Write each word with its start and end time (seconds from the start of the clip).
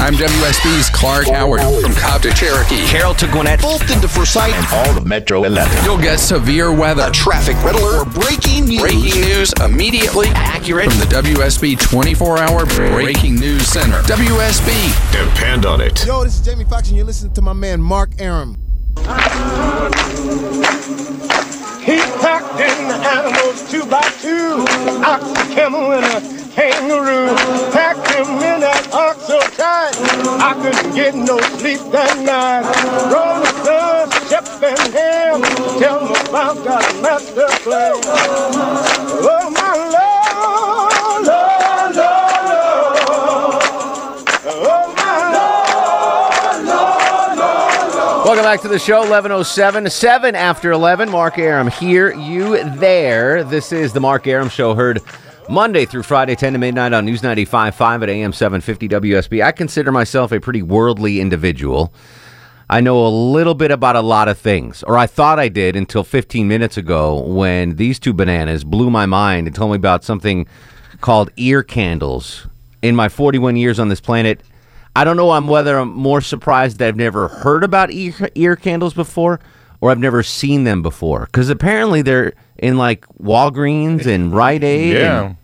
I'm 0.00 0.14
WSB's 0.14 0.88
Clark 0.90 1.26
Howard 1.28 1.60
from 1.82 1.92
Cobb 1.94 2.22
to 2.22 2.30
Cherokee. 2.32 2.86
Carroll 2.86 3.14
to 3.14 3.26
Gwinnett, 3.26 3.60
Fulton 3.60 4.00
to 4.00 4.08
Forsyth, 4.08 4.54
and 4.54 4.66
all 4.72 4.94
the 4.94 5.02
Metro 5.06 5.44
11. 5.44 5.84
You'll 5.84 5.98
get 5.98 6.18
severe 6.18 6.72
weather, 6.74 7.04
A 7.08 7.10
traffic 7.10 7.56
red 7.62 7.74
alert, 7.74 8.06
or 8.06 8.10
breaking 8.10 8.64
news. 8.66 8.80
breaking 8.80 9.20
news 9.20 9.52
immediately 9.62 10.28
accurate. 10.34 10.90
from 10.90 11.00
the 11.00 11.06
WSB 11.06 11.76
24-hour 11.76 12.66
breaking 12.92 13.34
news 13.36 13.66
center. 13.66 14.00
WSB. 14.02 15.12
Depend 15.12 15.66
on 15.66 15.80
it. 15.80 16.04
Yo, 16.06 16.24
this 16.24 16.38
is 16.40 16.46
Jamie 16.46 16.64
Foxx, 16.64 16.88
and 16.88 16.96
you're 16.96 17.06
listening 17.06 17.32
to 17.34 17.42
my 17.42 17.52
man 17.52 17.82
Mark 17.82 18.10
Arum. 18.18 18.56
He 18.96 19.04
packed 22.20 22.60
in 22.60 22.88
the 22.88 22.94
animals 22.94 23.70
two 23.70 23.84
by 23.86 24.02
two, 24.22 24.64
ox, 25.04 25.24
camel, 25.54 25.92
and 25.92 26.04
a 26.04 26.20
kangaroo. 26.58 27.30
Packed 27.70 28.10
him 28.10 28.26
in 28.42 28.60
that 28.60 28.90
ox 28.92 29.26
so 29.26 29.38
tight, 29.54 29.94
I 30.42 30.54
couldn't 30.60 30.94
get 30.94 31.14
no 31.14 31.38
sleep 31.58 31.80
that 31.92 32.18
night. 32.18 32.66
Rolling 33.14 33.46
Stones, 33.62 34.12
Shep 34.28 34.44
and 34.66 34.92
Ham, 34.92 35.42
tell 35.78 36.00
me 36.04 36.14
about 36.28 36.56
that 36.64 36.84
master 37.00 37.46
plan. 37.62 37.94
Oh 39.22 39.50
my 39.54 39.74
Lord, 39.94 41.26
Lord, 41.30 41.94
Lord, 41.94 42.44
Lord. 42.50 43.62
Oh 44.66 44.94
my 44.96 45.04
Welcome 48.24 48.44
back 48.44 48.60
to 48.62 48.68
the 48.68 48.78
show, 48.80 48.98
1107, 48.98 49.88
7 49.88 50.34
after 50.34 50.72
11. 50.72 51.08
Mark 51.08 51.38
Arum 51.38 51.68
here, 51.68 52.12
you 52.12 52.62
there. 52.74 53.44
This 53.44 53.72
is 53.72 53.92
the 53.92 54.00
Mark 54.00 54.26
Arum 54.26 54.48
Show, 54.48 54.74
heard 54.74 55.00
Monday 55.50 55.86
through 55.86 56.02
Friday, 56.02 56.36
10 56.36 56.52
to 56.52 56.58
midnight 56.58 56.92
on 56.92 57.06
News 57.06 57.22
95.5 57.22 58.02
at 58.02 58.10
AM 58.10 58.34
750 58.34 58.86
WSB. 58.86 59.42
I 59.42 59.50
consider 59.50 59.90
myself 59.90 60.30
a 60.30 60.40
pretty 60.40 60.60
worldly 60.60 61.20
individual. 61.20 61.90
I 62.68 62.82
know 62.82 63.06
a 63.06 63.08
little 63.08 63.54
bit 63.54 63.70
about 63.70 63.96
a 63.96 64.02
lot 64.02 64.28
of 64.28 64.36
things, 64.36 64.82
or 64.82 64.98
I 64.98 65.06
thought 65.06 65.38
I 65.38 65.48
did 65.48 65.74
until 65.74 66.04
15 66.04 66.46
minutes 66.46 66.76
ago 66.76 67.18
when 67.22 67.76
these 67.76 67.98
two 67.98 68.12
bananas 68.12 68.62
blew 68.62 68.90
my 68.90 69.06
mind 69.06 69.46
and 69.46 69.56
told 69.56 69.70
me 69.70 69.76
about 69.76 70.04
something 70.04 70.46
called 71.00 71.30
ear 71.38 71.62
candles. 71.62 72.46
In 72.82 72.94
my 72.94 73.08
41 73.08 73.56
years 73.56 73.80
on 73.80 73.88
this 73.88 74.02
planet, 74.02 74.42
I 74.94 75.02
don't 75.04 75.16
know 75.16 75.30
I'm 75.30 75.46
whether 75.46 75.78
I'm 75.78 75.94
more 75.94 76.20
surprised 76.20 76.78
that 76.78 76.88
I've 76.88 76.96
never 76.96 77.26
heard 77.28 77.64
about 77.64 77.90
ear, 77.90 78.28
ear 78.34 78.54
candles 78.54 78.92
before 78.92 79.40
or 79.80 79.90
I've 79.90 79.98
never 79.98 80.22
seen 80.22 80.64
them 80.64 80.82
before. 80.82 81.26
Because 81.26 81.48
apparently 81.48 82.02
they're 82.02 82.32
in 82.58 82.76
like 82.76 83.06
Walgreens 83.22 84.06
and 84.06 84.32
Rite 84.34 84.64
Aid. 84.64 84.94
Yeah. 84.94 85.24
and 85.26 85.36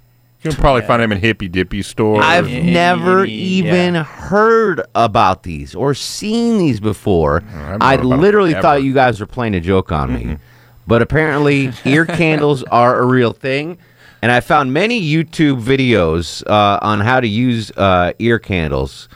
You 0.43 0.51
can 0.51 0.61
probably 0.61 0.83
find 0.83 1.03
them 1.03 1.13
in 1.13 1.19
hippy 1.19 1.49
dippy 1.49 1.83
stores. 1.83 2.25
I've 2.25 2.51
never 2.51 3.25
yeah. 3.25 3.35
even 3.35 3.95
heard 3.95 4.83
about 4.95 5.43
these 5.43 5.75
or 5.75 5.95
seen 5.95 6.59
these 6.59 6.81
before. 6.81 7.43
I've 7.53 7.83
I 7.83 7.97
known 7.97 8.07
about 8.07 8.21
literally 8.21 8.55
thought 8.55 8.83
you 8.83 8.93
guys 8.95 9.21
were 9.21 9.27
playing 9.27 9.55
a 9.55 9.61
joke 9.61 9.93
on 9.93 10.13
me. 10.15 10.39
But 10.87 11.01
apparently, 11.01 11.73
ear 11.85 12.05
candles 12.05 12.63
are 12.64 13.01
a 13.01 13.07
real 13.07 13.33
thing. 13.33 13.79
And 14.20 14.33
I 14.33 14.41
found 14.41 14.73
many 14.73 15.03
YouTube 15.03 15.63
videos 15.63 16.42
uh, 16.47 16.79
on 16.81 17.01
how 17.01 17.20
to 17.20 17.29
use 17.29 17.70
uh, 17.73 18.13
ear 18.19 18.39
candles 18.39 19.08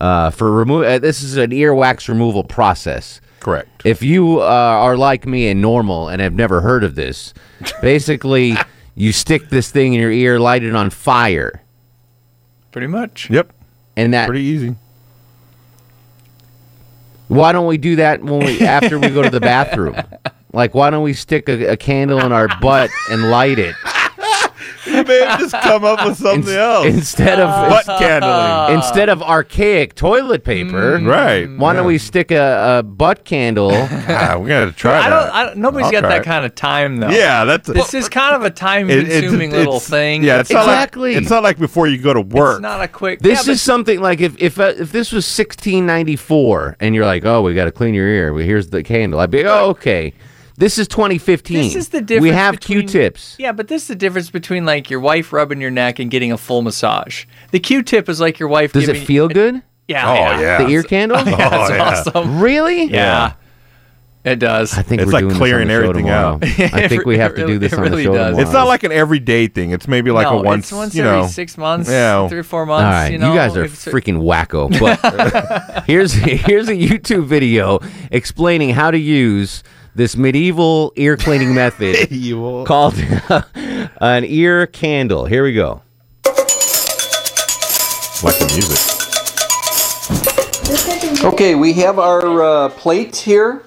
uh, 0.00 0.30
for 0.30 0.50
remove. 0.52 0.84
Uh, 0.84 0.98
this 0.98 1.22
is 1.22 1.36
an 1.38 1.50
earwax 1.50 2.08
removal 2.08 2.44
process. 2.44 3.20
Correct. 3.40 3.82
If 3.84 4.02
you 4.02 4.40
uh, 4.40 4.44
are 4.44 4.96
like 4.96 5.26
me 5.26 5.48
and 5.48 5.60
normal 5.60 6.08
and 6.08 6.20
have 6.20 6.34
never 6.34 6.60
heard 6.60 6.84
of 6.84 6.94
this, 6.94 7.32
basically 7.82 8.54
you 8.94 9.12
stick 9.12 9.48
this 9.48 9.70
thing 9.70 9.94
in 9.94 10.00
your 10.00 10.12
ear, 10.12 10.38
light 10.38 10.62
it 10.62 10.74
on 10.74 10.90
fire, 10.90 11.62
Pretty 12.70 12.86
much. 12.86 13.28
Yep. 13.30 13.52
and 13.96 14.14
that. 14.14 14.26
Pretty 14.28 14.44
easy. 14.44 14.76
Why 17.28 17.52
don't 17.52 17.66
we 17.66 17.78
do 17.78 17.96
that 17.96 18.22
when 18.22 18.44
we 18.44 18.60
after 18.60 18.98
we 18.98 19.08
go 19.08 19.22
to 19.22 19.30
the 19.30 19.40
bathroom? 19.40 19.96
Like, 20.52 20.74
why 20.74 20.90
don't 20.90 21.04
we 21.04 21.12
stick 21.12 21.48
a, 21.48 21.66
a 21.74 21.76
candle 21.76 22.18
in 22.18 22.32
our 22.32 22.48
butt 22.60 22.90
and 23.08 23.30
light 23.30 23.60
it 23.60 23.76
You 24.86 25.04
may 25.04 25.24
have 25.24 25.38
just 25.40 25.54
come 25.54 25.84
up 25.84 26.04
with 26.06 26.16
something 26.26 26.54
else. 26.54 26.86
instead 26.86 27.38
of 27.38 27.48
Butt 27.70 27.84
candling. 27.98 28.74
instead 28.78 29.08
of 29.08 29.22
archaic 29.22 29.94
toilet 29.94 30.42
paper? 30.44 30.98
right. 31.02 31.46
Why 31.50 31.74
don't 31.74 31.86
we 31.86 31.98
stick 31.98 32.30
a, 32.30 32.78
a 32.78 32.82
butt 32.82 33.24
candle? 33.24 33.70
Ah, 33.72 34.38
we 34.40 34.48
gotta 34.48 34.72
try 34.72 34.98
I 34.98 35.08
that. 35.08 35.08
don't. 35.10 35.34
I 35.34 35.44
don't 35.46 35.56
nobody's 35.58 35.86
I'll 35.86 35.92
got 35.92 36.00
try 36.00 36.08
that 36.10 36.22
it. 36.22 36.24
kind 36.24 36.44
of 36.46 36.54
time 36.54 36.96
though. 36.98 37.10
Yeah, 37.10 37.44
that's 37.44 37.68
This 37.68 37.94
is 37.94 38.08
kind 38.08 38.34
of 38.36 38.42
a 38.42 38.46
it- 38.46 38.48
it's- 38.48 38.60
time-consuming 38.60 39.50
little 39.50 39.74
it's- 39.76 39.88
thing. 39.90 40.22
Yeah, 40.24 40.40
it's 40.40 40.50
Exactly. 40.50 41.10
not 41.10 41.14
like 41.16 41.22
it's 41.22 41.30
not 41.30 41.42
like 41.42 41.58
before 41.58 41.86
you 41.86 41.98
go 41.98 42.14
to 42.14 42.20
work. 42.22 42.54
It's 42.56 42.62
not 42.62 42.80
a 42.82 42.88
quick. 42.88 43.20
This 43.20 43.46
yeah, 43.46 43.52
is 43.52 43.62
something 43.62 44.00
like 44.00 44.20
if 44.20 44.40
if 44.40 44.58
uh, 44.58 44.72
if 44.78 44.92
this 44.92 45.12
was 45.12 45.24
1694 45.26 46.76
and 46.80 46.94
you're 46.94 47.04
like, 47.06 47.24
oh, 47.24 47.42
we 47.42 47.54
got 47.54 47.66
to 47.66 47.72
clean 47.72 47.94
your 47.94 48.06
ear. 48.08 48.32
Well, 48.32 48.44
here's 48.44 48.70
the 48.70 48.82
candle. 48.82 49.20
I'd 49.20 49.30
be, 49.30 49.44
oh, 49.44 49.68
okay. 49.70 50.14
This 50.60 50.78
is 50.78 50.86
2015. 50.88 51.56
This 51.56 51.74
is 51.74 51.88
the 51.88 52.00
difference. 52.02 52.22
We 52.22 52.28
have 52.30 52.56
between- 52.56 52.80
Q-tips. 52.82 53.36
Yeah, 53.38 53.52
but 53.52 53.68
this 53.68 53.82
is 53.82 53.88
the 53.88 53.94
difference 53.96 54.30
between 54.30 54.66
like 54.66 54.90
your 54.90 55.00
wife 55.00 55.32
rubbing 55.32 55.60
your 55.60 55.70
neck 55.70 55.98
and 55.98 56.10
getting 56.10 56.32
a 56.32 56.38
full 56.38 56.60
massage. 56.62 57.24
The 57.50 57.58
Q-tip 57.60 58.08
is 58.10 58.20
like 58.20 58.38
your 58.38 58.48
wife. 58.50 58.72
Does 58.74 58.86
it 58.88 58.98
feel 58.98 59.26
good? 59.28 59.62
Yeah. 59.88 60.08
Oh, 60.10 60.14
yeah. 60.14 60.40
yeah. 60.40 60.58
The 60.62 60.68
ear 60.68 60.82
candle? 60.82 61.16
That's 61.24 61.30
Oh, 61.70 61.74
yeah. 61.74 61.82
awesome. 61.82 62.40
Really? 62.40 62.84
Yeah. 62.84 63.32
It 64.22 64.36
does. 64.38 64.76
I 64.76 64.82
think 64.82 65.00
It's 65.00 65.06
we're 65.06 65.12
like 65.14 65.22
doing 65.24 65.34
clearing 65.36 65.68
this 65.68 65.76
on 65.88 65.94
the 65.94 66.00
show 66.02 66.06
everything 66.06 66.10
out. 66.10 66.74
I 66.74 66.88
think 66.88 67.06
we 67.06 67.16
have 67.16 67.34
to 67.36 67.46
do 67.46 67.58
this 67.58 67.72
it 67.72 67.78
on 67.78 67.86
the 67.86 67.90
really 67.92 68.04
show 68.04 68.12
does. 68.12 68.26
tomorrow. 68.32 68.42
It's 68.42 68.52
not 68.52 68.66
like 68.68 68.82
an 68.82 68.92
everyday 68.92 69.46
thing. 69.46 69.70
It's 69.70 69.88
maybe 69.88 70.10
like 70.10 70.26
no, 70.26 70.40
a 70.40 70.42
once, 70.42 70.66
it's 70.66 70.72
once 70.72 70.94
you 70.94 71.04
every 71.04 71.22
know. 71.22 71.26
six 71.26 71.56
months, 71.56 71.88
Yeah. 71.88 72.28
three 72.28 72.40
or 72.40 72.42
four 72.42 72.66
months. 72.66 72.84
All 72.84 72.90
right, 72.92 73.12
you, 73.12 73.16
know, 73.18 73.34
guys 73.34 73.56
are 73.56 73.64
freaking 73.64 74.20
wacko. 74.20 74.68
But 74.78 75.84
here's 75.86 76.12
here's 76.12 76.68
a 76.68 76.74
YouTube 76.74 77.24
video 77.24 77.78
explaining 78.12 78.70
how 78.74 78.90
to 78.90 78.98
use 78.98 79.62
this 79.94 80.16
medieval 80.16 80.92
ear 80.96 81.16
cleaning 81.16 81.54
method 81.54 81.96
called 82.66 82.94
an 84.00 84.24
ear 84.24 84.66
candle. 84.66 85.26
Here 85.26 85.42
we 85.44 85.54
go. 85.54 85.82
Like 88.22 88.38
the 88.38 88.50
music. 88.54 89.00
Okay, 91.24 91.54
we 91.54 91.72
have 91.74 91.98
our 91.98 92.42
uh, 92.42 92.68
plate 92.70 93.16
here. 93.16 93.62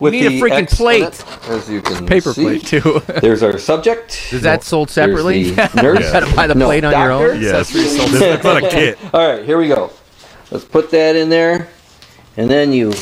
With 0.00 0.12
need 0.12 0.26
a 0.26 0.30
freaking 0.40 0.62
X 0.62 0.76
plate. 0.76 1.02
it, 1.02 1.24
as 1.48 1.68
you 1.68 1.82
can 1.82 2.06
paper 2.06 2.32
see. 2.32 2.42
plate 2.42 2.64
too. 2.64 3.00
There's 3.20 3.42
our 3.42 3.58
subject. 3.58 4.32
Is 4.32 4.42
that 4.42 4.62
sold 4.62 4.90
separately? 4.90 5.50
the 5.50 5.68
nurse. 5.82 6.04
You 6.04 6.12
gotta 6.12 6.36
buy 6.36 6.46
the 6.46 6.54
No, 6.54 6.66
plate 6.66 6.84
on 6.84 6.92
your 6.92 7.10
own. 7.10 7.42
Yes. 7.42 7.72
This 7.72 7.98
looks 7.98 8.44
like 8.44 8.62
a 8.62 8.68
kit. 8.68 8.98
All 9.12 9.28
right, 9.28 9.44
here 9.44 9.58
we 9.58 9.66
go. 9.66 9.90
Let's 10.52 10.64
put 10.64 10.90
that 10.92 11.16
in 11.16 11.28
there, 11.28 11.68
and 12.36 12.48
then 12.48 12.72
you. 12.72 12.92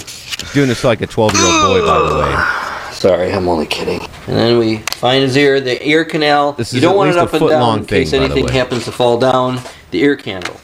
Doing 0.55 0.69
this 0.69 0.85
like 0.85 1.03
a 1.03 1.07
12 1.07 1.35
year 1.35 1.45
old 1.45 1.63
boy, 1.63 1.87
by 1.87 2.09
the 2.09 2.19
way. 2.19 2.66
Sorry, 2.97 3.31
I'm 3.31 3.47
only 3.47 3.67
kidding. 3.67 4.01
And 4.27 4.39
then 4.39 4.59
we 4.59 4.79
find 4.93 5.23
his 5.23 5.37
ear, 5.37 5.61
the 5.61 5.87
ear 5.87 6.03
canal. 6.03 6.53
This 6.53 6.73
you 6.73 6.79
is 6.79 6.83
don't 6.83 6.93
at 6.93 6.97
want 6.97 7.09
least 7.11 7.19
it 7.19 7.23
up 7.25 7.35
and 7.35 7.51
down 7.51 7.61
long 7.61 7.79
in 7.81 7.85
case 7.85 8.11
thing, 8.11 8.23
anything 8.23 8.49
happens 8.49 8.87
to 8.87 8.93
fall 8.93 9.19
down. 9.19 9.61
The 9.91 10.01
ear 10.01 10.17
candle. 10.17 10.57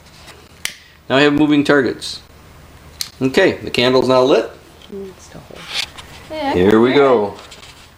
Now 1.10 1.16
I 1.16 1.20
have 1.20 1.34
moving 1.34 1.62
targets. 1.62 2.22
Okay, 3.20 3.58
the 3.58 3.70
candle's 3.70 4.08
now 4.08 4.22
lit. 4.22 4.50
Yeah, 6.30 6.54
Here 6.54 6.80
we 6.80 6.94
go. 6.94 7.36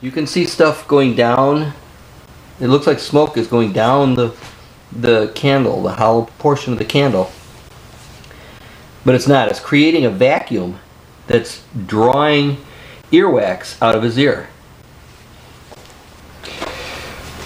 You 0.00 0.10
can 0.10 0.26
see 0.26 0.46
stuff 0.46 0.88
going 0.88 1.14
down. 1.14 1.72
It 2.58 2.66
looks 2.66 2.88
like 2.88 2.98
smoke 2.98 3.36
is 3.36 3.46
going 3.46 3.72
down 3.72 4.14
the 4.16 4.34
the 4.90 5.30
candle, 5.36 5.80
the 5.84 5.92
hollow 5.92 6.24
portion 6.40 6.72
of 6.72 6.80
the 6.80 6.84
candle. 6.84 7.30
But 9.04 9.14
it's 9.14 9.28
not. 9.28 9.48
It's 9.48 9.60
creating 9.60 10.04
a 10.04 10.10
vacuum 10.10 10.80
that's 11.28 11.62
drawing 11.86 12.58
earwax 13.18 13.80
out 13.82 13.94
of 13.94 14.02
his 14.02 14.18
ear. 14.18 14.48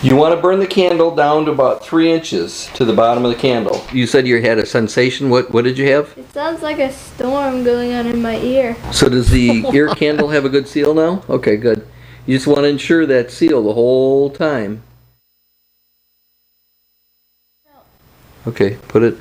You 0.00 0.14
want 0.14 0.34
to 0.34 0.40
burn 0.40 0.60
the 0.60 0.66
candle 0.66 1.14
down 1.14 1.44
to 1.46 1.50
about 1.50 1.84
three 1.84 2.10
inches 2.12 2.68
to 2.74 2.84
the 2.84 2.92
bottom 2.92 3.24
of 3.24 3.32
the 3.32 3.36
candle. 3.36 3.84
You 3.92 4.06
said 4.06 4.28
you 4.28 4.40
had 4.40 4.58
a 4.58 4.66
sensation. 4.66 5.28
What 5.28 5.50
what 5.50 5.64
did 5.64 5.76
you 5.76 5.90
have? 5.92 6.16
It 6.16 6.32
sounds 6.32 6.62
like 6.62 6.78
a 6.78 6.92
storm 6.92 7.64
going 7.64 7.92
on 7.92 8.06
in 8.06 8.22
my 8.22 8.38
ear. 8.38 8.76
So 8.92 9.08
does 9.08 9.28
the 9.28 9.66
ear 9.72 9.88
candle 9.88 10.28
have 10.28 10.44
a 10.44 10.48
good 10.48 10.68
seal 10.68 10.94
now? 10.94 11.24
Okay, 11.28 11.56
good. 11.56 11.86
You 12.26 12.36
just 12.36 12.46
want 12.46 12.60
to 12.60 12.68
ensure 12.68 13.06
that 13.06 13.30
seal 13.32 13.62
the 13.62 13.72
whole 13.72 14.30
time. 14.30 14.82
Okay, 18.46 18.78
put 18.88 19.02
it. 19.02 19.18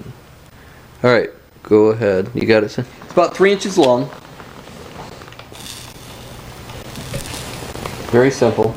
All 1.03 1.11
right, 1.11 1.31
Go 1.67 1.87
ahead. 1.87 2.29
You 2.33 2.47
got 2.47 2.63
it. 2.63 2.77
It's 2.77 3.11
about 3.11 3.35
three 3.35 3.51
inches 3.51 3.77
long. 3.77 4.09
Very 8.17 8.31
simple. 8.31 8.75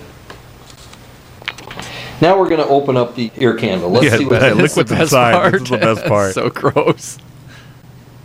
Now 2.20 2.38
we're 2.38 2.50
going 2.50 2.60
to 2.60 2.68
open 2.68 2.98
up 2.98 3.14
the 3.14 3.30
ear 3.38 3.54
candle. 3.56 3.88
Let's 3.88 4.04
Yeah, 4.04 4.16
see 4.18 4.26
what 4.26 4.40
that 4.40 4.52
it 4.52 4.58
is. 4.62 4.76
liquid's 4.76 4.92
inside. 4.92 5.54
This 5.54 5.62
is 5.62 5.68
the 5.70 5.78
best 5.78 6.04
part. 6.06 6.34
so 6.34 6.50
gross. 6.50 7.16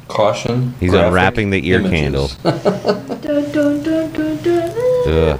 Caution. 0.09 0.73
He's 0.81 0.91
graphic 0.91 1.07
unwrapping 1.07 1.49
the 1.51 1.65
ear 1.69 1.79
images. 1.79 1.91
candle. 2.01 2.27
Dun, 2.43 3.49
dun, 3.49 3.81
dun, 3.81 4.11
dun, 4.11 4.43
dun. 4.43 4.69
Ugh. 5.07 5.39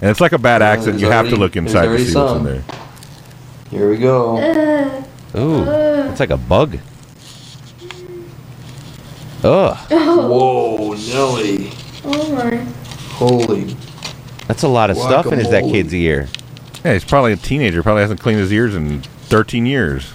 And 0.00 0.10
it's 0.10 0.20
like 0.20 0.30
a 0.30 0.38
bad 0.38 0.62
accident. 0.62 1.00
there's 1.00 1.02
You 1.02 1.10
have 1.10 1.28
to 1.30 1.34
look 1.36 1.56
inside 1.56 1.82
to 1.82 1.88
already 1.88 2.04
see 2.04 2.14
what's 2.16 2.34
in 2.34 2.44
there. 2.44 2.62
Here 3.72 3.90
we 3.90 3.96
go. 3.98 4.36
Uh, 4.38 5.02
Ooh, 5.40 5.64
it's 6.08 6.20
like 6.20 6.30
a 6.30 6.36
bug. 6.36 6.78
Ugh, 9.42 9.76
Whoa, 9.90 10.94
Nelly. 10.94 11.72
oh 12.04 12.32
my. 12.32 12.56
Holy. 13.16 13.76
That's 14.48 14.62
a 14.62 14.68
lot 14.68 14.90
of 14.90 14.96
stuff 14.96 15.26
in 15.26 15.38
his 15.38 15.50
that 15.50 15.64
kid's 15.64 15.94
ear. 15.94 16.28
Yeah, 16.84 16.92
he's 16.92 17.04
probably 17.04 17.32
a 17.32 17.36
teenager. 17.36 17.82
Probably 17.82 18.02
hasn't 18.02 18.20
cleaned 18.20 18.38
his 18.40 18.52
ears 18.52 18.74
in 18.74 19.02
13 19.02 19.66
years. 19.66 20.12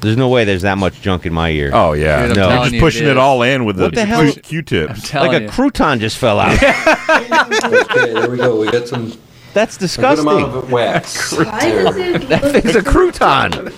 There's 0.00 0.16
no 0.16 0.28
way 0.28 0.44
there's 0.44 0.62
that 0.62 0.78
much 0.78 1.00
junk 1.02 1.26
in 1.26 1.32
my 1.32 1.50
ear. 1.50 1.70
Oh 1.74 1.92
yeah, 1.92 2.28
Dude, 2.28 2.30
I'm 2.30 2.36
No. 2.36 2.42
You're 2.42 2.48
telling 2.50 2.62
just 2.64 2.74
you, 2.74 2.80
pushing 2.80 3.02
it 3.04 3.08
it 3.08 3.12
is. 3.12 3.16
all 3.18 3.42
in 3.42 3.64
with 3.64 3.80
What 3.80 3.90
the, 3.94 4.00
the 4.00 4.04
hell? 4.06 4.22
Q- 4.32 4.40
Q-tips. 4.42 5.08
Telling 5.10 5.32
like 5.32 5.40
a 5.40 5.44
you. 5.44 5.50
crouton 5.50 5.98
just 5.98 6.18
fell 6.18 6.38
out. 6.40 6.56
Okay, 7.10 8.12
there 8.14 8.30
we 8.30 8.36
go. 8.36 8.58
We 8.60 8.70
got 8.70 8.86
some 8.86 9.12
That's 9.54 9.76
a 9.76 9.80
good 9.80 9.98
amount 9.98 10.18
disgusting. 10.18 10.28
of 10.62 10.70
wax. 10.72 11.32
Why 11.36 11.60
does 11.70 11.96
it 11.96 12.22
That 12.28 12.42
look 12.44 12.52
thing's 12.62 12.76
a 12.76 12.80
crouton. 12.82 13.72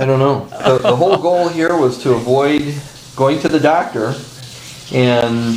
I 0.00 0.04
don't 0.04 0.18
know. 0.18 0.46
The, 0.46 0.78
the 0.78 0.96
whole 0.96 1.16
goal 1.18 1.48
here 1.48 1.76
was 1.76 2.02
to 2.02 2.14
avoid 2.14 2.74
going 3.14 3.38
to 3.40 3.48
the 3.48 3.60
doctor 3.60 4.14
and 4.92 5.54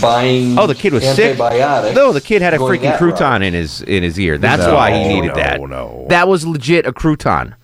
buying 0.00 0.58
Oh, 0.58 0.66
the 0.66 0.74
kid 0.74 0.92
was 0.92 1.02
sick. 1.04 1.38
antibiotics. 1.38 1.94
No, 1.96 2.12
the 2.12 2.20
kid 2.20 2.42
had 2.42 2.54
a 2.54 2.58
freaking 2.58 2.96
crouton 2.96 3.20
route. 3.20 3.42
in 3.42 3.54
his 3.54 3.82
in 3.82 4.02
his 4.02 4.18
ear. 4.18 4.38
That's 4.38 4.64
No, 4.66 4.74
why 4.74 4.92
he 4.92 5.08
needed 5.08 5.28
no, 5.28 5.34
that. 5.34 5.60
no. 5.60 6.06
That 6.08 6.28
was 6.28 6.46
legit 6.46 6.86
a 6.86 6.92
crouton. 6.92 7.54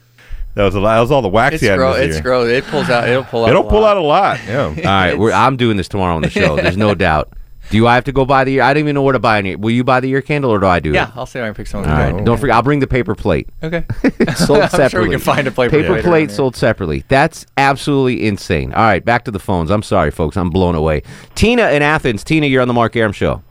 That 0.55 0.65
was 0.65 0.75
a 0.75 0.81
lot. 0.81 0.95
That 0.95 1.01
was 1.03 1.11
all 1.11 1.21
the 1.23 1.29
wax 1.29 1.55
It's 1.57 1.61
he 1.61 1.67
had 1.67 1.75
in 1.75 1.79
gross. 1.81 1.97
his 1.99 2.07
It's 2.09 2.17
ear. 2.17 2.23
gross. 2.23 2.49
It 2.49 2.65
pulls 2.65 2.89
out. 2.89 3.09
It'll 3.09 3.25
pull 3.25 3.45
out. 3.45 3.51
It'll 3.51 3.67
a 3.67 3.71
pull 3.71 3.83
lot. 3.83 3.91
out 3.91 3.97
a 3.99 4.01
lot. 4.07 4.41
Yeah. 4.47 4.65
All 4.65 4.75
right, 4.75 5.19
we're, 5.19 5.33
I'm 5.35 5.57
doing 5.59 5.77
this 5.77 5.87
tomorrow 5.89 6.17
on 6.17 6.23
the 6.23 6.31
show. 6.31 6.57
There's 6.57 6.79
no 6.79 6.95
doubt. 6.95 7.33
Do 7.71 7.87
I 7.87 7.95
have 7.97 8.05
to 8.05 8.13
go 8.13 8.25
buy 8.25 8.45
the 8.45 8.55
ear? 8.55 8.63
I 8.63 8.73
don't 8.75 8.83
even 8.83 8.95
know 8.95 9.03
where 9.03 9.13
to 9.13 9.19
buy 9.19 9.39
an 9.39 9.47
ear. 9.47 9.59
Will 9.59 9.71
you 9.73 9.83
buy 9.85 10.01
the 10.01 10.09
ear 10.11 10.23
candle 10.23 10.51
or 10.53 10.59
do 10.61 10.67
I 10.67 10.79
do 10.81 10.91
it? 10.91 10.95
Yeah, 10.95 11.09
it? 11.09 11.17
I'll 11.17 11.27
see 11.27 11.39
if 11.39 11.43
I 11.45 11.49
can 11.49 11.55
pick 11.55 11.67
some. 11.67 11.81
All 11.85 11.91
right. 11.91 12.25
Don't 12.25 12.39
forget. 12.39 12.55
I'll 12.55 12.63
bring 12.63 12.79
the 12.81 12.87
paper 12.87 13.15
plate. 13.15 13.49
Okay. 13.63 13.85
sold 14.37 14.61
I'm 14.63 14.69
separately. 14.69 14.89
sure 14.91 15.03
we 15.03 15.11
can 15.11 15.19
find 15.19 15.47
a 15.49 15.51
paper 15.51 15.71
paper 15.71 15.89
plate 15.89 16.03
plate 16.05 16.07
around 16.13 16.21
here. 16.21 16.29
sold 16.29 16.55
separately. 16.57 17.05
That's 17.09 17.45
absolutely 17.57 18.27
insane. 18.27 18.73
All 18.73 18.83
right, 18.85 19.05
back 19.05 19.25
to 19.25 19.31
the 19.31 19.39
phones. 19.41 19.71
I'm 19.71 19.83
sorry, 19.83 20.11
folks. 20.11 20.37
I'm 20.37 20.51
blown 20.51 20.75
away. 20.75 21.03
Tina 21.35 21.71
in 21.71 21.83
Athens. 21.83 22.23
Tina, 22.25 22.47
you're 22.47 22.63
on 22.63 22.69
the 22.69 22.75
Mark 22.75 22.95
Arum 22.97 23.13
show. 23.13 23.43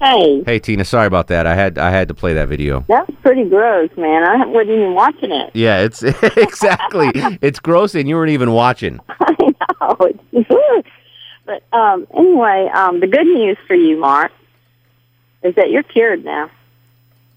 Hey, 0.00 0.44
Hey, 0.46 0.58
Tina. 0.60 0.84
Sorry 0.84 1.06
about 1.08 1.26
that. 1.26 1.44
I 1.46 1.56
had 1.56 1.76
I 1.76 1.90
had 1.90 2.06
to 2.08 2.14
play 2.14 2.32
that 2.34 2.48
video. 2.48 2.84
that 2.88 3.08
was 3.08 3.16
pretty 3.22 3.44
gross, 3.48 3.90
man. 3.96 4.22
I 4.22 4.46
wasn't 4.46 4.70
even 4.70 4.94
watching 4.94 5.32
it. 5.32 5.50
Yeah, 5.54 5.80
it's 5.80 6.02
exactly. 6.36 7.10
it's 7.42 7.58
gross, 7.58 7.96
and 7.96 8.08
you 8.08 8.14
weren't 8.14 8.30
even 8.30 8.52
watching. 8.52 9.00
I 9.08 9.34
know. 9.40 9.96
It's, 10.32 10.88
but 11.48 11.62
um, 11.72 12.06
anyway, 12.14 12.68
um, 12.74 13.00
the 13.00 13.06
good 13.06 13.26
news 13.26 13.56
for 13.66 13.74
you, 13.74 13.98
Mark, 13.98 14.30
is 15.42 15.54
that 15.54 15.70
you're 15.70 15.82
cured 15.82 16.22
now. 16.22 16.50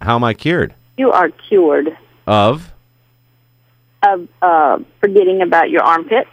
How 0.01 0.15
am 0.15 0.23
I 0.25 0.33
cured 0.33 0.73
You 0.97 1.11
are 1.11 1.29
cured 1.29 1.97
of? 2.27 2.73
of 4.03 4.27
uh, 4.41 4.79
forgetting 4.99 5.41
about 5.41 5.69
your 5.69 5.81
armpit. 5.83 6.27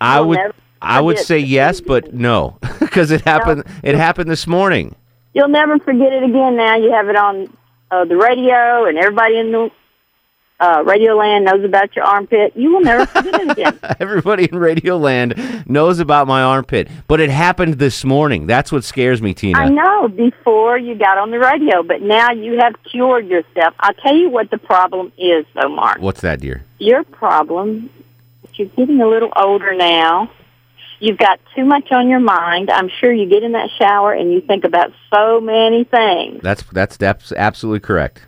I 0.00 0.18
You'll 0.18 0.28
would 0.28 0.38
I 0.80 1.00
would 1.00 1.18
say 1.18 1.38
yes, 1.38 1.80
but 1.80 2.14
no, 2.14 2.58
because 2.78 3.10
it 3.10 3.22
happened. 3.22 3.64
It 3.82 3.96
happened 3.96 4.30
this 4.30 4.46
morning. 4.46 4.94
You'll 5.32 5.48
never 5.48 5.78
forget 5.80 6.12
it 6.12 6.22
again. 6.22 6.56
Now 6.56 6.76
you 6.76 6.92
have 6.92 7.08
it 7.08 7.16
on 7.16 7.56
uh, 7.90 8.04
the 8.04 8.16
radio, 8.16 8.84
and 8.84 8.98
everybody 8.98 9.38
in 9.38 9.50
the 9.50 9.70
uh, 10.64 10.82
radio 10.82 11.14
land 11.14 11.44
knows 11.44 11.62
about 11.62 11.94
your 11.94 12.04
armpit. 12.04 12.52
You 12.56 12.72
will 12.72 12.80
never 12.80 13.04
forget 13.06 13.34
it 13.34 13.50
again. 13.50 13.78
Everybody 14.00 14.48
in 14.50 14.58
Radio 14.58 14.96
Land 14.96 15.64
knows 15.68 15.98
about 15.98 16.26
my 16.26 16.42
armpit, 16.42 16.88
but 17.06 17.20
it 17.20 17.28
happened 17.28 17.74
this 17.74 18.04
morning. 18.04 18.46
That's 18.46 18.72
what 18.72 18.82
scares 18.82 19.20
me, 19.20 19.34
Tina. 19.34 19.58
I 19.58 19.68
know 19.68 20.08
before 20.08 20.78
you 20.78 20.94
got 20.94 21.18
on 21.18 21.30
the 21.30 21.38
radio, 21.38 21.82
but 21.82 22.00
now 22.00 22.32
you 22.32 22.58
have 22.60 22.74
cured 22.90 23.28
yourself. 23.28 23.74
I'll 23.78 23.94
tell 23.94 24.16
you 24.16 24.30
what 24.30 24.50
the 24.50 24.58
problem 24.58 25.12
is, 25.18 25.44
though, 25.54 25.68
Mark. 25.68 25.98
What's 25.98 26.22
that, 26.22 26.40
dear? 26.40 26.64
Your 26.78 27.04
problem 27.04 27.90
is 28.44 28.58
you're 28.58 28.68
getting 28.68 29.00
a 29.02 29.08
little 29.08 29.32
older 29.36 29.74
now. 29.74 30.30
You've 30.98 31.18
got 31.18 31.40
too 31.54 31.66
much 31.66 31.92
on 31.92 32.08
your 32.08 32.20
mind. 32.20 32.70
I'm 32.70 32.88
sure 33.00 33.12
you 33.12 33.28
get 33.28 33.42
in 33.42 33.52
that 33.52 33.68
shower 33.78 34.14
and 34.14 34.32
you 34.32 34.40
think 34.40 34.64
about 34.64 34.92
so 35.12 35.40
many 35.40 35.84
things. 35.84 36.40
That's 36.42 36.62
that's 36.62 36.96
that's 36.96 37.32
absolutely 37.32 37.80
correct. 37.80 38.24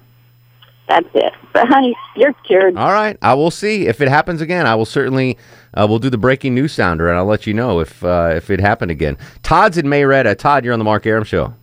That's 0.89 1.09
it. 1.15 1.33
But 1.53 1.67
honey, 1.67 1.97
you're 2.15 2.33
cured. 2.47 2.77
All 2.77 2.93
right, 2.93 3.17
I 3.21 3.35
will 3.35 3.51
see 3.51 3.87
if 3.87 4.01
it 4.01 4.09
happens 4.09 4.41
again. 4.41 4.67
I 4.67 4.75
will 4.75 4.85
certainly. 4.85 5.37
Uh, 5.75 5.87
we'll 5.89 5.99
do 5.99 6.09
the 6.09 6.19
breaking 6.19 6.55
news 6.55 6.73
sounder, 6.73 7.09
and 7.09 7.19
I'll 7.19 7.27
let 7.27 7.47
you 7.47 7.53
know 7.53 7.81
if 7.81 8.05
uh, 8.05 8.33
if 8.35 8.51
it 8.51 8.61
happened 8.61 8.91
again. 8.91 9.19
Todd's 9.43 9.77
in 9.79 9.89
Marietta. 9.89 10.35
Todd, 10.37 10.65
you're 10.65 10.73
on 10.73 10.79
the 10.79 10.85
Mark 10.85 11.07
Arum 11.07 11.25
show. 11.25 11.55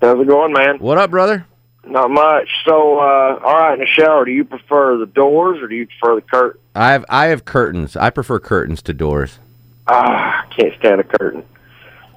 How's 0.00 0.20
it 0.20 0.28
going, 0.28 0.52
man? 0.52 0.78
What 0.78 0.98
up, 0.98 1.10
brother? 1.10 1.46
Not 1.86 2.10
much. 2.10 2.48
So, 2.64 2.98
uh, 2.98 3.40
all 3.44 3.54
right, 3.54 3.74
in 3.74 3.80
the 3.80 3.86
shower, 3.86 4.24
do 4.24 4.32
you 4.32 4.44
prefer 4.44 4.98
the 4.98 5.06
doors 5.06 5.62
or 5.62 5.68
do 5.68 5.76
you 5.76 5.86
prefer 5.86 6.16
the 6.16 6.20
curtain? 6.20 6.60
I 6.74 6.92
have 6.92 7.04
I 7.08 7.26
have 7.26 7.44
curtains. 7.44 7.96
I 7.96 8.10
prefer 8.10 8.38
curtains 8.40 8.82
to 8.82 8.92
doors. 8.92 9.38
Ah, 9.88 10.44
I 10.44 10.54
can't 10.54 10.74
stand 10.78 11.00
a 11.00 11.04
curtain. 11.04 11.44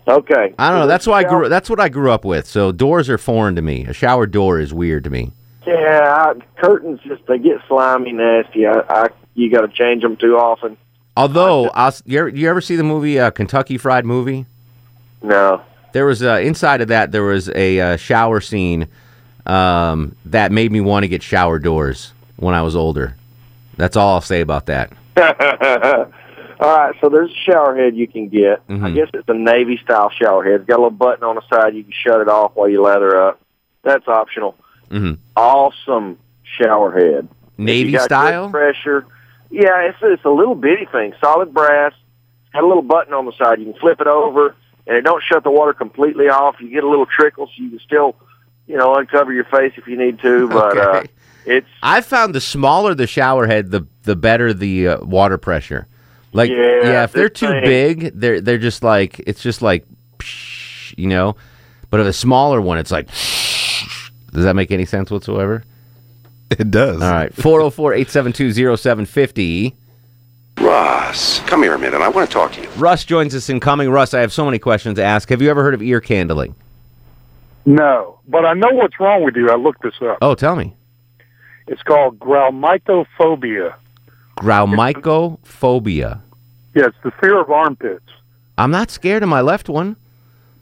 Okay. 0.08 0.56
I 0.58 0.70
don't 0.72 0.80
know. 0.80 0.88
That's 0.88 1.06
why 1.06 1.20
I 1.20 1.24
grew. 1.24 1.50
That's 1.50 1.70
what 1.70 1.80
I 1.80 1.88
grew 1.88 2.12
up 2.12 2.26
with. 2.26 2.48
So 2.48 2.72
doors 2.72 3.10
are 3.10 3.20
foreign 3.20 3.56
to 3.56 3.62
me. 3.62 3.86
A 3.86 3.94
shower 3.94 4.26
door 4.26 4.60
is 4.60 4.74
weird 4.74 5.04
to 5.04 5.10
me. 5.12 5.34
Yeah, 5.70 6.34
I, 6.36 6.60
curtains 6.62 7.00
just 7.06 7.26
they 7.28 7.38
get 7.38 7.58
slimy, 7.68 8.12
nasty. 8.12 8.66
I, 8.66 8.80
I 8.90 9.08
you 9.36 9.52
got 9.52 9.62
to 9.62 9.68
change 9.68 10.02
them 10.02 10.18
too 10.18 10.36
often. 10.38 10.78
Although, 11.16 11.70
I'll, 11.70 11.94
you, 12.06 12.20
ever, 12.20 12.30
you 12.30 12.50
ever 12.50 12.62
see 12.62 12.76
the 12.76 12.84
movie 12.84 13.20
uh, 13.20 13.30
Kentucky 13.30 13.78
Fried 13.78 14.06
Movie? 14.06 14.46
No. 15.22 15.62
There 15.92 16.06
was 16.06 16.24
uh, 16.24 16.36
inside 16.36 16.82
of 16.82 16.88
that 16.90 17.12
there 17.12 17.24
was 17.24 17.50
a 17.50 17.80
uh, 17.80 17.98
shower 17.98 18.42
scene 18.42 18.88
um, 19.46 20.16
that 20.26 20.52
made 20.52 20.72
me 20.72 20.82
want 20.82 21.04
to 21.04 21.08
get 21.08 21.22
shower 21.22 21.60
doors 21.60 22.14
when 22.38 22.56
I 22.56 22.62
was 22.62 22.76
older. 22.76 23.16
That's 23.78 23.96
all 23.96 24.14
I'll 24.16 24.22
say 24.22 24.42
about 24.42 24.68
that. 24.68 24.92
all 25.18 26.78
right, 26.78 26.96
so 27.02 27.10
there's 27.10 27.32
a 27.32 27.52
shower 27.52 27.76
head 27.76 27.96
you 27.96 28.08
can 28.08 28.28
get. 28.30 28.62
I 28.70 28.74
Mhm. 28.74 28.96
guess 28.96 29.10
it's 29.14 29.28
a 29.30 29.34
navy 29.34 29.78
style 29.78 30.10
shower 30.10 30.44
head. 30.44 30.62
It's 30.62 30.66
got 30.66 30.76
a 30.76 30.82
little 30.84 30.92
button 30.92 31.24
on 31.24 31.36
the 31.36 31.42
side. 31.54 31.76
You 31.76 31.84
can 31.84 31.94
shut 31.94 32.22
it 32.22 32.28
off 32.28 32.52
while 32.56 32.70
you 32.70 32.82
lather 32.82 33.20
up. 33.22 33.40
That's 33.84 34.08
optional. 34.08 34.56
Hmm 34.90 35.14
Awesome 35.36 36.18
shower 36.44 36.92
head. 36.98 37.28
Navy 37.58 37.98
style. 37.98 38.50
pressure. 38.50 39.06
Yeah, 39.52 39.82
it's 39.90 39.98
it's 40.02 40.24
a 40.26 40.30
little 40.30 40.56
bitty 40.56 40.86
thing, 40.92 41.14
solid 41.20 41.54
brass. 41.54 41.94
It's 42.46 42.54
got 42.54 42.64
a 42.64 42.68
little 42.68 42.84
button 42.84 43.14
on 43.14 43.26
the 43.26 43.34
side. 43.34 43.60
You 43.60 43.66
can 43.66 43.80
flip 43.80 44.00
it 44.02 44.08
over, 44.08 44.56
and 44.88 44.96
it 44.98 45.02
don't 45.02 45.24
shut 45.24 45.44
the 45.44 45.52
water 45.52 45.74
completely 45.74 46.30
off. 46.30 46.56
You 46.60 46.70
get 46.70 46.84
a 46.84 46.90
little 46.90 47.06
trickle, 47.06 47.48
so 47.48 47.54
you 47.64 47.70
can 47.72 47.80
still, 47.80 48.16
you 48.68 48.78
know, 48.78 48.96
uncover 48.96 49.34
your 49.34 49.46
face 49.46 49.74
if 49.78 49.88
you 49.88 49.98
need 49.98 50.20
to. 50.20 50.48
But 50.50 50.78
uh, 50.78 51.04
it's 51.46 51.68
I 51.82 52.02
found 52.02 52.36
the 52.36 52.42
smaller 52.42 52.94
the 52.96 53.08
shower 53.08 53.48
head, 53.48 53.72
the 53.72 53.88
the 54.04 54.16
better 54.16 54.54
the 54.54 54.88
uh, 54.90 55.04
water 55.06 55.38
pressure. 55.38 55.88
Like 56.32 56.50
Yeah, 56.52 57.04
if 57.04 57.12
they're 57.12 57.28
too 57.30 57.48
thing- 57.48 57.64
big, 57.64 58.12
they're 58.20 58.40
they're 58.40 58.58
just 58.60 58.84
like 58.84 59.20
it's 59.26 59.42
just 59.42 59.62
like, 59.62 59.86
psh, 60.20 60.94
you 60.98 61.08
know. 61.08 61.36
But 61.90 62.00
if 62.02 62.06
a 62.08 62.14
smaller 62.14 62.62
one, 62.62 62.78
it's 62.78 62.92
like. 62.92 63.10
Does 64.32 64.44
that 64.44 64.56
make 64.56 64.72
any 64.72 64.86
sense 64.86 65.12
whatsoever? 65.12 65.64
It 66.52 66.72
does. 66.72 67.02
All 67.02 67.12
right, 67.12 67.36
404-872-0750. 67.36 69.74
Ross, 70.60 71.40
come 71.42 71.64
here 71.64 71.74
a 71.74 71.80
minute. 71.80 72.02
I 72.02 72.08
want 72.10 72.30
to 72.30 72.34
talk 72.34 72.52
to 72.54 72.62
you. 72.62 72.70
Russ 72.72 73.06
joins 73.06 73.36
us 73.36 73.50
in 73.50 73.60
coming. 73.60 73.90
Russ, 73.90 74.14
I 74.14 74.22
have 74.22 74.32
so 74.34 74.46
many 74.46 74.60
questions 74.60 74.98
to 74.98 75.04
ask. 75.04 75.30
Have 75.30 75.42
you 75.42 75.50
ever 75.50 75.64
heard 75.64 75.74
of 75.74 75.82
ear 75.82 76.02
candling? 76.02 76.56
No, 77.66 78.20
but 78.28 78.46
I 78.46 78.54
know 78.54 78.70
what's 78.72 79.00
wrong 79.00 79.24
with 79.24 79.36
you. 79.36 79.50
I 79.50 79.56
looked 79.56 79.82
this 79.84 79.96
up. 80.02 80.18
Oh, 80.22 80.36
tell 80.36 80.56
me. 80.56 80.76
It's 81.68 81.82
called 81.84 82.20
grauomycophobia. 82.20 83.76
Graumycophobia. 84.38 86.22
Yeah, 86.74 86.86
it's 86.88 86.98
the 87.04 87.12
fear 87.22 87.40
of 87.40 87.52
armpits. 87.52 88.10
I'm 88.58 88.72
not 88.72 88.90
scared 88.90 89.24
of 89.24 89.30
my 89.30 89.42
left 89.42 89.70
one. 89.70 89.96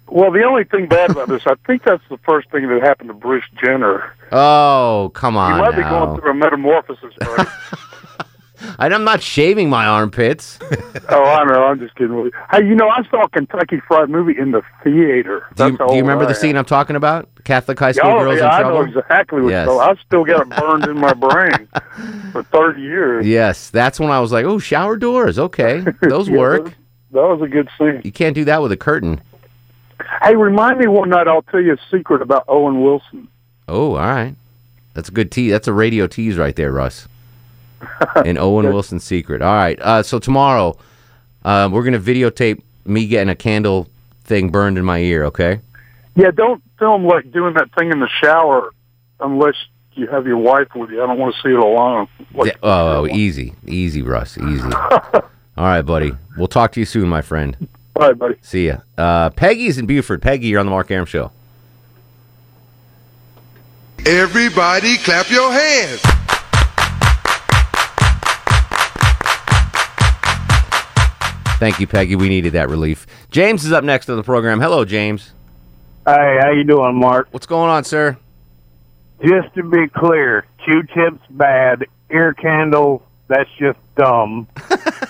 Well, 0.10 0.32
the 0.32 0.44
only 0.44 0.64
thing 0.64 0.88
bad 0.88 1.12
about 1.12 1.28
this, 1.28 1.44
I 1.46 1.56
think 1.66 1.84
that's 1.84 2.04
the 2.10 2.18
first 2.20 2.50
thing 2.52 2.68
that 2.70 2.82
happened 2.82 3.10
to 3.10 3.14
Bruce 3.14 3.46
Jenner. 3.62 4.14
Oh, 4.32 5.12
come 5.14 5.38
on! 5.38 5.56
He 5.56 5.62
might 5.62 5.76
be 5.76 5.84
going 5.84 6.20
through 6.20 6.32
a 6.32 6.34
metamorphosis. 6.34 7.14
Right? 7.22 7.48
And 8.80 8.94
I'm 8.94 9.04
not 9.04 9.22
shaving 9.22 9.70
my 9.70 9.86
armpits. 9.86 10.60
Oh, 11.10 11.24
I 11.24 11.46
know. 11.46 11.64
I'm 11.64 11.80
just 11.80 11.96
kidding. 11.96 12.32
Hey, 12.52 12.68
you 12.68 12.76
know, 12.76 12.90
I 12.90 13.02
saw 13.10 13.24
a 13.24 13.30
Kentucky 13.30 13.80
Fried 13.88 14.10
Movie 14.10 14.38
in 14.38 14.52
the 14.52 14.62
theater. 14.84 15.46
Do 15.56 15.68
you, 15.68 15.78
do 15.78 15.96
you 15.96 16.02
remember 16.02 16.26
I 16.26 16.28
the 16.28 16.36
scene 16.36 16.58
I'm 16.58 16.66
talking 16.66 16.98
about? 16.98 17.30
Catholic 17.46 17.80
high 17.80 17.94
school 17.94 18.12
oh, 18.12 18.20
girls 18.20 18.40
yeah, 18.40 18.46
in 18.46 18.52
I 18.52 18.60
trouble. 18.60 18.86
know 18.86 19.00
exactly 19.00 19.42
what. 19.42 19.50
Yes. 19.52 19.70
I 19.70 19.96
still 20.06 20.26
got 20.26 20.42
it 20.42 20.50
burned 20.50 20.84
in 20.86 21.00
my 21.00 21.14
brain 21.14 21.68
for 22.34 22.44
30 22.44 22.82
years. 22.82 23.26
Yes, 23.26 23.70
that's 23.70 24.02
when 24.02 24.10
I 24.10 24.20
was 24.20 24.34
like, 24.34 24.46
"Oh, 24.46 24.60
shower 24.60 24.98
doors. 24.98 25.40
Okay, 25.40 25.86
those 26.02 26.28
Yeah, 26.28 26.38
work." 26.38 26.76
That 27.12 27.22
was 27.22 27.42
a 27.42 27.48
good 27.48 27.70
scene. 27.78 28.02
You 28.04 28.12
can't 28.12 28.36
do 28.36 28.44
that 28.46 28.62
with 28.62 28.74
a 28.74 28.78
curtain. 28.78 29.22
Hey, 30.22 30.36
remind 30.36 30.80
me 30.80 30.88
one 30.88 31.10
night. 31.10 31.27
I'll 31.27 31.42
tell 31.44 31.62
you 31.62 31.74
a 31.74 31.77
secret 31.92 32.22
about 32.22 32.46
Owen 32.48 32.82
Wilson. 32.84 33.27
Oh, 33.68 33.92
all 33.92 33.98
right. 33.98 34.36
That's 34.94 35.10
a 35.10 35.12
good 35.12 35.32
tease. 35.32 35.51
That's 35.51 35.68
a 35.68 35.74
radio 35.74 36.08
tease 36.08 36.38
right 36.38 36.56
there, 36.56 36.72
Russ. 36.72 37.08
An 38.16 38.38
Owen 38.38 38.66
Wilson 38.68 39.00
secret. 39.00 39.42
All 39.42 39.54
right. 39.54 39.80
Uh, 39.82 40.01
so 40.01 40.20
tomorrow, 40.20 40.77
uh, 41.46 41.70
we're 41.72 41.84
gonna 41.84 42.00
videotape 42.00 42.62
me 42.86 43.06
getting 43.08 43.30
a 43.30 43.36
candle 43.36 43.88
thing 44.24 44.50
burned 44.50 44.77
in 44.77 44.86
my 44.86 45.00
ear. 45.00 45.25
Okay. 45.25 45.60
Yeah, 46.16 46.32
don't 46.32 46.63
film 46.80 47.06
like 47.06 47.32
doing 47.32 47.54
that 47.56 47.70
thing 47.77 47.92
in 47.92 48.00
the 48.00 48.10
shower 48.22 48.72
unless 49.20 49.56
you 49.94 50.08
have 50.08 50.25
your 50.25 50.38
wife 50.38 50.68
with 50.75 50.89
you. 50.89 51.04
I 51.04 51.08
don't 51.08 51.20
want 51.20 51.36
to 51.36 51.42
see 51.42 51.50
it 51.50 51.60
alone. 51.60 52.08
Like, 52.34 52.48
Yeah, 52.54 52.58
oh, 52.63 53.08
easy, 53.08 53.54
easy, 53.68 54.01
Russ, 54.01 54.38
easy. 54.38 54.63
all 54.72 55.22
right, 55.58 55.82
buddy. 55.82 56.13
We'll 56.38 56.48
talk 56.48 56.72
to 56.74 56.80
you 56.80 56.86
soon, 56.86 57.08
my 57.10 57.22
friend. 57.22 57.68
Bye, 57.98 58.13
buddy. 58.13 58.36
See 58.42 58.68
ya. 58.68 58.77
Uh, 58.96 59.32
Peggy's 59.32 59.80
in 59.80 59.88
Buford. 59.88 60.22
Peggy, 60.22 60.48
you're 60.48 60.60
on 60.60 60.68
the 60.68 60.70
Mark 60.70 60.92
Arum 60.92 61.08
Show. 61.08 61.32
Everybody 64.06 64.98
clap 64.98 65.32
your 65.32 65.51
hands. 65.51 66.01
Thank 71.60 71.80
you, 71.80 71.88
Peggy. 71.88 72.16
We 72.16 72.30
needed 72.30 72.54
that 72.54 72.70
relief. 72.70 73.08
James 73.32 73.66
is 73.66 73.72
up 73.72 73.84
next 73.84 74.10
on 74.10 74.18
the 74.18 74.24
program. 74.24 74.60
Hello, 74.60 74.86
James. 74.86 75.34
Hey, 76.06 76.38
how 76.39 76.51
you 76.51 76.63
doing, 76.63 77.00
Mark? 77.00 77.30
What's 77.32 77.48
going 77.48 77.72
on, 77.72 77.84
sir? 77.84 78.16
Just 79.25 79.56
to 79.56 79.63
be 79.63 79.88
clear, 79.88 80.46
Q-tips 80.63 81.25
bad, 81.32 81.86
ear 82.12 82.36
candle 82.36 83.08
that's 83.27 83.50
just 83.60 83.80
dumb. 83.98 84.48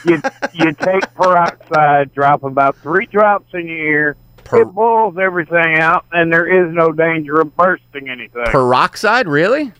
You 0.05 0.21
you 0.53 0.71
take 0.73 1.13
peroxide, 1.15 2.13
drop 2.13 2.43
about 2.43 2.75
three 2.77 3.05
drops 3.07 3.53
in 3.53 3.67
your 3.67 3.77
ear. 3.77 4.17
it 4.53 4.65
boils 4.65 5.17
everything 5.17 5.77
out, 5.77 6.05
and 6.11 6.31
there 6.31 6.47
is 6.47 6.73
no 6.73 6.91
danger 6.91 7.39
of 7.41 7.55
bursting 7.55 8.09
anything. 8.09 8.45
Peroxide, 8.45 9.27
really? 9.27 9.71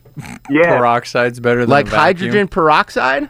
Yeah. 0.50 0.78
Peroxide's 0.78 1.40
better 1.40 1.62
than 1.62 1.70
Like 1.70 1.88
a 1.92 1.98
hydrogen 1.98 2.48
peroxide? 2.48 3.30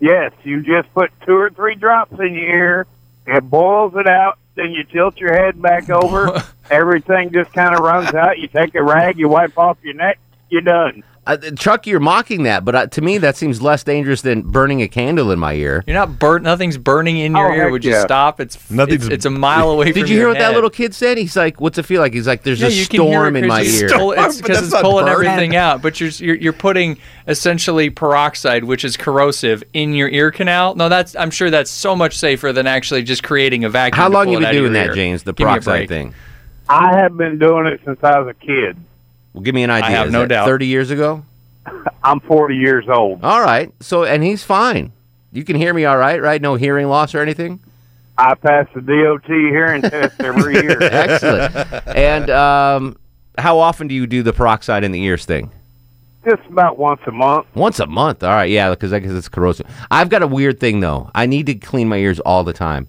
Yes, 0.00 0.32
you 0.44 0.62
just 0.62 0.92
put 0.94 1.10
two 1.26 1.36
or 1.36 1.50
three 1.50 1.74
drops 1.74 2.12
in 2.12 2.34
your 2.34 2.48
ear. 2.48 2.86
It 3.26 3.48
boils 3.48 3.94
it 3.96 4.06
out. 4.08 4.38
Then 4.54 4.72
you 4.72 4.84
tilt 4.84 5.16
your 5.18 5.32
head 5.32 5.60
back 5.62 5.90
over. 5.90 6.42
Everything 6.70 7.32
just 7.32 7.52
kind 7.52 7.74
of 7.74 7.80
runs 7.80 8.12
out. 8.14 8.38
You 8.38 8.48
take 8.48 8.74
a 8.74 8.82
rag, 8.82 9.18
you 9.18 9.28
wipe 9.28 9.56
off 9.56 9.78
your 9.82 9.94
neck. 9.94 10.18
You're 10.48 10.62
done. 10.62 11.02
Uh, 11.24 11.36
Chuck, 11.56 11.86
you're 11.86 12.00
mocking 12.00 12.42
that, 12.42 12.64
but 12.64 12.74
uh, 12.74 12.86
to 12.88 13.00
me, 13.00 13.16
that 13.18 13.36
seems 13.36 13.62
less 13.62 13.84
dangerous 13.84 14.22
than 14.22 14.42
burning 14.42 14.82
a 14.82 14.88
candle 14.88 15.30
in 15.30 15.38
my 15.38 15.52
ear. 15.52 15.84
You're 15.86 15.94
not 15.94 16.18
burnt. 16.18 16.42
Nothing's 16.42 16.76
burning 16.76 17.16
in 17.16 17.36
your 17.36 17.48
Oh, 17.48 17.54
ear. 17.54 17.62
heck 17.62 17.70
Would 17.70 17.84
you 17.84 17.92
yeah. 17.92 18.02
stop? 18.02 18.40
It's 18.40 18.58
it's, 18.72 19.06
it's 19.06 19.24
a 19.24 19.30
mile 19.30 19.70
away 19.70 19.92
from 19.92 20.00
Did 20.00 20.08
you 20.08 20.16
hear 20.16 20.22
your 20.24 20.28
what 20.30 20.38
that 20.40 20.52
little 20.54 20.68
kid 20.68 20.96
said? 20.96 21.18
He's 21.18 21.36
like, 21.36 21.60
"What's 21.60 21.78
it 21.78 21.84
feel 21.84 22.00
like?" 22.00 22.12
He's 22.12 22.26
like, 22.26 22.42
"There's 22.42 22.60
Yeah, 22.60 22.66
a 22.66 22.70
you 22.70 22.86
can 22.88 23.00
hear 23.02 23.10
storm 23.12 23.36
in 23.36 23.44
in 23.44 23.50
'cause 23.50 23.56
my 23.56 23.60
it's 23.64 23.82
ear." 23.82 23.88
pull- 23.90 24.12
it's 24.16 24.40
But 24.40 24.48
because 24.48 24.72
it's 24.72 24.82
pulling 24.82 25.06
burning. 25.06 25.28
everything 25.28 25.54
out. 25.56 25.80
But 25.80 26.00
you're, 26.00 26.10
you're 26.10 26.34
you're 26.34 26.52
putting 26.52 26.98
essentially 27.28 27.88
peroxide, 27.88 28.64
which 28.64 28.84
is 28.84 28.96
corrosive, 28.96 29.62
in 29.72 29.94
your 29.94 30.08
ear 30.08 30.32
canal. 30.32 30.74
No, 30.74 30.88
that's 30.88 31.14
I'm 31.14 31.30
sure 31.30 31.50
that's 31.50 31.70
so 31.70 31.94
much 31.94 32.18
safer 32.18 32.52
than 32.52 32.66
actually 32.66 33.04
just 33.04 33.22
creating 33.22 33.62
a 33.62 33.68
vacuum. 33.70 33.96
How 33.96 34.08
long 34.08 34.24
pull 34.24 34.32
you 34.34 34.40
been 34.40 34.52
doing 34.56 34.72
that, 34.72 34.86
ear. 34.88 34.94
James? 34.94 35.22
The 35.22 35.32
Give 35.34 35.46
me 35.46 35.52
a 35.52 35.54
peroxide 35.54 35.88
thing. 35.88 36.14
I 36.68 36.96
have 36.96 37.16
been 37.16 37.38
doing 37.38 37.66
it 37.66 37.80
since 37.84 38.02
I 38.02 38.18
was 38.18 38.28
a 38.28 38.34
kid. 38.44 38.76
Well, 39.32 39.42
give 39.42 39.54
me 39.54 39.62
an 39.62 39.70
idea. 39.70 39.88
I 39.88 39.90
have 39.92 40.06
Is 40.08 40.12
no 40.12 40.20
that 40.20 40.28
doubt. 40.28 40.46
Thirty 40.46 40.66
years 40.66 40.90
ago. 40.90 41.24
I'm 42.04 42.20
40 42.20 42.56
years 42.56 42.86
old. 42.88 43.24
All 43.24 43.40
right. 43.40 43.72
So, 43.80 44.04
and 44.04 44.22
he's 44.22 44.42
fine. 44.42 44.92
You 45.32 45.44
can 45.44 45.56
hear 45.56 45.72
me 45.72 45.84
all 45.84 45.96
right, 45.96 46.20
right? 46.20 46.42
No 46.42 46.56
hearing 46.56 46.88
loss 46.88 47.14
or 47.14 47.20
anything. 47.20 47.60
I 48.18 48.34
pass 48.34 48.66
the 48.74 48.82
DOT 48.82 49.26
hearing 49.26 49.82
test 49.82 50.20
every 50.20 50.54
year. 50.54 50.78
Excellent. 50.82 51.54
And 51.96 52.30
um, 52.30 52.96
how 53.38 53.58
often 53.58 53.88
do 53.88 53.94
you 53.94 54.06
do 54.06 54.22
the 54.22 54.32
peroxide 54.32 54.84
in 54.84 54.92
the 54.92 55.02
ears 55.02 55.24
thing? 55.24 55.50
Just 56.24 56.42
about 56.48 56.78
once 56.78 57.00
a 57.06 57.10
month. 57.10 57.46
Once 57.54 57.80
a 57.80 57.86
month. 57.86 58.22
All 58.22 58.30
right. 58.30 58.50
Yeah, 58.50 58.70
because 58.70 58.92
I 58.92 58.98
guess 58.98 59.10
it's 59.10 59.28
corrosive. 59.28 59.66
I've 59.90 60.08
got 60.08 60.22
a 60.22 60.26
weird 60.26 60.60
thing 60.60 60.80
though. 60.80 61.10
I 61.14 61.26
need 61.26 61.46
to 61.46 61.54
clean 61.54 61.88
my 61.88 61.96
ears 61.96 62.20
all 62.20 62.44
the 62.44 62.52
time. 62.52 62.86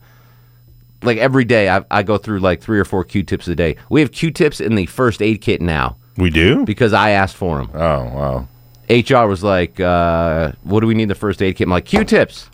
Like 1.01 1.17
every 1.17 1.45
day, 1.45 1.69
I, 1.69 1.83
I 1.89 2.03
go 2.03 2.17
through 2.17 2.39
like 2.39 2.61
three 2.61 2.79
or 2.79 2.85
four 2.85 3.03
Q-tips 3.03 3.47
a 3.47 3.55
day. 3.55 3.77
We 3.89 4.01
have 4.01 4.11
Q-tips 4.11 4.59
in 4.59 4.75
the 4.75 4.85
first 4.85 5.21
aid 5.21 5.41
kit 5.41 5.61
now. 5.61 5.97
We 6.17 6.29
do 6.29 6.65
because 6.65 6.93
I 6.93 7.11
asked 7.11 7.35
for 7.35 7.57
them. 7.57 7.69
Oh 7.73 8.03
wow. 8.05 8.47
HR 8.89 9.27
was 9.27 9.43
like, 9.43 9.79
uh, 9.79 10.51
"What 10.63 10.81
do 10.81 10.87
we 10.87 10.93
need 10.93 11.09
the 11.09 11.15
first 11.15 11.41
aid 11.41 11.55
kit?" 11.55 11.65
I'm 11.67 11.71
like, 11.71 11.85
"Q-tips." 11.85 12.49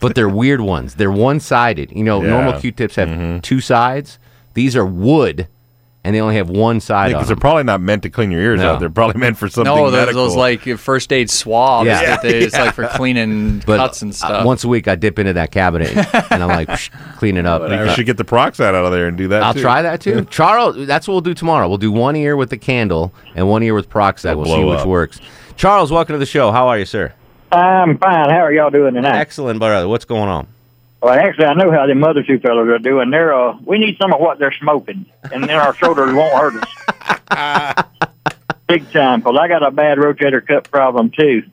But 0.00 0.14
they're 0.14 0.28
weird 0.28 0.60
ones. 0.60 0.94
They're 0.94 1.10
one-sided. 1.10 1.90
You 1.92 2.04
know, 2.04 2.22
Yeah. 2.22 2.30
normal 2.30 2.60
Q-tips 2.60 2.94
have 2.96 3.42
two 3.42 3.60
sides. 3.60 4.18
These 4.54 4.76
are 4.76 4.86
wood, 4.86 5.48
and 6.04 6.14
they 6.14 6.20
only 6.20 6.36
have 6.36 6.48
one 6.48 6.80
side 6.80 7.06
on 7.06 7.18
Because 7.18 7.26
they're 7.26 7.36
probably 7.36 7.64
not 7.64 7.80
meant 7.80 8.02
to 8.04 8.10
clean 8.10 8.30
your 8.30 8.40
ears 8.40 8.60
No. 8.60 8.74
out. 8.74 8.80
They're 8.80 8.88
probably 8.88 9.20
meant 9.20 9.36
for 9.36 9.48
something 9.48 9.72
No, 9.74 9.90
those, 9.90 9.92
medical. 10.00 10.24
those 10.24 10.36
like 10.36 10.62
first 10.78 11.12
aid 11.12 11.28
swabs. 11.28 11.86
Yeah. 11.88 12.02
that 12.02 12.22
they, 12.22 12.38
It's 12.38 12.54
Yeah. 12.56 12.64
like 12.64 12.74
for 12.74 12.86
cleaning 12.88 13.62
But 13.66 13.78
cuts 13.78 14.02
and 14.02 14.12
uh, 14.12 14.14
stuff. 14.14 14.44
once 14.46 14.64
a 14.64 14.68
week, 14.68 14.88
I 14.88 14.94
dip 14.94 15.18
into 15.18 15.32
that 15.34 15.50
cabinet 15.50 15.96
and 16.32 16.42
I'm 16.42 16.48
like, 16.48 16.68
clean 17.16 17.36
it 17.36 17.46
up. 17.46 17.68
you 17.70 17.94
should 17.94 18.06
get 18.06 18.16
the 18.16 18.24
peroxide 18.24 18.74
out 18.74 18.84
of 18.84 18.92
there 18.92 19.06
and 19.08 19.16
do 19.18 19.28
that. 19.28 19.42
I'll 19.42 19.54
too. 19.54 19.60
try 19.60 19.82
that 19.82 20.00
too. 20.00 20.24
Charles, 20.26 20.86
that's 20.86 21.06
what 21.08 21.14
we'll 21.14 21.20
do 21.20 21.34
tomorrow. 21.34 21.68
We'll 21.68 21.78
do 21.78 21.92
one 21.92 22.16
ear 22.16 22.36
with 22.36 22.50
the 22.50 22.58
candle 22.58 23.12
and 23.34 23.48
one 23.48 23.62
ear 23.62 23.74
with 23.74 23.88
peroxide. 23.90 24.32
It'll 24.32 24.44
we'll 24.44 24.56
see 24.56 24.64
which 24.64 24.78
up. 24.80 24.86
works. 24.86 25.20
Charles, 25.56 25.90
welcome 25.90 26.14
to 26.14 26.18
the 26.18 26.26
show. 26.26 26.52
How 26.52 26.68
are 26.68 26.78
you, 26.78 26.84
sir? 26.86 27.12
I'm 27.50 27.98
fine. 27.98 28.30
How 28.30 28.40
are 28.44 28.52
y'all 28.52 28.70
doing 28.70 28.94
tonight? 28.94 29.16
Excellent, 29.16 29.58
brother. 29.58 29.88
What's 29.88 30.04
going 30.04 30.28
on? 30.28 30.46
Well, 31.00 31.14
actually, 31.14 31.44
I 31.44 31.54
know 31.54 31.70
how 31.70 31.86
the 31.86 32.06
other 32.06 32.24
two 32.24 32.40
fellows 32.40 32.68
are 32.68 32.78
doing. 32.78 33.10
They're 33.10 33.32
uh, 33.32 33.56
we 33.64 33.78
need 33.78 33.96
some 34.00 34.12
of 34.12 34.20
what 34.20 34.38
they're 34.38 34.54
smoking, 34.60 35.06
and 35.32 35.44
then 35.44 35.50
our 35.50 35.74
shoulders 35.74 36.12
won't 36.12 36.34
hurt 36.34 36.64
us. 37.30 37.84
Big 38.68 38.90
time, 38.90 39.20
because 39.20 39.36
I 39.40 39.48
got 39.48 39.62
a 39.62 39.70
bad 39.70 39.98
rotator 39.98 40.44
cuff 40.46 40.70
problem 40.70 41.10
too. 41.10 41.44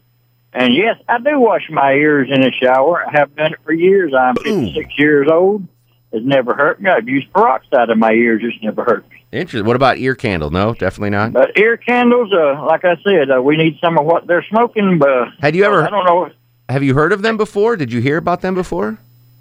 And 0.52 0.74
yes, 0.74 0.98
I 1.08 1.20
do 1.20 1.40
wash 1.40 1.70
my 1.70 1.92
ears 1.94 2.30
in 2.32 2.42
the 2.42 2.52
shower. 2.52 3.06
I 3.06 3.12
have 3.20 3.36
done 3.36 3.54
it 3.54 3.60
for 3.64 3.74
years. 3.74 4.14
I'm 4.18 4.36
56 4.36 4.98
years 4.98 5.28
old. 5.32 5.68
It's 6.12 6.26
never 6.26 6.54
hurt 6.54 6.82
me. 6.82 6.90
I've 6.90 7.08
used 7.08 7.32
peroxide 7.34 7.90
in 7.90 8.00
my 8.00 8.14
ears. 8.14 8.42
It's 8.44 8.64
never 8.64 8.84
hurt 8.86 9.10
me. 9.10 9.18
Interesting. 9.34 9.68
What 9.68 9.76
about 9.76 9.98
ear 9.98 10.16
candle? 10.16 10.50
No, 10.50 10.74
definitely 10.74 11.10
not. 11.10 11.34
But 11.34 11.58
ear 11.58 11.76
candles, 11.76 12.32
uh, 12.34 12.66
like 12.66 12.86
I 12.86 12.96
said, 13.04 13.30
uh, 13.30 13.42
we 13.42 13.58
need 13.58 13.78
some 13.82 13.98
of 13.98 14.06
what 14.06 14.28
they're 14.28 14.46
smoking. 14.50 14.98
But 14.98 15.28
Had 15.42 15.56
you 15.56 15.66
ever? 15.66 15.84
I 15.84 15.90
don't 15.90 16.06
know. 16.06 16.30
Have 16.70 16.84
you 16.84 16.96
heard 16.96 17.12
of 17.12 17.22
them 17.22 17.36
before? 17.36 17.76
Did 17.76 17.92
you 17.92 18.00
hear 18.02 18.18
about 18.18 18.42
them 18.42 18.56
before? 18.56 18.98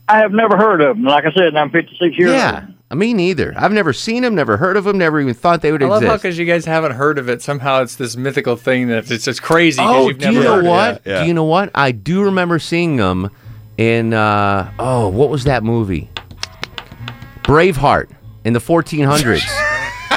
I 0.09 0.19
have 0.19 0.33
never 0.33 0.57
heard 0.57 0.81
of 0.81 0.97
them. 0.97 1.05
Like 1.05 1.25
I 1.25 1.33
said, 1.33 1.57
I'm 1.57 1.71
56 1.71 2.19
years 2.19 2.31
yeah, 2.31 2.67
old. 2.91 2.99
me 2.99 3.15
neither. 3.15 3.55
I've 3.57 3.73
never 3.73 3.93
seen 3.93 4.23
them, 4.23 4.35
never 4.35 4.57
heard 4.59 4.77
of 4.77 4.85
them, 4.85 4.99
never 4.99 5.19
even 5.21 5.33
thought 5.35 5.63
they 5.63 5.73
would 5.73 5.83
I 5.83 5.87
love 5.87 6.03
how 6.03 6.09
exist. 6.11 6.23
because 6.23 6.39
you 6.39 6.45
guys 6.45 6.65
haven't 6.67 6.93
heard 6.93 7.19
of 7.19 7.29
it. 7.31 7.41
Somehow 7.41 7.81
it's 7.83 7.97
this 7.97 8.15
mythical 8.17 8.57
thing 8.57 8.89
that 8.89 9.11
it's 9.11 9.25
just 9.25 9.43
crazy. 9.43 9.79
'cause 9.81 9.95
Oh, 9.95 10.09
you've 10.09 10.19
do 10.19 10.27
never 10.27 10.39
you 10.39 10.45
know 10.45 10.55
heard 10.57 10.65
what? 10.67 11.03
It. 11.07 11.21
Do 11.21 11.27
you 11.27 11.33
know 11.35 11.45
what? 11.45 11.71
I 11.75 11.93
do 11.93 12.23
remember 12.25 12.59
seeing 12.59 12.97
them 12.97 13.31
in 13.79 14.13
uh 14.13 14.71
oh, 14.79 15.09
what 15.09 15.31
was 15.31 15.45
that 15.45 15.65
movie? 15.65 16.11
Braveheart 17.43 18.11
in 18.45 18.53
the 18.53 18.61
1400s. 18.61 19.43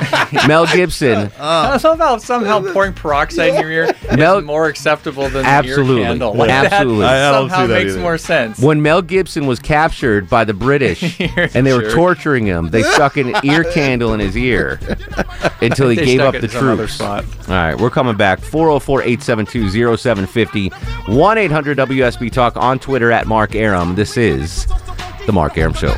Mel 0.48 0.66
Gibson. 0.68 1.32
Uh, 1.38 1.44
uh. 1.44 1.80
I 1.84 1.88
love 1.88 2.00
how 2.00 2.18
somehow 2.18 2.62
pouring 2.74 2.94
peroxide 2.94 3.50
in 3.56 3.62
your 3.62 3.72
ear 3.72 3.96
Mel- 4.18 4.40
is 4.40 4.44
more 4.46 4.68
acceptable 4.68 5.30
than 5.30 5.46
Absolutely. 5.46 5.96
the 5.96 6.00
ear 6.02 6.08
candle. 6.08 6.34
Like 6.36 6.50
Absolutely. 6.50 7.02
That 7.06 7.34
I 7.34 7.38
don't 7.38 7.50
somehow 7.50 7.64
see 7.66 7.68
that 7.68 7.80
makes 7.84 7.92
either. 7.94 8.02
more 8.02 8.18
sense. 8.18 8.60
When 8.60 8.82
Mel 8.82 9.02
Gibson 9.02 9.46
was 9.48 9.60
captured 9.60 10.30
by 10.30 10.44
the 10.44 10.54
British 10.54 11.20
and 11.20 11.66
they 11.66 11.74
were 11.74 11.82
Jerk. 11.84 11.94
torturing 11.94 12.46
him, 12.46 12.70
they 12.70 12.84
stuck 12.84 13.18
an 13.18 13.34
ear 13.44 13.64
candle 13.64 14.14
in 14.14 14.20
his 14.20 14.36
ear 14.38 14.80
until 15.62 15.90
he 15.90 15.96
They 15.96 16.06
gave 16.06 16.20
up 16.22 16.34
the 16.34 16.44
in 16.44 16.50
some 16.50 16.68
other 16.70 16.88
troops. 16.88 17.02
All 17.02 17.22
right, 17.48 17.76
we're 17.76 17.90
coming 17.90 18.16
back. 18.18 18.40
404 18.40 19.02
872 19.04 19.98
0750 19.98 20.70
1 21.14 21.38
800 21.38 21.78
WSB 21.78 22.32
Talk 22.32 22.58
on 22.58 22.80
Twitter 22.80 23.12
at 23.12 23.28
Mark 23.28 23.56
Arum. 23.56 23.96
This 23.96 24.18
is 24.18 24.66
The 25.26 25.32
Mark 25.34 25.58
Arum 25.58 25.74
Show. 25.74 25.94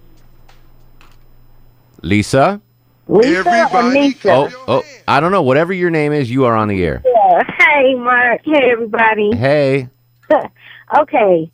Lisa? 2.01 2.61
Lisa 3.07 3.39
or 3.39 3.83
Nisha? 3.83 4.25
Oh, 4.25 4.65
oh, 4.67 4.83
I 5.07 5.19
don't 5.19 5.31
know. 5.31 5.43
Whatever 5.43 5.73
your 5.73 5.89
name 5.89 6.13
is, 6.13 6.29
you 6.29 6.45
are 6.45 6.55
on 6.55 6.67
the 6.67 6.83
air. 6.83 7.01
Yeah. 7.05 7.43
Hey, 7.57 7.95
Mark. 7.95 8.41
Hey, 8.45 8.71
everybody. 8.71 9.35
Hey. 9.35 9.89
okay. 10.93 11.49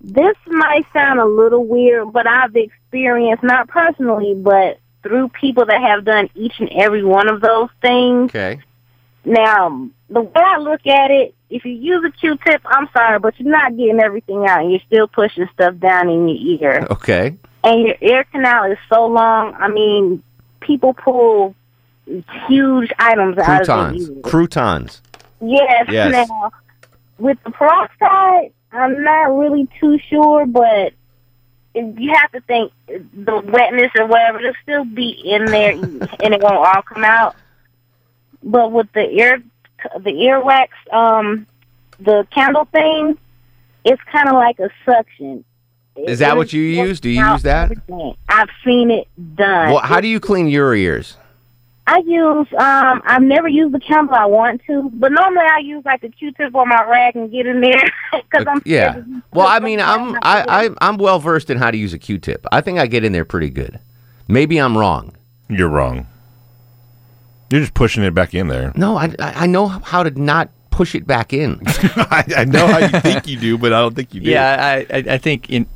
This 0.00 0.36
might 0.46 0.84
sound 0.92 1.20
a 1.20 1.24
little 1.24 1.64
weird, 1.64 2.12
but 2.12 2.26
I've 2.26 2.54
experienced, 2.54 3.42
not 3.42 3.68
personally, 3.68 4.34
but 4.34 4.78
through 5.02 5.28
people 5.30 5.64
that 5.66 5.80
have 5.80 6.04
done 6.04 6.28
each 6.34 6.54
and 6.58 6.68
every 6.70 7.04
one 7.04 7.28
of 7.28 7.40
those 7.40 7.70
things. 7.80 8.30
Okay. 8.30 8.60
Now, 9.24 9.88
the 10.10 10.20
way 10.20 10.32
I 10.34 10.58
look 10.58 10.86
at 10.86 11.10
it, 11.10 11.34
if 11.48 11.64
you 11.64 11.72
use 11.72 12.04
a 12.04 12.10
Q-tip, 12.10 12.60
I'm 12.66 12.88
sorry, 12.92 13.18
but 13.18 13.38
you're 13.40 13.50
not 13.50 13.76
getting 13.76 14.00
everything 14.00 14.46
out. 14.46 14.60
And 14.60 14.70
you're 14.70 14.80
still 14.86 15.08
pushing 15.08 15.48
stuff 15.54 15.78
down 15.78 16.10
in 16.10 16.28
your 16.28 16.60
ear. 16.60 16.86
Okay. 16.90 17.36
And 17.62 17.86
your 17.86 17.96
ear 18.02 18.24
canal 18.24 18.70
is 18.70 18.78
so 18.90 19.06
long. 19.06 19.54
I 19.54 19.68
mean, 19.68 20.22
people 20.60 20.92
pull 20.92 21.54
huge 22.46 22.92
items 22.98 23.38
out 23.38 23.62
of 23.62 23.66
their 23.66 23.76
Croutons. 23.76 24.08
ears. 24.10 24.18
Croutons. 24.22 25.02
Yes. 25.40 25.86
Yes. 25.88 26.28
Now, 26.28 26.52
with 27.16 27.38
the 27.44 27.50
peroxide, 27.50 28.52
I'm 28.74 29.02
not 29.02 29.36
really 29.36 29.68
too 29.80 29.98
sure, 30.10 30.46
but 30.46 30.92
you 31.74 32.12
have 32.14 32.32
to 32.32 32.40
think 32.42 32.72
the 32.88 33.42
wetness 33.44 33.90
or 33.98 34.06
whatever, 34.06 34.40
it'll 34.40 34.52
still 34.62 34.84
be 34.84 35.10
in 35.10 35.44
there 35.46 35.72
and 35.72 36.34
it 36.34 36.42
won't 36.42 36.56
all 36.56 36.82
come 36.82 37.04
out. 37.04 37.36
But 38.42 38.72
with 38.72 38.92
the 38.92 39.08
ear, 39.08 39.42
the 39.98 40.10
earwax, 40.10 40.68
um, 40.92 41.46
the 41.98 42.26
candle 42.30 42.66
thing, 42.66 43.18
it's 43.84 44.02
kind 44.10 44.28
of 44.28 44.34
like 44.34 44.58
a 44.58 44.70
suction. 44.84 45.44
Is 45.96 46.18
that 46.18 46.36
what 46.36 46.52
you 46.52 46.62
use? 46.62 47.00
Do 47.00 47.08
you 47.08 47.24
use 47.24 47.42
that? 47.42 47.70
I've 48.28 48.48
seen 48.64 48.90
it 48.90 49.08
done. 49.36 49.70
Well, 49.70 49.78
how 49.78 50.00
do 50.00 50.08
you 50.08 50.18
clean 50.18 50.48
your 50.48 50.74
ears? 50.74 51.16
I 51.86 51.98
use 51.98 52.46
um 52.56 53.02
I've 53.04 53.22
never 53.22 53.48
used 53.48 53.74
the 53.74 53.80
candle 53.80 54.14
I 54.14 54.24
want 54.24 54.62
to, 54.66 54.90
but 54.94 55.12
normally 55.12 55.44
I 55.50 55.58
use 55.58 55.84
like 55.84 56.00
the 56.00 56.08
Q-tip 56.08 56.54
or 56.54 56.64
my 56.64 56.82
rag 56.88 57.14
and 57.16 57.30
get 57.30 57.46
in 57.46 57.60
there 57.60 57.82
because 58.12 58.46
I'm 58.48 58.62
Yeah. 58.64 59.02
Well, 59.32 59.46
I 59.46 59.60
mean, 59.60 59.80
I'm 59.80 60.14
I, 60.22 60.44
I 60.48 60.70
I'm 60.80 60.96
well 60.96 61.18
versed 61.18 61.50
in 61.50 61.58
how 61.58 61.70
to 61.70 61.76
use 61.76 61.92
a 61.92 61.98
Q-tip. 61.98 62.46
I 62.50 62.60
think 62.62 62.78
I 62.78 62.86
get 62.86 63.04
in 63.04 63.12
there 63.12 63.24
pretty 63.26 63.50
good. 63.50 63.80
Maybe 64.28 64.58
I'm 64.58 64.76
wrong. 64.78 65.14
You're 65.48 65.68
wrong. 65.68 66.06
You're 67.50 67.60
just 67.60 67.74
pushing 67.74 68.02
it 68.02 68.14
back 68.14 68.34
in 68.34 68.48
there. 68.48 68.72
No, 68.74 68.96
I 68.96 69.14
I 69.18 69.32
I 69.44 69.46
know 69.46 69.68
how 69.68 70.02
to 70.02 70.10
not 70.10 70.48
push 70.70 70.94
it 70.94 71.06
back 71.06 71.32
in. 71.32 71.60
I, 71.66 72.24
I 72.38 72.44
know 72.46 72.66
how 72.66 72.78
you 72.78 73.00
think 73.00 73.28
you 73.28 73.38
do, 73.38 73.58
but 73.58 73.72
I 73.72 73.80
don't 73.80 73.94
think 73.94 74.12
you 74.12 74.20
do. 74.20 74.30
Yeah, 74.30 74.56
I, 74.90 74.96
I, 74.96 75.04
I 75.14 75.18
think 75.18 75.50
in. 75.50 75.66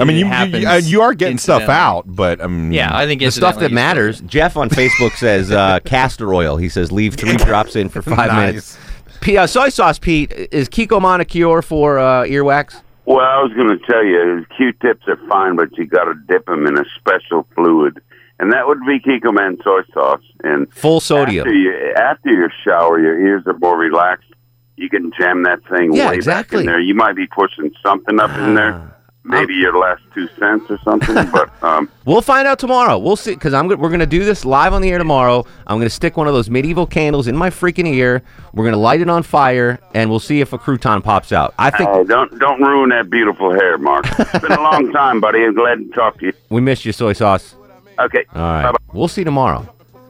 I 0.00 0.04
mean, 0.04 0.16
you, 0.16 0.24
you, 0.24 0.30
happens 0.30 0.62
you, 0.62 0.68
uh, 0.68 0.76
you 0.76 1.02
are 1.02 1.14
getting 1.14 1.38
stuff 1.38 1.68
out, 1.68 2.04
but 2.06 2.40
um, 2.40 2.72
Yeah, 2.72 2.96
I 2.96 3.06
think 3.06 3.20
the 3.20 3.30
stuff 3.30 3.58
that 3.60 3.70
matters. 3.72 4.20
Jeff 4.22 4.56
on 4.56 4.68
Facebook 4.70 5.12
says 5.16 5.50
uh, 5.50 5.80
castor 5.84 6.32
oil. 6.34 6.56
He 6.56 6.68
says 6.68 6.90
leave 6.90 7.14
three 7.14 7.36
drops 7.36 7.76
in 7.76 7.88
for 7.88 8.02
five 8.02 8.28
Nice. 8.28 8.46
minutes. 8.48 8.78
P- 9.20 9.36
uh, 9.36 9.46
soy 9.46 9.68
sauce, 9.68 9.98
Pete. 9.98 10.32
Is 10.32 10.68
Kiko 10.68 10.98
Monocure 11.00 11.62
for 11.62 11.98
uh, 11.98 12.22
earwax? 12.24 12.80
Well, 13.04 13.18
I 13.20 13.42
was 13.42 13.52
going 13.54 13.68
to 13.68 13.78
tell 13.86 14.04
you, 14.04 14.46
Q-tips 14.56 15.06
are 15.08 15.18
fine, 15.28 15.56
but 15.56 15.76
you 15.76 15.84
got 15.86 16.04
to 16.04 16.14
dip 16.28 16.46
them 16.46 16.66
in 16.66 16.78
a 16.78 16.84
special 16.98 17.46
fluid, 17.54 18.00
and 18.38 18.52
that 18.52 18.66
would 18.68 18.78
be 18.86 19.00
Kikkoman 19.00 19.62
soy 19.64 19.80
sauce. 19.92 20.22
And 20.44 20.72
Full 20.72 21.00
sodium. 21.00 21.46
After, 21.46 21.52
you, 21.52 21.92
after 21.96 22.30
your 22.30 22.52
shower, 22.64 23.00
your 23.00 23.20
ears 23.20 23.42
are 23.46 23.58
more 23.58 23.76
relaxed. 23.76 24.28
You 24.76 24.88
can 24.88 25.12
jam 25.18 25.42
that 25.42 25.58
thing 25.68 25.92
Yeah, 25.92 26.08
way 26.10 26.14
exactly. 26.14 26.58
back 26.58 26.60
in 26.60 26.66
there. 26.66 26.80
You 26.80 26.94
might 26.94 27.16
be 27.16 27.26
pushing 27.26 27.70
something 27.84 28.18
up 28.20 28.30
in 28.38 28.54
there, 28.54 28.94
maybe 29.30 29.54
your 29.54 29.76
last 29.78 30.02
two 30.14 30.28
cents 30.38 30.70
or 30.70 30.78
something. 30.84 31.14
but 31.32 31.50
um, 31.62 31.90
We'll 32.04 32.22
find 32.22 32.46
out 32.46 32.58
tomorrow. 32.58 32.98
We'll 32.98 33.16
see 33.16 33.34
because 33.34 33.54
I'm 33.54 33.68
we're 33.68 33.90
gonna 33.90 34.06
do 34.06 34.24
this 34.24 34.44
live 34.44 34.72
on 34.72 34.82
the 34.82 34.90
air 34.90 34.98
tomorrow. 34.98 35.44
I'm 35.66 35.78
gonna 35.78 35.90
stick 35.90 36.16
one 36.16 36.26
of 36.28 36.34
those 36.34 36.50
medieval 36.50 36.86
candles 36.86 37.26
in 37.26 37.36
my 37.36 37.50
freaking 37.50 37.86
ear. 37.86 38.22
We're 38.52 38.64
gonna 38.64 38.76
light 38.76 39.00
it 39.00 39.08
on 39.08 39.22
fire, 39.22 39.78
and 39.94 40.10
we'll 40.10 40.20
see 40.20 40.40
if 40.40 40.52
a 40.52 40.58
crouton 40.58 41.02
pops 41.02 41.32
out. 41.32 41.54
I 41.58 41.70
think 41.70 41.88
oh, 41.90 42.04
don't 42.04 42.38
don't 42.38 42.60
ruin 42.60 42.90
that 42.90 43.10
beautiful 43.10 43.52
hair, 43.52 43.78
Mark. 43.78 44.06
It's 44.18 44.38
been 44.40 44.52
a 44.52 44.60
long 44.62 44.92
time, 44.92 45.20
buddy. 45.20 45.44
I'm 45.44 45.54
glad 45.54 45.78
to 45.78 45.88
talk 45.94 46.18
to 46.20 46.26
you. 46.26 46.32
we 46.48 46.60
missed 46.60 46.84
you, 46.84 46.92
soy 46.92 47.12
sauce. 47.12 47.54
Okay. 47.98 48.24
All 48.34 48.40
right, 48.40 48.74
we'll 48.92 49.08
see 49.08 49.24
tomorrow. 49.24 49.68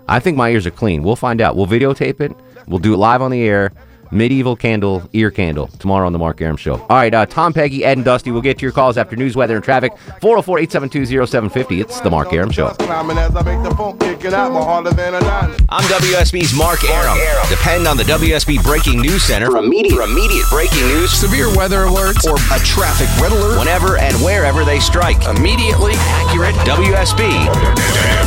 I 0.09 0.21
think 0.21 0.37
my 0.37 0.51
ears 0.51 0.67
are 0.67 0.71
clean. 0.73 1.03
We'll 1.03 1.17
find 1.17 1.41
out. 1.41 1.57
We'll 1.57 1.67
videotape 1.67 2.21
it. 2.21 2.33
We'll 2.67 2.79
do 2.79 2.95
it 2.95 2.99
live 2.99 3.23
on 3.23 3.31
the 3.31 3.43
air. 3.43 3.73
Medieval 4.13 4.57
candle, 4.57 5.09
ear 5.13 5.31
candle, 5.31 5.69
tomorrow 5.79 6.07
on 6.07 6.13
the 6.13 6.19
Mark 6.19 6.41
Arum 6.41 6.57
Show. 6.57 6.75
All 6.75 6.89
right, 6.89 7.15
uh, 7.15 7.27
Tom, 7.27 7.53
Peggy, 7.53 7.85
Ed, 7.85 7.99
and 7.99 8.05
Dusty. 8.05 8.31
We'll 8.33 8.43
get 8.43 8.59
to 8.59 8.63
your 8.63 8.73
calls 8.73 8.99
after 8.99 9.15
news, 9.15 9.37
weather, 9.37 9.55
and 9.55 9.65
traffic. 9.65 9.97
404 10.21 10.59
872 10.59 11.27
0750. 11.27 11.81
It's 11.81 12.01
the 12.01 12.11
Mark 12.11 12.33
Arum 12.33 12.51
Show. 12.51 12.75
I 12.81 13.03
make 13.03 13.63
the 13.63 13.75
phone 13.77 13.99
kicking 13.99 14.35
out 14.35 14.53
more 14.53 14.65
harder 14.65 14.91
than 14.91 15.15
a 15.15 15.21
nine. 15.21 15.55
I'm 15.69 15.85
WSB's 15.85 16.57
Mark 16.57 16.83
Arum. 16.85 17.19
Depend 17.49 17.87
on 17.87 17.97
the 17.97 18.03
WSB 18.05 18.63
Breaking 18.65 19.01
News 19.01 19.23
Center 19.23 19.51
for 19.51 19.59
immediate, 19.59 19.95
for 19.95 20.03
immediate 20.03 20.47
breaking 20.51 20.87
news, 20.89 21.13
severe 21.13 21.55
weather 21.57 21.85
alerts, 21.87 22.25
or 22.25 22.35
a 22.35 22.59
traffic 22.65 23.09
red 23.23 23.33
alert 23.33 23.59
whenever 23.59 23.97
and 23.99 24.15
wherever 24.17 24.65
they 24.65 24.81
strike. 24.81 25.25
Immediately 25.27 25.93
accurate 25.97 26.55
WSB. 26.67 27.31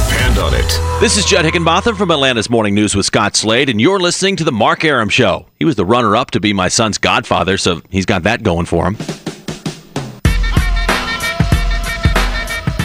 Depend 0.07 0.37
on 0.39 0.53
it. 0.53 1.01
This 1.01 1.17
is 1.17 1.25
Judd 1.25 1.43
Hickenbotham 1.45 1.97
from 1.97 2.11
Atlanta's 2.11 2.49
Morning 2.49 2.73
News 2.73 2.95
with 2.95 3.05
Scott 3.05 3.35
Slade, 3.35 3.69
and 3.69 3.81
you're 3.81 3.99
listening 3.99 4.35
to 4.37 4.43
The 4.43 4.51
Mark 4.51 4.85
Arum 4.85 5.09
Show. 5.09 5.47
He 5.59 5.65
was 5.65 5.72
the 5.75 5.85
runner 5.85 6.15
up 6.15 6.31
to 6.31 6.39
be 6.39 6.53
my 6.53 6.67
son's 6.67 6.97
godfather, 6.97 7.57
so 7.57 7.81
he's 7.89 8.05
got 8.05 8.23
that 8.23 8.43
going 8.43 8.65
for 8.65 8.85
him. 8.85 8.97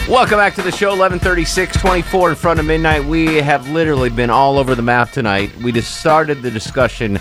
Welcome 0.09 0.39
back 0.39 0.55
to 0.55 0.63
the 0.63 0.71
show, 0.71 0.89
1136, 0.89 1.77
24 1.77 2.31
in 2.31 2.35
front 2.35 2.59
of 2.59 2.65
midnight. 2.65 3.05
We 3.05 3.35
have 3.35 3.69
literally 3.69 4.09
been 4.09 4.31
all 4.31 4.57
over 4.57 4.73
the 4.73 4.81
map 4.81 5.11
tonight. 5.11 5.55
We 5.57 5.71
just 5.71 5.99
started 5.99 6.41
the 6.41 6.49
discussion 6.49 7.19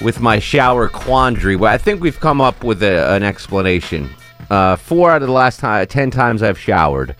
with 0.00 0.18
my 0.18 0.40
shower 0.40 0.88
quandary. 0.88 1.54
Well, 1.54 1.72
I 1.72 1.78
think 1.78 2.00
we've 2.00 2.18
come 2.18 2.40
up 2.40 2.64
with 2.64 2.82
a, 2.82 3.14
an 3.14 3.22
explanation. 3.22 4.10
Uh, 4.50 4.74
four 4.74 5.12
out 5.12 5.22
of 5.22 5.28
the 5.28 5.34
last 5.34 5.60
time, 5.60 5.86
ten 5.86 6.10
times 6.10 6.42
I've 6.42 6.58
showered, 6.58 7.14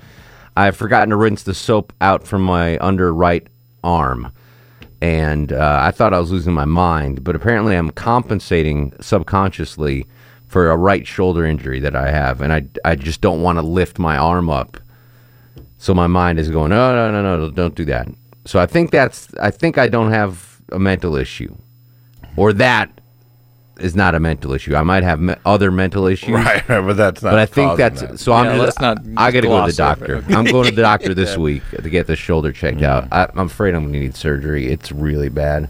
I've 0.56 0.76
forgotten 0.76 1.10
to 1.10 1.16
rinse 1.16 1.44
the 1.44 1.54
soap 1.54 1.92
out 2.00 2.26
from 2.26 2.42
my 2.42 2.76
under 2.78 3.14
right 3.14 3.46
arm. 3.84 4.32
And 5.00 5.52
uh, 5.52 5.78
I 5.80 5.92
thought 5.92 6.12
I 6.12 6.18
was 6.18 6.32
losing 6.32 6.54
my 6.54 6.64
mind, 6.64 7.22
but 7.22 7.36
apparently 7.36 7.76
I'm 7.76 7.90
compensating 7.90 8.92
subconsciously 9.00 10.06
for 10.48 10.70
a 10.70 10.76
right 10.76 11.06
shoulder 11.06 11.44
injury 11.44 11.78
that 11.80 11.94
I 11.94 12.10
have. 12.10 12.40
And 12.40 12.52
I, 12.52 12.66
I 12.84 12.96
just 12.96 13.20
don't 13.20 13.42
want 13.42 13.58
to 13.58 13.62
lift 13.62 13.98
my 13.98 14.16
arm 14.16 14.50
up. 14.50 14.78
So 15.78 15.94
my 15.94 16.08
mind 16.08 16.40
is 16.40 16.50
going, 16.50 16.70
no, 16.70 16.94
no, 16.94 17.22
no, 17.22 17.36
no, 17.36 17.50
don't 17.50 17.74
do 17.74 17.84
that. 17.84 18.08
So 18.44 18.58
I 18.58 18.66
think 18.66 18.90
that's, 18.90 19.32
I 19.40 19.50
think 19.50 19.78
I 19.78 19.88
don't 19.88 20.10
have 20.10 20.60
a 20.72 20.78
mental 20.78 21.14
issue, 21.14 21.54
or 22.36 22.52
that 22.54 22.90
is 23.78 23.94
not 23.96 24.14
a 24.14 24.20
mental 24.20 24.52
issue. 24.52 24.74
I 24.74 24.82
might 24.82 25.02
have 25.04 25.20
me- 25.20 25.34
other 25.46 25.70
mental 25.70 26.06
issues, 26.06 26.30
Right, 26.34 26.62
but 26.66 26.94
that's 26.96 27.22
not 27.22 27.30
But 27.30 27.38
I 27.38 27.46
think 27.46 27.76
that's 27.78 28.00
that. 28.02 28.18
so. 28.18 28.32
I'm. 28.32 28.46
Yeah, 28.46 28.56
just- 28.56 28.80
let's 28.80 28.80
not 28.80 28.98
I 29.16 29.30
got 29.30 29.40
to 29.42 29.46
go 29.48 29.60
to 29.64 29.70
the 29.70 29.76
doctor. 29.76 30.24
I'm 30.28 30.44
going 30.44 30.68
to 30.68 30.74
the 30.74 30.82
doctor 30.82 31.14
this 31.14 31.32
Yeah. 31.36 31.42
week 31.42 31.62
to 31.70 31.88
get 31.90 32.06
the 32.06 32.16
shoulder 32.16 32.52
checked 32.52 32.82
out. 32.82 33.04
Mm. 33.04 33.08
I, 33.12 33.30
I'm 33.40 33.46
afraid 33.46 33.74
I'm 33.74 33.82
going 33.82 33.92
to 33.94 33.98
need 34.00 34.16
surgery. 34.16 34.68
It's 34.68 34.90
really 34.92 35.28
bad. 35.28 35.68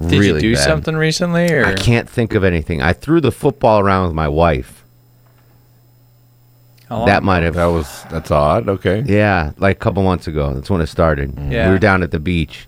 Did 0.00 0.12
really 0.18 0.34
you 0.42 0.50
do 0.50 0.54
bad. 0.54 0.64
something 0.64 0.96
recently, 0.96 1.52
or 1.52 1.66
I 1.66 1.74
can't 1.74 2.08
think 2.08 2.34
of 2.34 2.42
anything. 2.42 2.80
I 2.80 2.92
threw 2.94 3.20
the 3.20 3.32
football 3.32 3.80
around 3.80 4.06
with 4.06 4.14
my 4.14 4.28
wife. 4.28 4.78
That 6.88 7.22
might 7.22 7.44
have. 7.44 7.54
That 7.54 7.66
was 7.66 8.04
that's 8.10 8.30
odd. 8.32 8.68
Okay. 8.68 9.04
Yeah, 9.06 9.52
like 9.58 9.76
a 9.76 9.78
couple 9.78 10.02
months 10.02 10.26
ago. 10.26 10.52
That's 10.54 10.68
when 10.68 10.80
it 10.80 10.88
started. 10.88 11.34
Yeah. 11.50 11.66
We 11.66 11.72
were 11.74 11.78
down 11.78 12.02
at 12.02 12.10
the 12.10 12.18
beach, 12.18 12.66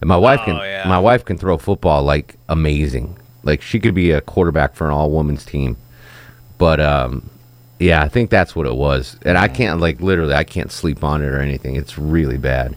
and 0.00 0.08
my 0.08 0.16
wife 0.16 0.40
oh, 0.42 0.44
can 0.46 0.56
Oh, 0.56 0.62
yeah. 0.62 0.88
my 0.88 0.98
wife 0.98 1.24
can 1.26 1.36
throw 1.36 1.58
football 1.58 2.02
like 2.02 2.36
amazing. 2.48 3.18
Like 3.42 3.62
she 3.62 3.80
could 3.80 3.94
be 3.94 4.10
a 4.10 4.20
quarterback 4.20 4.74
for 4.74 4.86
an 4.86 4.92
all 4.92 5.10
women's 5.10 5.44
team. 5.44 5.76
But 6.58 6.80
um, 6.80 7.28
yeah, 7.78 8.02
I 8.02 8.08
think 8.08 8.30
that's 8.30 8.54
what 8.54 8.66
it 8.66 8.74
was. 8.74 9.16
And 9.22 9.38
I 9.38 9.48
can't 9.48 9.80
like 9.80 10.00
literally 10.00 10.34
I 10.34 10.44
can't 10.44 10.70
sleep 10.70 11.02
on 11.02 11.22
it 11.22 11.26
or 11.26 11.38
anything. 11.40 11.76
It's 11.76 11.96
really 11.98 12.36
bad. 12.38 12.76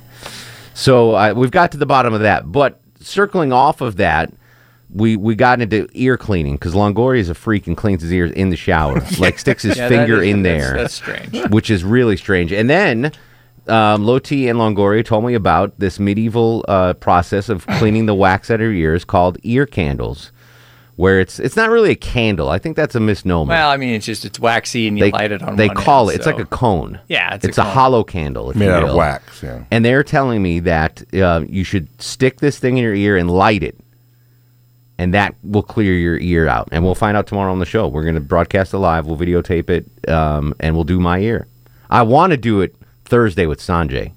So 0.74 1.14
I, 1.14 1.34
we've 1.34 1.52
got 1.52 1.72
to 1.74 1.78
the 1.78 1.86
bottom 1.86 2.14
of 2.14 2.22
that. 2.22 2.52
But 2.52 2.80
circling 3.00 3.52
off 3.54 3.82
of 3.82 3.98
that, 3.98 4.32
we 4.94 5.18
we 5.18 5.36
got 5.36 5.60
into 5.62 5.88
ear 5.94 6.18
cleaning 6.18 6.54
because 6.56 6.74
Longoria 6.74 7.20
is 7.20 7.30
a 7.30 7.34
freak 7.36 7.68
and 7.68 7.76
cleans 7.76 8.02
his 8.02 8.14
ears 8.14 8.32
in 8.32 8.50
the 8.50 8.56
shower, 8.56 9.02
like 9.20 9.40
sticks 9.40 9.64
his 9.64 9.78
Yeah, 9.78 9.90
finger 9.90 10.22
is- 10.22 10.30
in 10.34 10.44
that's- 10.44 10.68
there. 10.70 10.78
that's 10.78 10.94
strange. 10.94 11.50
which 11.52 11.70
is 11.70 11.84
really 11.84 12.16
strange. 12.16 12.52
And 12.52 12.70
then 12.70 13.12
um, 13.68 14.06
Loti 14.06 14.48
and 14.50 14.60
Longoria 14.60 15.04
told 15.06 15.26
me 15.26 15.34
about 15.36 15.78
this 15.80 15.98
medieval 16.00 16.64
uh, 16.68 16.94
process 16.94 17.48
of 17.50 17.66
cleaning 17.68 18.06
the 18.08 18.14
wax 18.16 18.52
out 18.52 18.56
of 18.56 18.62
your 18.62 18.74
ears 18.74 19.06
called 19.06 19.38
ear 19.44 19.66
candles, 19.66 20.32
where 20.96 21.20
it's 21.20 21.40
it's 21.40 21.56
not 21.56 21.70
really 21.70 21.92
a 21.92 21.96
candle. 21.96 22.50
I 22.50 22.60
think 22.60 22.76
that's 22.76 22.96
a 22.96 23.00
misnomer. 23.00 23.50
Well, 23.50 23.70
I 23.70 23.78
mean, 23.78 23.94
it's 23.94 24.06
just 24.06 24.26
it's 24.26 24.40
waxy 24.40 24.88
and 24.88 24.98
you 24.98 25.06
they 25.06 25.12
light 25.12 25.32
it 25.32 25.42
on. 25.42 25.56
they 25.56 25.68
one 25.68 25.78
call 25.78 26.10
end, 26.10 26.16
it. 26.16 26.18
It's 26.18 26.26
like 26.26 26.40
a 26.40 26.46
cone. 26.46 27.00
Yeah, 27.08 27.36
it's, 27.36 27.46
It's, 27.46 27.58
a, 27.58 27.62
a, 27.62 27.66
hollow 27.66 28.04
candle, 28.04 28.52
if 28.52 28.56
Made 28.56 28.66
you 28.66 28.72
out 28.72 28.84
of 28.84 28.96
wax, 28.96 29.42
yeah. 29.42 29.64
And 29.72 29.84
they're 29.84 30.04
telling 30.04 30.42
me 30.42 30.60
that 30.62 31.04
uh, 31.16 31.46
you 31.48 31.64
should 31.64 31.90
stick 32.02 32.40
this 32.40 32.60
thing 32.60 32.78
in 32.78 32.84
your 32.84 32.94
ear 32.94 33.18
and 33.18 33.30
light 33.32 33.64
it, 33.64 33.78
and 34.98 35.14
that 35.14 35.36
will 35.44 35.64
clear 35.64 35.94
your 35.94 36.18
ear 36.20 36.48
out. 36.48 36.70
And 36.72 36.84
we'll 36.84 36.96
find 36.96 37.18
out 37.18 37.28
tomorrow 37.28 37.52
on 37.52 37.60
the 37.60 37.66
show. 37.66 37.88
We're 37.88 38.04
going 38.04 38.16
to 38.16 38.22
broadcast 38.22 38.74
it 38.74 38.78
live. 38.78 39.08
We'll 39.08 39.18
videotape 39.18 39.70
it, 39.70 40.10
um, 40.10 40.54
and 40.60 40.76
we'll 40.76 40.84
do 40.84 41.00
my 41.00 41.20
ear. 41.20 41.48
I 41.90 42.04
want 42.04 42.32
to 42.32 42.38
do 42.38 42.62
it 42.62 42.76
Thursday 43.06 43.48
with 43.48 43.60
Sanjay, 43.60 44.14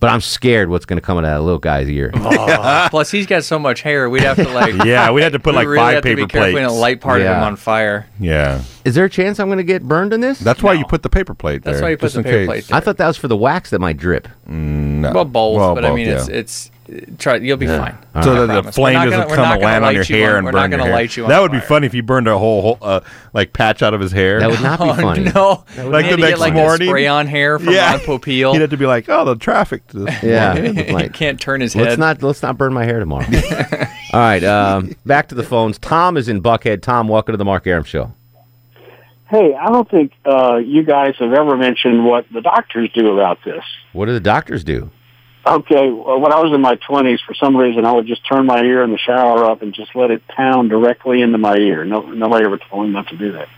But 0.00 0.10
I'm 0.10 0.20
scared 0.20 0.68
what's 0.68 0.84
going 0.84 0.98
to 0.98 1.00
come 1.00 1.16
out 1.16 1.24
of 1.24 1.30
that 1.30 1.40
little 1.40 1.58
guy's 1.58 1.88
ear. 1.88 2.10
Oh, 2.46 2.86
plus, 2.90 3.10
he's 3.10 3.26
got 3.26 3.42
so 3.44 3.58
much 3.58 3.80
hair. 3.82 4.10
We'd 4.10 4.22
have 4.22 4.36
to 4.36 4.48
like. 4.50 4.74
Yeah, 4.84 5.10
we'd 5.12 5.22
have 5.22 5.32
to 5.32 5.38
put, 5.38 5.52
we 5.54 5.56
like, 5.58 5.66
really 5.66 5.78
five 5.78 5.94
have 5.94 6.02
to 6.02 6.08
be 6.16 6.22
paper 6.22 6.28
careful 6.28 6.54
we 6.54 6.60
don't 6.60 6.78
light 6.78 7.00
part 7.00 7.20
of 7.20 7.24
Yeah. 7.26 7.38
him 7.38 7.44
on 7.44 7.56
fire. 7.56 8.06
Yeah. 8.20 8.62
Is 8.84 8.94
there 8.94 9.04
a 9.06 9.10
chance 9.10 9.40
I'm 9.40 9.46
going 9.48 9.58
to 9.58 9.64
get 9.64 9.82
burned 9.82 10.12
in 10.12 10.20
this? 10.20 10.38
That's 10.40 10.62
why 10.62 10.74
you 10.74 10.84
put 10.84 11.02
the 11.02 11.08
paper 11.08 11.34
plate 11.34 11.62
there. 11.62 11.72
That's 11.72 11.82
why 11.82 11.90
you 11.90 11.96
put 11.96 12.06
just 12.12 12.14
the 12.14 12.20
in 12.20 12.24
paper 12.24 12.52
case. 12.52 12.66
plate 12.66 12.76
I 12.76 12.80
thought 12.80 12.98
that 12.98 13.06
was 13.06 13.16
for 13.16 13.28
the 13.28 13.36
wax 13.36 13.70
that 13.70 13.80
might 13.80 13.96
drip. 13.96 14.28
Mm, 14.48 15.00
no. 15.00 15.12
Well, 15.12 15.24
both, 15.24 15.56
Well, 15.56 15.74
but 15.74 15.84
I 15.84 15.88
both, 15.88 15.96
mean, 15.96 16.08
it's 16.08 16.28
yeah. 16.28 16.34
it's 16.36 16.70
try. 17.18 17.36
You'll 17.36 17.56
be 17.56 17.66
fine. 17.66 17.96
So 18.22 18.44
I 18.44 18.46
that 18.46 18.64
the 18.64 18.72
flame 18.72 18.94
doesn't 18.94 19.10
gonna- 19.10 19.26
we're 19.28 19.34
come 19.36 19.52
and 19.52 19.62
land 19.62 19.84
on 19.84 19.94
your 19.94 20.04
you 20.04 20.16
hair 20.16 20.30
on- 20.32 20.36
and 20.38 20.44
we're 20.46 20.52
burn 20.52 20.60
not 20.62 20.70
gonna 20.70 20.82
your 20.84 20.86
hair. 20.92 20.94
light 21.02 21.16
you 21.16 21.22
on 21.24 21.28
that 21.30 21.40
would 21.40 21.52
be 21.52 21.58
fire. 21.58 21.66
funny 21.68 21.86
if 21.86 21.94
you 21.94 22.02
burned 22.02 22.28
a 22.28 22.36
whole, 22.38 22.62
whole 22.62 22.78
uh, 22.82 23.00
like 23.32 23.52
patch 23.52 23.82
out 23.82 23.94
of 23.94 24.00
his 24.00 24.12
hair. 24.12 24.40
That 24.40 24.50
would 24.50 24.62
not 24.62 24.78
be 24.78 24.84
Oh, 24.90 24.94
funny. 24.94 25.24
no. 25.24 25.64
Like 25.90 26.10
the 26.10 26.16
next 26.16 26.30
get, 26.30 26.38
like, 26.38 26.52
a 26.52 26.56
morning, 26.56 26.88
spray-on 26.88 27.26
hair 27.26 27.58
from 27.58 27.72
yeah. 27.72 27.92
Ron 27.92 28.00
Popeil. 28.00 28.52
He'd 28.52 28.60
have 28.60 28.70
to 28.70 28.76
be 28.76 28.86
like, 28.86 29.08
"Oh, 29.08 29.24
the 29.24 29.36
traffic." 29.36 29.86
This 29.88 30.22
Yeah. 30.22 30.54
morning." 30.54 30.78
it's 30.78 30.92
like- 30.92 31.04
he 31.04 31.08
can't 31.10 31.40
turn 31.40 31.60
his 31.60 31.72
head. 31.74 31.86
Let's 31.86 31.98
not 31.98 32.22
let's 32.22 32.42
not 32.42 32.58
burn 32.58 32.72
my 32.74 32.84
hair 32.84 33.00
tomorrow. 33.00 33.24
All 34.12 34.20
right, 34.20 34.44
um, 34.44 34.94
back 35.04 35.28
to 35.30 35.34
the 35.34 35.42
phones. 35.42 35.78
Tom 35.78 36.16
is 36.16 36.28
in 36.28 36.40
Buckhead. 36.42 36.82
Tom, 36.82 37.08
welcome 37.08 37.32
to 37.32 37.36
the 37.36 37.44
Mark 37.44 37.66
Arum 37.66 37.84
Show. 37.84 38.12
Hey, 39.28 39.54
I 39.54 39.70
don't 39.70 39.90
think 39.90 40.12
uh, 40.24 40.56
you 40.56 40.84
guys 40.84 41.14
have 41.18 41.32
ever 41.32 41.56
mentioned 41.56 42.04
what 42.04 42.26
the 42.32 42.40
doctors 42.42 42.90
do 42.94 43.18
about 43.18 43.38
this. 43.44 43.64
What 43.92 44.06
do 44.06 44.12
the 44.12 44.20
doctors 44.20 44.62
do? 44.62 44.90
Okay, 45.46 45.90
well, 45.90 46.20
when 46.20 46.32
I 46.32 46.40
was 46.40 46.54
in 46.54 46.62
my 46.62 46.76
20s, 46.76 47.18
for 47.26 47.34
some 47.34 47.54
reason, 47.54 47.84
I 47.84 47.92
would 47.92 48.06
just 48.06 48.26
turn 48.26 48.46
my 48.46 48.62
ear 48.62 48.82
in 48.82 48.92
the 48.92 48.98
shower 48.98 49.44
up 49.44 49.60
and 49.60 49.74
just 49.74 49.94
let 49.94 50.10
it 50.10 50.26
pound 50.26 50.70
directly 50.70 51.20
into 51.20 51.36
my 51.36 51.54
ear. 51.56 51.84
No, 51.84 52.00
nobody 52.00 52.46
ever 52.46 52.58
told 52.58 52.86
me 52.86 52.92
not 52.92 53.08
to 53.08 53.16
do 53.18 53.32
that. 53.32 53.48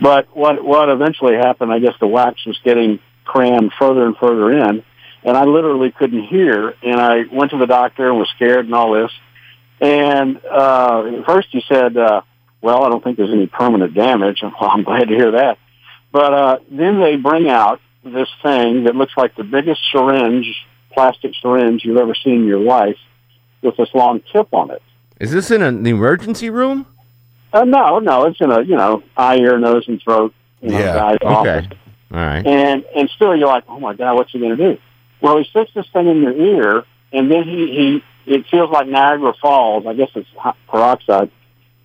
But 0.00 0.36
what 0.36 0.64
what 0.64 0.88
eventually 0.88 1.36
happened, 1.36 1.72
I 1.72 1.78
guess 1.78 1.94
the 2.00 2.08
wax 2.08 2.44
was 2.44 2.58
getting 2.64 2.98
crammed 3.24 3.72
further 3.78 4.06
and 4.06 4.16
further 4.16 4.50
in, 4.50 4.82
and 5.22 5.36
I 5.36 5.44
literally 5.44 5.92
couldn't 5.92 6.24
hear. 6.24 6.74
And 6.82 7.00
I 7.00 7.22
went 7.30 7.52
to 7.52 7.58
the 7.58 7.66
doctor 7.66 8.08
and 8.08 8.18
was 8.18 8.28
scared 8.34 8.64
and 8.64 8.74
all 8.74 8.92
this. 8.94 9.12
And 9.80 10.44
uh, 10.44 11.22
first 11.24 11.48
he 11.52 11.62
said, 11.68 11.96
uh, 11.96 12.22
"Well, 12.60 12.82
I 12.82 12.88
don't 12.88 13.04
think 13.04 13.16
there's 13.16 13.32
any 13.32 13.46
permanent 13.46 13.94
damage." 13.94 14.42
Well, 14.60 14.70
I'm 14.70 14.82
glad 14.82 15.08
to 15.08 15.14
hear 15.14 15.30
that. 15.32 15.58
But 16.10 16.34
uh, 16.34 16.58
then 16.68 17.00
they 17.00 17.14
bring 17.14 17.48
out 17.48 17.80
this 18.02 18.28
thing 18.42 18.84
that 18.84 18.96
looks 18.96 19.12
like 19.16 19.36
the 19.36 19.44
biggest 19.44 19.80
syringe, 19.92 20.52
plastic 20.98 21.32
syringe 21.40 21.84
you've 21.84 21.96
ever 21.96 22.14
seen 22.14 22.40
in 22.40 22.46
your 22.46 22.58
life, 22.58 22.98
with 23.62 23.76
this 23.76 23.88
long 23.94 24.20
tip 24.32 24.48
on 24.52 24.70
it. 24.70 24.82
Is 25.20 25.30
this 25.30 25.50
in 25.50 25.62
an 25.62 25.86
emergency 25.86 26.50
room? 26.50 26.86
Uh, 27.52 27.64
no, 27.64 27.98
no, 28.00 28.24
it's 28.24 28.40
in 28.40 28.50
a 28.50 28.62
you 28.62 28.76
know 28.76 29.02
eye, 29.16 29.36
ear, 29.36 29.58
nose, 29.58 29.84
and 29.86 30.02
throat. 30.02 30.34
You 30.60 30.70
know, 30.70 30.78
guy's 30.78 31.18
office. 31.22 31.66
Okay. 31.66 31.78
All 32.10 32.18
right. 32.18 32.46
And 32.46 32.84
and 32.96 33.08
still 33.10 33.36
you're 33.36 33.48
like, 33.48 33.64
oh 33.68 33.78
my 33.78 33.94
god, 33.94 34.14
what's 34.14 34.32
he 34.32 34.40
going 34.40 34.56
to 34.56 34.74
do? 34.74 34.80
Well, 35.20 35.38
he 35.38 35.44
sticks 35.44 35.70
this 35.74 35.86
thing 35.92 36.08
in 36.08 36.20
your 36.22 36.36
ear, 36.36 36.84
and 37.12 37.30
then 37.30 37.44
he 37.44 38.02
he 38.26 38.34
it 38.34 38.46
feels 38.50 38.70
like 38.70 38.88
Niagara 38.88 39.34
Falls. 39.40 39.86
I 39.86 39.94
guess 39.94 40.10
it's 40.14 40.28
hot 40.36 40.56
peroxide. 40.68 41.30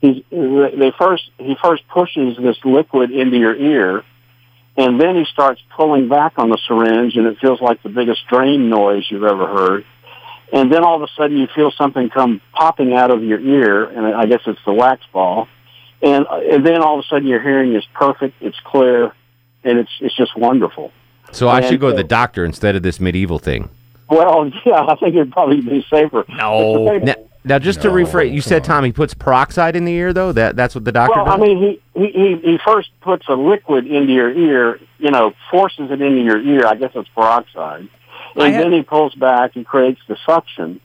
He's 0.01 0.23
they 0.31 0.91
first 0.97 1.29
he 1.37 1.55
first 1.63 1.87
pushes 1.87 2.35
this 2.37 2.57
liquid 2.65 3.11
into 3.11 3.37
your 3.37 3.55
ear, 3.55 4.03
and 4.75 4.99
then 4.99 5.15
he 5.15 5.25
starts 5.25 5.61
pulling 5.75 6.09
back 6.09 6.33
on 6.37 6.49
the 6.49 6.57
syringe, 6.67 7.15
and 7.15 7.27
it 7.27 7.37
feels 7.39 7.61
like 7.61 7.83
the 7.83 7.89
biggest 7.89 8.21
drain 8.27 8.69
noise 8.69 9.05
you've 9.09 9.23
ever 9.23 9.47
heard. 9.47 9.85
And 10.51 10.71
then 10.71 10.83
all 10.83 10.95
of 10.95 11.01
a 11.01 11.07
sudden 11.17 11.37
you 11.37 11.47
feel 11.55 11.71
something 11.71 12.09
come 12.09 12.41
popping 12.53 12.93
out 12.93 13.11
of 13.11 13.23
your 13.23 13.39
ear, 13.39 13.85
and 13.85 14.15
I 14.15 14.25
guess 14.25 14.41
it's 14.45 14.59
the 14.65 14.73
wax 14.73 15.01
ball. 15.11 15.47
And, 16.01 16.25
and 16.27 16.65
then 16.65 16.81
all 16.81 16.99
of 16.99 17.05
a 17.05 17.07
sudden 17.07 17.27
your 17.27 17.41
hearing 17.41 17.75
is 17.75 17.83
perfect, 17.93 18.35
it's 18.41 18.59
clear, 18.63 19.13
and 19.63 19.79
it's 19.79 19.91
it's 20.01 20.15
just 20.15 20.37
wonderful. 20.37 20.91
So 21.31 21.47
I 21.47 21.59
And, 21.59 21.65
should 21.67 21.79
go 21.79 21.89
to 21.89 21.95
the 21.95 22.03
doctor 22.03 22.43
instead 22.45 22.75
of 22.75 22.83
this 22.83 22.99
medieval 22.99 23.39
thing. 23.39 23.69
Well, 24.09 24.51
yeah, 24.65 24.85
I 24.85 24.95
think 24.95 25.15
it'd 25.15 25.31
probably 25.31 25.61
be 25.61 25.85
safer. 25.89 26.25
No. 26.29 26.97
Now, 26.97 27.15
now 27.43 27.59
just 27.59 27.81
to 27.81 27.89
rephrase, 27.89 28.33
you 28.33 28.41
said 28.41 28.63
Tommy 28.63 28.91
puts 28.91 29.13
peroxide 29.13 29.75
in 29.75 29.85
the 29.85 29.91
ear 29.93 30.13
though. 30.13 30.31
That 30.31 30.55
that's 30.55 30.75
what 30.75 30.85
the 30.85 30.91
doctor 30.91 31.15
Well, 31.15 31.25
does. 31.25 31.33
I 31.35 31.37
mean, 31.37 31.57
he, 31.57 31.99
he 31.99 32.11
he 32.11 32.51
he 32.51 32.59
first 32.65 32.89
puts 33.01 33.27
a 33.27 33.33
liquid 33.33 33.85
into 33.85 34.13
your 34.13 34.31
ear, 34.31 34.79
you 34.99 35.11
know, 35.11 35.33
forces 35.51 35.91
it 35.91 36.01
into 36.01 36.21
your 36.21 36.39
ear. 36.41 36.65
I 36.65 36.75
guess 36.75 36.91
it's 36.95 37.09
peroxide, 37.09 37.87
and 38.35 38.53
have- 38.53 38.63
then 38.63 38.71
he 38.71 38.81
pulls 38.83 39.13
back 39.15 39.55
and 39.55 39.65
creates 39.65 39.99
the 40.07 40.17
suction, 40.25 40.79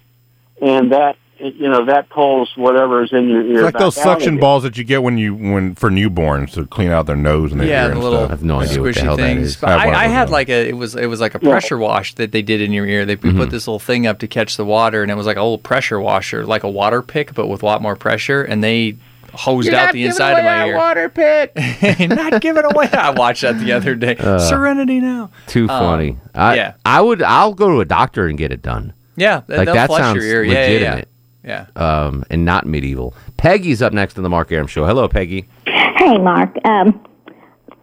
and 0.60 0.92
that 0.92 1.16
you 1.40 1.68
know 1.68 1.84
that 1.86 2.08
pulls 2.10 2.50
whatever 2.56 3.02
is 3.02 3.12
in 3.12 3.28
your 3.28 3.42
ear. 3.42 3.54
It's 3.54 3.62
like 3.62 3.78
those 3.78 3.94
suction 3.94 4.38
balls 4.38 4.62
that 4.64 4.76
you 4.76 4.84
get 4.84 5.02
when 5.02 5.18
you 5.18 5.34
when 5.34 5.74
for 5.74 5.90
newborns 5.90 6.52
to 6.54 6.66
clean 6.66 6.90
out 6.90 7.06
their 7.06 7.16
nose 7.16 7.52
and 7.52 7.60
their 7.60 7.68
yeah, 7.68 7.82
ear 7.84 7.88
the 7.88 7.92
and 7.94 8.02
little 8.02 8.18
stuff. 8.20 8.30
I 8.30 8.32
have 8.32 8.42
no 8.44 8.60
idea 8.60 8.80
what 8.82 8.94
the 8.94 9.00
hell 9.00 9.16
that 9.16 9.22
things. 9.22 9.46
is. 9.48 9.56
But 9.56 9.70
I 9.70 9.88
I, 9.90 10.04
I 10.04 10.06
had 10.08 10.28
those. 10.28 10.32
like 10.32 10.48
a 10.48 10.68
it 10.68 10.76
was 10.76 10.94
it 10.96 11.06
was 11.06 11.20
like 11.20 11.34
a 11.34 11.38
Yeah. 11.42 11.50
pressure 11.50 11.78
wash 11.78 12.14
that 12.16 12.32
they 12.32 12.42
did 12.42 12.60
in 12.60 12.72
your 12.72 12.86
ear. 12.86 13.04
They 13.06 13.16
we 13.16 13.30
Mm-hmm. 13.30 13.38
put 13.38 13.50
this 13.50 13.66
little 13.68 13.78
thing 13.78 14.06
up 14.06 14.18
to 14.20 14.26
catch 14.28 14.56
the 14.56 14.64
water, 14.64 15.02
and 15.02 15.10
it 15.10 15.14
was 15.16 15.26
like 15.26 15.36
a 15.36 15.42
little 15.42 15.58
pressure 15.58 16.00
washer, 16.00 16.44
like 16.46 16.62
a 16.64 16.70
water 16.70 17.02
pick, 17.02 17.34
but 17.34 17.46
with 17.46 17.62
a 17.62 17.66
lot 17.66 17.82
more 17.82 17.94
pressure, 17.96 18.42
and 18.42 18.62
they 18.64 18.96
hosed 19.34 19.68
out 19.72 19.92
the 19.92 20.04
inside 20.06 20.38
of 20.38 20.44
my 20.44 20.66
ear. 20.68 20.76
water 20.76 21.08
pick. 21.08 21.52
not 22.08 22.40
giving 22.40 22.64
away. 22.64 22.88
I 22.92 23.10
watched 23.10 23.42
that 23.42 23.58
the 23.60 23.72
other 23.72 23.94
day. 23.94 24.16
Uh, 24.16 24.38
Serenity 24.38 25.00
now. 25.00 25.30
Too 25.46 25.64
Um, 25.64 25.68
funny. 25.68 26.16
I, 26.34 26.54
yeah. 26.56 26.72
I 26.84 27.00
would. 27.02 27.22
I'll 27.22 27.52
go 27.54 27.68
to 27.68 27.80
a 27.80 27.84
doctor 27.84 28.26
and 28.26 28.36
get 28.38 28.50
it 28.52 28.62
done. 28.62 28.94
Yeah, 29.16 29.42
like 29.48 29.66
that 29.66 29.90
sounds 29.90 30.24
your 30.24 30.24
ear. 30.24 30.44
Yeah, 30.44 30.66
yeah, 30.68 30.78
yeah. 30.98 31.04
Legitimate. 31.48 31.72
Yeah. 31.76 31.82
Um, 32.06 32.24
and 32.30 32.44
not 32.44 32.66
medieval. 32.66 33.14
Peggy's 33.36 33.82
up 33.82 33.92
next 33.92 34.16
on 34.16 34.22
the 34.22 34.28
Mark 34.28 34.52
Arum 34.52 34.66
Show. 34.66 34.84
Hello, 34.86 35.08
Peggy. 35.08 35.48
Hey, 35.66 36.18
Mark. 36.18 36.54
Um, 36.64 37.04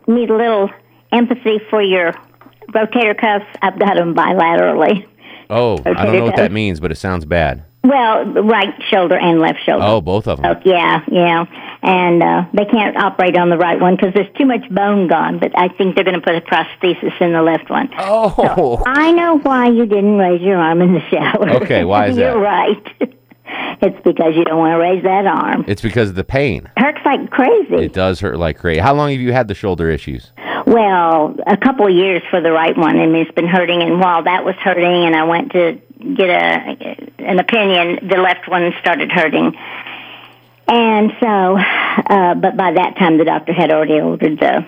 need 0.07 0.29
a 0.29 0.35
little 0.37 0.69
empathy 1.11 1.59
for 1.69 1.81
your 1.81 2.13
rotator 2.69 3.19
cuffs. 3.19 3.45
I've 3.61 3.79
got 3.79 3.95
them 3.95 4.13
bilaterally. 4.15 5.07
Oh, 5.49 5.73
I 5.79 5.81
don't 5.81 5.97
Okay, 5.97 6.17
know 6.19 6.25
what 6.25 6.35
that 6.37 6.51
means, 6.51 6.79
but 6.79 6.91
it 6.91 6.95
sounds 6.95 7.25
bad. 7.25 7.63
Well, 7.83 8.25
right 8.25 8.73
shoulder 8.89 9.15
and 9.15 9.39
left 9.39 9.59
shoulder. 9.63 9.85
Oh, 9.85 10.01
both 10.01 10.27
of 10.27 10.41
them. 10.41 10.57
Oh, 10.57 10.59
yeah, 10.65 11.01
yeah. 11.11 11.45
And 11.83 12.23
uh, 12.23 12.45
they 12.51 12.65
can't 12.65 12.97
operate 12.97 13.37
on 13.37 13.51
the 13.51 13.57
right 13.57 13.79
one 13.79 13.95
because 13.95 14.11
there's 14.15 14.33
too 14.39 14.45
much 14.47 14.67
bone 14.71 15.07
gone, 15.07 15.37
but 15.37 15.51
I 15.55 15.67
think 15.67 15.93
they're 15.93 16.03
going 16.03 16.19
to 16.19 16.25
put 16.25 16.33
a 16.33 16.41
prosthesis 16.41 17.21
in 17.21 17.33
the 17.33 17.43
left 17.43 17.69
one. 17.69 17.89
Oh. 17.99 18.81
I 18.87 19.11
know 19.11 19.37
why 19.37 19.67
you 19.69 19.85
didn't 19.85 20.17
raise 20.17 20.41
your 20.41 20.57
arm 20.57 20.81
in 20.81 20.93
the 20.93 21.01
shower. 21.11 21.47
Okay, 21.61 21.83
why 21.83 22.07
is 22.07 22.15
that? 22.15 22.21
You're 22.33 22.39
right. 22.41 23.11
it's 23.85 24.03
because 24.03 24.35
you 24.35 24.43
don't 24.43 24.57
want 24.57 24.73
to 24.73 24.77
raise 24.77 25.03
that 25.03 25.25
arm. 25.25 25.65
It's 25.67 25.81
because 25.81 26.09
of 26.09 26.15
the 26.15 26.23
pain. 26.23 26.69
Hurts 26.77 26.99
like 27.05 27.29
crazy. 27.29 27.75
It 27.75 27.93
does 27.93 28.19
hurt 28.19 28.37
like 28.37 28.57
crazy. 28.57 28.79
How 28.79 28.93
long 28.93 29.11
have 29.11 29.19
you 29.19 29.31
had 29.31 29.47
the 29.47 29.55
shoulder 29.55 29.89
issues? 29.89 30.31
Well, 30.65 31.35
a 31.45 31.57
couple 31.57 31.85
of 31.85 31.93
years 31.93 32.23
for 32.29 32.41
the 32.41 32.51
right 32.51 32.75
one, 32.75 32.97
and 32.97 33.15
it's 33.15 33.31
been 33.31 33.47
hurting. 33.47 33.81
And 33.81 33.99
while 33.99 34.23
that 34.23 34.43
was 34.43 34.55
hurting, 34.55 35.05
and 35.05 35.15
I 35.15 35.23
went 35.23 35.51
to 35.51 35.79
get 36.15 36.29
a 36.29 37.11
an 37.19 37.39
opinion, 37.39 38.07
the 38.07 38.17
left 38.17 38.47
one 38.47 38.73
started 38.79 39.11
hurting. 39.11 39.55
And 40.67 41.11
so, 41.19 41.57
uh, 41.57 42.33
but 42.33 42.57
by 42.57 42.71
that 42.73 42.97
time, 42.97 43.19
the 43.19 43.25
doctor 43.25 43.53
had 43.53 43.71
already 43.71 43.99
ordered 43.99 44.39
the 44.39 44.65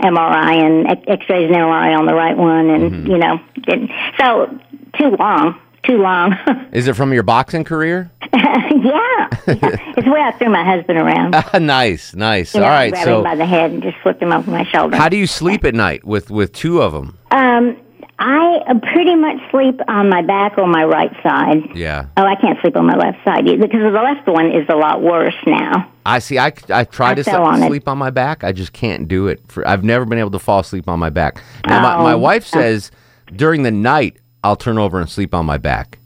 MRI 0.00 0.54
and 0.56 1.08
X-rays 1.08 1.46
and 1.46 1.54
MRI 1.54 1.96
on 1.96 2.06
the 2.06 2.14
right 2.14 2.36
one, 2.36 2.70
and 2.70 3.08
you 3.08 3.18
know, 3.18 3.40
didn't. 3.54 3.90
So 4.18 4.58
too 4.98 5.16
long, 5.16 5.60
too 5.84 5.96
long. 5.98 6.34
Is 6.72 6.88
it 6.88 6.94
from 6.96 7.12
your 7.12 7.22
boxing 7.22 7.64
career? 7.64 8.10
yeah, 8.34 9.28
it's 9.46 10.04
the 10.04 10.10
way 10.10 10.20
I 10.20 10.32
threw 10.38 10.50
my 10.50 10.64
husband 10.64 10.98
around. 10.98 11.34
nice, 11.66 12.14
nice. 12.14 12.54
You 12.54 12.60
know, 12.60 12.66
All 12.66 12.72
right, 12.72 12.90
grabbed 12.90 13.04
so 13.04 13.18
him 13.18 13.24
by 13.24 13.34
the 13.34 13.46
head 13.46 13.70
and 13.70 13.82
just 13.82 13.96
flipped 14.02 14.22
him 14.22 14.32
over 14.32 14.50
my 14.50 14.64
shoulder. 14.64 14.96
how 14.96 15.08
do 15.08 15.16
you 15.16 15.26
sleep 15.26 15.64
at 15.64 15.74
night 15.74 16.04
with 16.04 16.30
with 16.30 16.52
two 16.52 16.82
of 16.82 16.92
them? 16.92 17.16
Um, 17.30 17.76
I 18.18 18.56
uh, 18.68 18.74
pretty 18.92 19.14
much 19.14 19.38
sleep 19.50 19.80
on 19.88 20.10
my 20.10 20.22
back 20.22 20.58
or 20.58 20.66
my 20.66 20.84
right 20.84 21.12
side. 21.22 21.74
Yeah. 21.74 22.06
Oh, 22.16 22.24
I 22.24 22.34
can't 22.34 22.60
sleep 22.60 22.76
on 22.76 22.84
my 22.84 22.96
left 22.96 23.24
side 23.24 23.46
either 23.48 23.62
because 23.62 23.80
the 23.80 23.90
left 23.90 24.26
one 24.26 24.50
is 24.50 24.66
a 24.68 24.74
lot 24.76 25.00
worse 25.02 25.36
now. 25.46 25.90
I 26.04 26.18
see. 26.18 26.38
I, 26.38 26.52
I 26.68 26.84
try 26.84 27.12
I 27.12 27.14
to 27.14 27.24
fell 27.24 27.44
on 27.44 27.62
it. 27.62 27.66
sleep 27.68 27.86
on 27.88 27.96
my 27.96 28.10
back. 28.10 28.42
I 28.44 28.52
just 28.52 28.72
can't 28.72 29.06
do 29.08 29.28
it. 29.28 29.40
For 29.48 29.66
I've 29.66 29.84
never 29.84 30.04
been 30.04 30.18
able 30.18 30.32
to 30.32 30.38
fall 30.38 30.60
asleep 30.60 30.88
on 30.88 30.98
my 30.98 31.10
back. 31.10 31.42
Now, 31.66 31.80
my, 31.80 31.96
Oh. 31.96 32.02
my 32.02 32.14
wife 32.14 32.44
says 32.44 32.90
during 33.36 33.62
the 33.62 33.70
night 33.70 34.18
I'll 34.48 34.56
turn 34.56 34.78
over 34.78 34.98
and 34.98 35.10
sleep 35.10 35.34
on 35.34 35.44
my 35.44 35.58
back. 35.58 35.98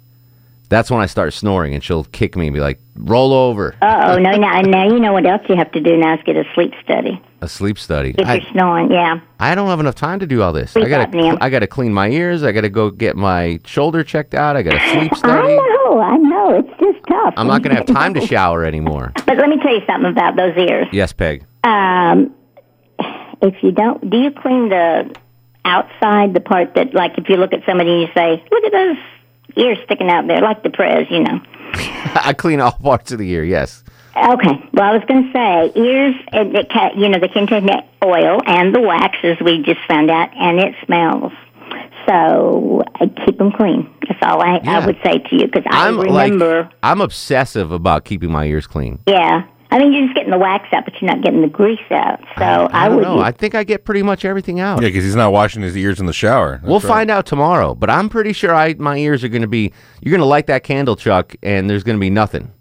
That's 0.69 0.91
when 0.91 1.01
I 1.01 1.07
start 1.07 1.33
snoring, 1.33 1.75
and 1.75 1.85
she'll 1.85 2.03
kick 2.03 2.35
me 2.35 2.49
and 2.49 2.55
be 2.55 2.59
like, 2.59 2.81
"Roll 2.97 3.33
over." 3.33 3.77
Oh 3.81 4.19
no! 4.19 4.33
Now, 4.33 4.61
now 4.63 4.89
you 4.89 4.99
know 4.99 5.13
what 5.13 5.25
else 5.25 5.43
you 5.49 5.55
have 5.55 5.71
to 5.73 5.81
do 5.81 5.97
now 5.97 6.15
is 6.15 6.21
get 6.25 6.35
a 6.35 6.43
sleep 6.55 6.73
study 6.83 7.23
A 7.41 7.49
sleep 7.49 7.79
study. 7.79 8.17
if 8.19 8.27
I, 8.27 8.35
you're 8.37 8.51
snoring. 8.51 8.91
Yeah. 8.91 9.21
I 9.39 9.55
don't 9.55 9.69
have 9.69 9.79
enough 9.79 9.95
time 9.95 10.19
to 10.19 10.27
do 10.27 10.43
all 10.43 10.53
this. 10.53 10.73
Sleep 10.73 10.87
I 10.87 10.89
gotta 10.89 11.07
apnea. 11.13 11.39
I 11.41 11.51
gotta 11.51 11.69
clean 11.69 11.95
my 11.95 12.09
ears. 12.09 12.43
I 12.43 12.51
gotta 12.51 12.69
go 12.69 12.91
get 12.91 13.15
my 13.15 13.61
shoulder 13.65 14.03
checked 14.03 14.35
out. 14.35 14.57
I 14.57 14.63
gotta 14.63 14.81
sleep 14.99 15.15
study. 15.17 15.53
I 15.53 15.57
know, 15.57 16.01
I 16.01 16.17
know. 16.17 16.59
It's 16.59 16.81
just 16.81 17.07
tough. 17.07 17.35
I'm 17.37 17.47
not 17.47 17.63
gonna 17.63 17.77
have 17.77 17.87
time 17.87 18.15
to 18.15 18.27
shower 18.27 18.65
anymore. 18.65 19.13
But 19.25 19.37
let 19.39 19.49
me 19.51 19.59
tell 19.63 19.73
you 19.73 19.83
something 19.87 20.11
about 20.11 20.35
those 20.35 20.57
ears. 20.57 20.89
Yes, 20.91 21.13
Peg. 21.13 21.45
Um, 21.63 22.35
if 23.41 23.63
you 23.63 23.71
don't, 23.71 24.11
do 24.11 24.17
you 24.17 24.33
clean 24.33 24.69
the 24.69 25.15
outside, 25.64 26.35
the 26.35 26.40
part 26.40 26.75
that, 26.75 26.94
like, 26.94 27.18
if 27.18 27.29
you 27.29 27.37
look 27.37 27.53
at 27.53 27.64
somebody 27.66 27.90
and 27.92 28.01
you 28.03 28.09
say, 28.14 28.42
"Look 28.51 28.64
at 28.64 28.72
those 28.72 28.96
ears 29.57 29.79
sticking 29.85 30.11
out 30.11 30.27
there," 30.27 30.40
like 30.40 30.62
the 30.62 30.70
prez, 30.70 31.07
you 31.11 31.20
know. 31.20 31.40
I 31.75 32.35
clean 32.37 32.61
all 32.61 32.72
parts 32.72 33.12
of 33.12 33.18
the 33.18 33.31
ear. 33.31 33.44
Yes. 33.44 33.83
Okay. 34.14 34.68
Well, 34.75 34.85
I 34.90 34.92
was 34.94 35.03
going 35.09 35.25
to 35.25 35.33
say 35.33 35.72
ears. 35.81 36.14
It, 36.33 36.55
it 36.55 36.96
you 36.98 37.09
know, 37.09 37.18
they 37.18 37.29
contain 37.29 37.64
the 37.66 37.83
oil 38.05 38.40
and 38.46 38.75
the 38.75 38.81
wax, 38.81 39.16
as 39.22 39.38
we 39.40 39.62
just 39.62 39.81
found 39.88 40.11
out, 40.11 40.29
and 40.37 40.59
it 40.61 40.75
smells. 40.85 41.33
So 42.07 42.83
I 42.96 43.07
keep 43.25 43.38
them 43.38 43.53
clean. 43.53 43.88
That's 44.09 44.18
all 44.22 44.42
I, 44.42 44.61
Yeah. 44.62 44.81
I 44.81 44.87
would 44.87 44.98
say 45.05 45.18
to 45.18 45.37
you 45.37 45.46
because 45.46 45.62
I 45.70 45.88
I'm 45.88 45.98
remember. 46.01 46.62
like 46.64 46.72
I'm 46.83 47.01
obsessive 47.01 47.70
about 47.72 48.05
keeping 48.05 48.31
my 48.31 48.44
ears 48.46 48.66
clean. 48.66 48.98
yeah, 49.07 49.44
I 49.73 49.79
mean 49.79 49.95
you're 49.95 50.05
just 50.05 50.15
getting 50.15 50.31
the 50.31 50.39
wax 50.39 50.69
out, 50.75 50.85
but 50.85 51.01
you're 51.01 51.11
not 51.11 51.23
getting 51.23 51.41
the 51.41 51.49
grease 51.49 51.81
out. 51.91 52.21
So 52.37 52.45
I, 52.45 52.85
I 52.85 52.89
don't 52.89 52.97
would. 52.97 53.05
know. 53.05 53.21
I 53.21 53.33
think 53.33 53.55
I 53.55 53.65
get 53.65 53.87
pretty 53.87 54.03
much 54.03 54.27
everything 54.27 54.61
out. 54.61 54.83
Yeah, 54.83 54.89
because 54.89 55.03
he's 55.03 55.17
not 55.17 55.33
washing 55.33 55.63
his 55.63 55.75
ears 55.75 55.99
in 55.99 56.05
the 56.05 56.13
shower. 56.13 56.57
That's 56.57 56.65
we'll 56.65 56.81
right. 56.81 56.89
find 56.89 57.11
out 57.11 57.25
tomorrow, 57.25 57.75
but 57.75 57.89
I'm 57.89 58.11
pretty 58.11 58.35
sure 58.35 58.55
I 58.55 58.75
my 58.75 58.99
ears 58.99 59.25
are 59.25 59.29
going 59.29 59.41
to 59.41 59.49
be. 59.49 59.73
You're 60.03 60.11
going 60.11 60.21
to 60.21 60.27
light 60.27 60.47
that 60.49 60.63
candle, 60.63 60.95
Chuck, 60.95 61.35
and 61.43 61.71
there's 61.71 61.85
going 61.85 61.97
to 61.97 62.01
be 62.01 62.11
nothing. 62.11 62.53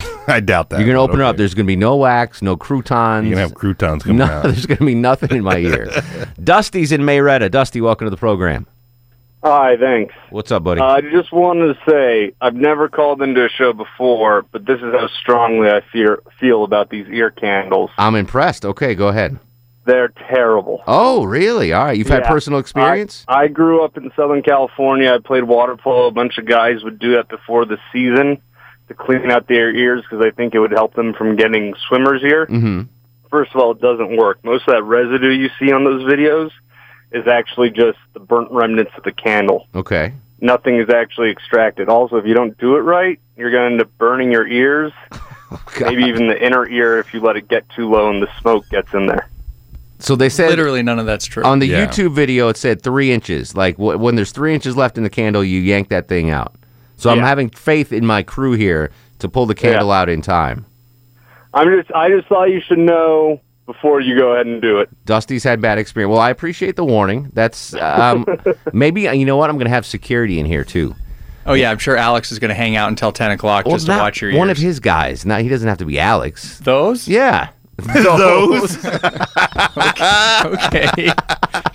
I 0.26 0.40
doubt 0.40 0.68
that. 0.68 0.80
You're 0.80 0.86
going 0.86 0.96
to 0.96 1.00
but 1.00 1.12
open 1.12 1.20
it 1.20 1.24
up. 1.24 1.36
There's 1.38 1.54
going 1.54 1.64
to 1.64 1.70
be 1.70 1.76
no 1.76 1.96
wax, 1.96 2.42
no 2.42 2.58
croutons. 2.58 3.26
You're 3.26 3.36
gonna 3.36 3.48
have 3.48 3.54
croutons 3.54 4.02
coming 4.02 4.18
no, 4.18 4.24
out. 4.30 4.42
There's 4.42 4.66
going 4.66 4.78
to 4.78 4.84
be 4.84 4.94
nothing 4.94 5.30
in 5.30 5.42
my 5.42 5.56
ear. 5.56 5.88
Dusty's 6.44 6.92
in 6.92 7.06
Marietta. 7.06 7.48
Dusty, 7.48 7.80
welcome 7.80 8.04
to 8.04 8.10
the 8.10 8.18
program. 8.18 8.66
Hi, 9.44 9.76
thanks. 9.76 10.14
What's 10.30 10.50
up, 10.50 10.64
buddy? 10.64 10.80
Uh, 10.80 10.86
I 10.86 11.00
just 11.02 11.30
wanted 11.30 11.74
to 11.74 11.78
say 11.90 12.32
I've 12.40 12.54
never 12.54 12.88
called 12.88 13.20
into 13.20 13.44
a 13.44 13.48
show 13.50 13.74
before, 13.74 14.46
but 14.50 14.64
this 14.64 14.78
is 14.78 14.92
how 14.94 15.06
strongly 15.20 15.68
I 15.68 15.82
fear, 15.92 16.22
feel 16.40 16.64
about 16.64 16.88
these 16.88 17.06
ear 17.08 17.30
candles. 17.30 17.90
I'm 17.98 18.14
impressed. 18.14 18.64
Okay, 18.64 18.94
go 18.94 19.08
ahead. 19.08 19.38
They're 19.84 20.08
terrible. 20.30 20.82
Oh, 20.86 21.24
really? 21.24 21.74
All 21.74 21.84
right. 21.84 21.98
You've 21.98 22.08
had 22.08 22.22
Yeah. 22.22 22.30
personal 22.30 22.58
experience? 22.58 23.26
I, 23.28 23.42
I 23.42 23.48
grew 23.48 23.84
up 23.84 23.98
in 23.98 24.10
Southern 24.16 24.42
California. 24.42 25.12
I 25.12 25.18
played 25.18 25.44
water 25.44 25.76
polo. 25.76 26.06
A 26.06 26.10
bunch 26.10 26.38
of 26.38 26.46
guys 26.46 26.82
would 26.82 26.98
do 26.98 27.16
that 27.16 27.28
before 27.28 27.66
the 27.66 27.76
season 27.92 28.38
to 28.88 28.94
clean 28.94 29.30
out 29.30 29.46
their 29.46 29.70
ears 29.74 30.02
because 30.08 30.24
I 30.24 30.30
think 30.30 30.54
it 30.54 30.58
would 30.60 30.72
help 30.72 30.94
them 30.94 31.12
from 31.12 31.36
getting 31.36 31.74
swimmer's 31.86 32.22
ear. 32.22 32.46
mm-hmm. 32.46 32.82
First 33.30 33.50
of 33.54 33.60
all, 33.60 33.72
it 33.72 33.80
doesn't 33.82 34.16
work. 34.16 34.42
Most 34.42 34.66
of 34.68 34.74
that 34.74 34.84
residue 34.84 35.32
you 35.32 35.50
see 35.58 35.70
on 35.70 35.84
those 35.84 36.02
videos 36.04 36.50
is 37.14 37.26
actually 37.28 37.70
just 37.70 37.98
the 38.12 38.20
burnt 38.20 38.50
remnants 38.50 38.92
of 38.96 39.04
the 39.04 39.12
candle. 39.12 39.68
Okay. 39.74 40.12
Nothing 40.40 40.78
is 40.78 40.90
actually 40.90 41.30
extracted. 41.30 41.88
Also, 41.88 42.16
if 42.16 42.26
you 42.26 42.34
don't 42.34 42.58
do 42.58 42.76
it 42.76 42.80
right, 42.80 43.18
you're 43.36 43.50
going 43.50 43.68
to 43.68 43.72
end 43.72 43.80
up 43.80 43.98
burning 43.98 44.32
your 44.32 44.46
ears, 44.46 44.92
oh, 45.12 45.62
maybe 45.80 46.02
even 46.04 46.26
the 46.26 46.44
inner 46.44 46.68
ear 46.68 46.98
if 46.98 47.14
you 47.14 47.20
let 47.20 47.36
it 47.36 47.48
get 47.48 47.66
too 47.70 47.88
low 47.88 48.10
and 48.10 48.22
the 48.22 48.28
smoke 48.40 48.68
gets 48.68 48.92
in 48.92 49.06
there. 49.06 49.28
So 50.00 50.16
they 50.16 50.28
said 50.28 50.50
Literally 50.50 50.82
none 50.82 50.98
of 50.98 51.06
that's 51.06 51.24
true. 51.24 51.44
on 51.44 51.60
the 51.60 51.70
YouTube 51.70 52.12
video 52.14 52.48
it 52.48 52.56
said 52.56 52.82
three 52.82 53.10
inches. 53.12 53.54
Like 53.56 53.76
wh- 53.76 53.98
when 53.98 54.16
there's 54.16 54.32
three 54.32 54.52
inches 54.52 54.76
left 54.76 54.98
in 54.98 55.04
the 55.04 55.08
candle, 55.08 55.42
you 55.42 55.60
yank 55.60 55.88
that 55.88 56.08
thing 56.08 56.30
out. 56.30 56.54
So 56.96 57.10
I'm 57.10 57.20
having 57.20 57.48
faith 57.48 57.92
in 57.92 58.04
my 58.04 58.22
crew 58.22 58.52
here 58.52 58.90
to 59.20 59.28
pull 59.28 59.46
the 59.46 59.54
candle 59.54 59.90
out 59.92 60.08
in 60.08 60.20
time. 60.20 60.66
I'm 61.54 61.68
just, 61.70 61.90
I 61.92 62.08
just 62.08 62.26
thought 62.28 62.50
you 62.50 62.60
should 62.60 62.78
know 62.78 63.40
before 63.66 64.00
you 64.00 64.18
go 64.18 64.32
ahead 64.32 64.46
and 64.46 64.60
do 64.60 64.78
it. 64.80 64.88
Dusty's 65.06 65.42
had 65.44 65.60
bad 65.60 65.78
experience. 65.78 66.10
Well, 66.10 66.20
I 66.20 66.30
appreciate 66.30 66.76
the 66.76 66.84
warning. 66.84 67.30
That's 67.32 67.74
um, 67.74 68.26
maybe 68.72 69.02
you 69.02 69.24
know 69.24 69.36
what 69.36 69.50
I'm 69.50 69.56
going 69.56 69.66
to 69.66 69.70
have 69.70 69.86
security 69.86 70.38
in 70.38 70.46
here 70.46 70.64
too. 70.64 70.94
Oh 71.46 71.52
yeah, 71.54 71.70
I'm 71.70 71.78
sure 71.78 71.96
Alex 71.96 72.32
is 72.32 72.38
going 72.38 72.48
to 72.50 72.54
hang 72.54 72.74
out 72.76 72.88
until 72.88 73.12
10 73.12 73.30
o'clock 73.32 73.66
Well, 73.66 73.76
just 73.76 73.86
to 73.86 73.92
watch 73.92 74.20
your 74.22 74.30
ears. 74.30 74.38
one 74.38 74.48
of 74.50 74.56
his 74.56 74.80
guys. 74.80 75.26
Now 75.26 75.38
he 75.38 75.48
doesn't 75.48 75.68
have 75.68 75.78
to 75.78 75.84
be 75.84 75.98
Alex. 76.00 76.58
Those? 76.60 77.06
Yeah. 77.06 77.50
Those? 77.78 78.78
okay. 80.44 81.12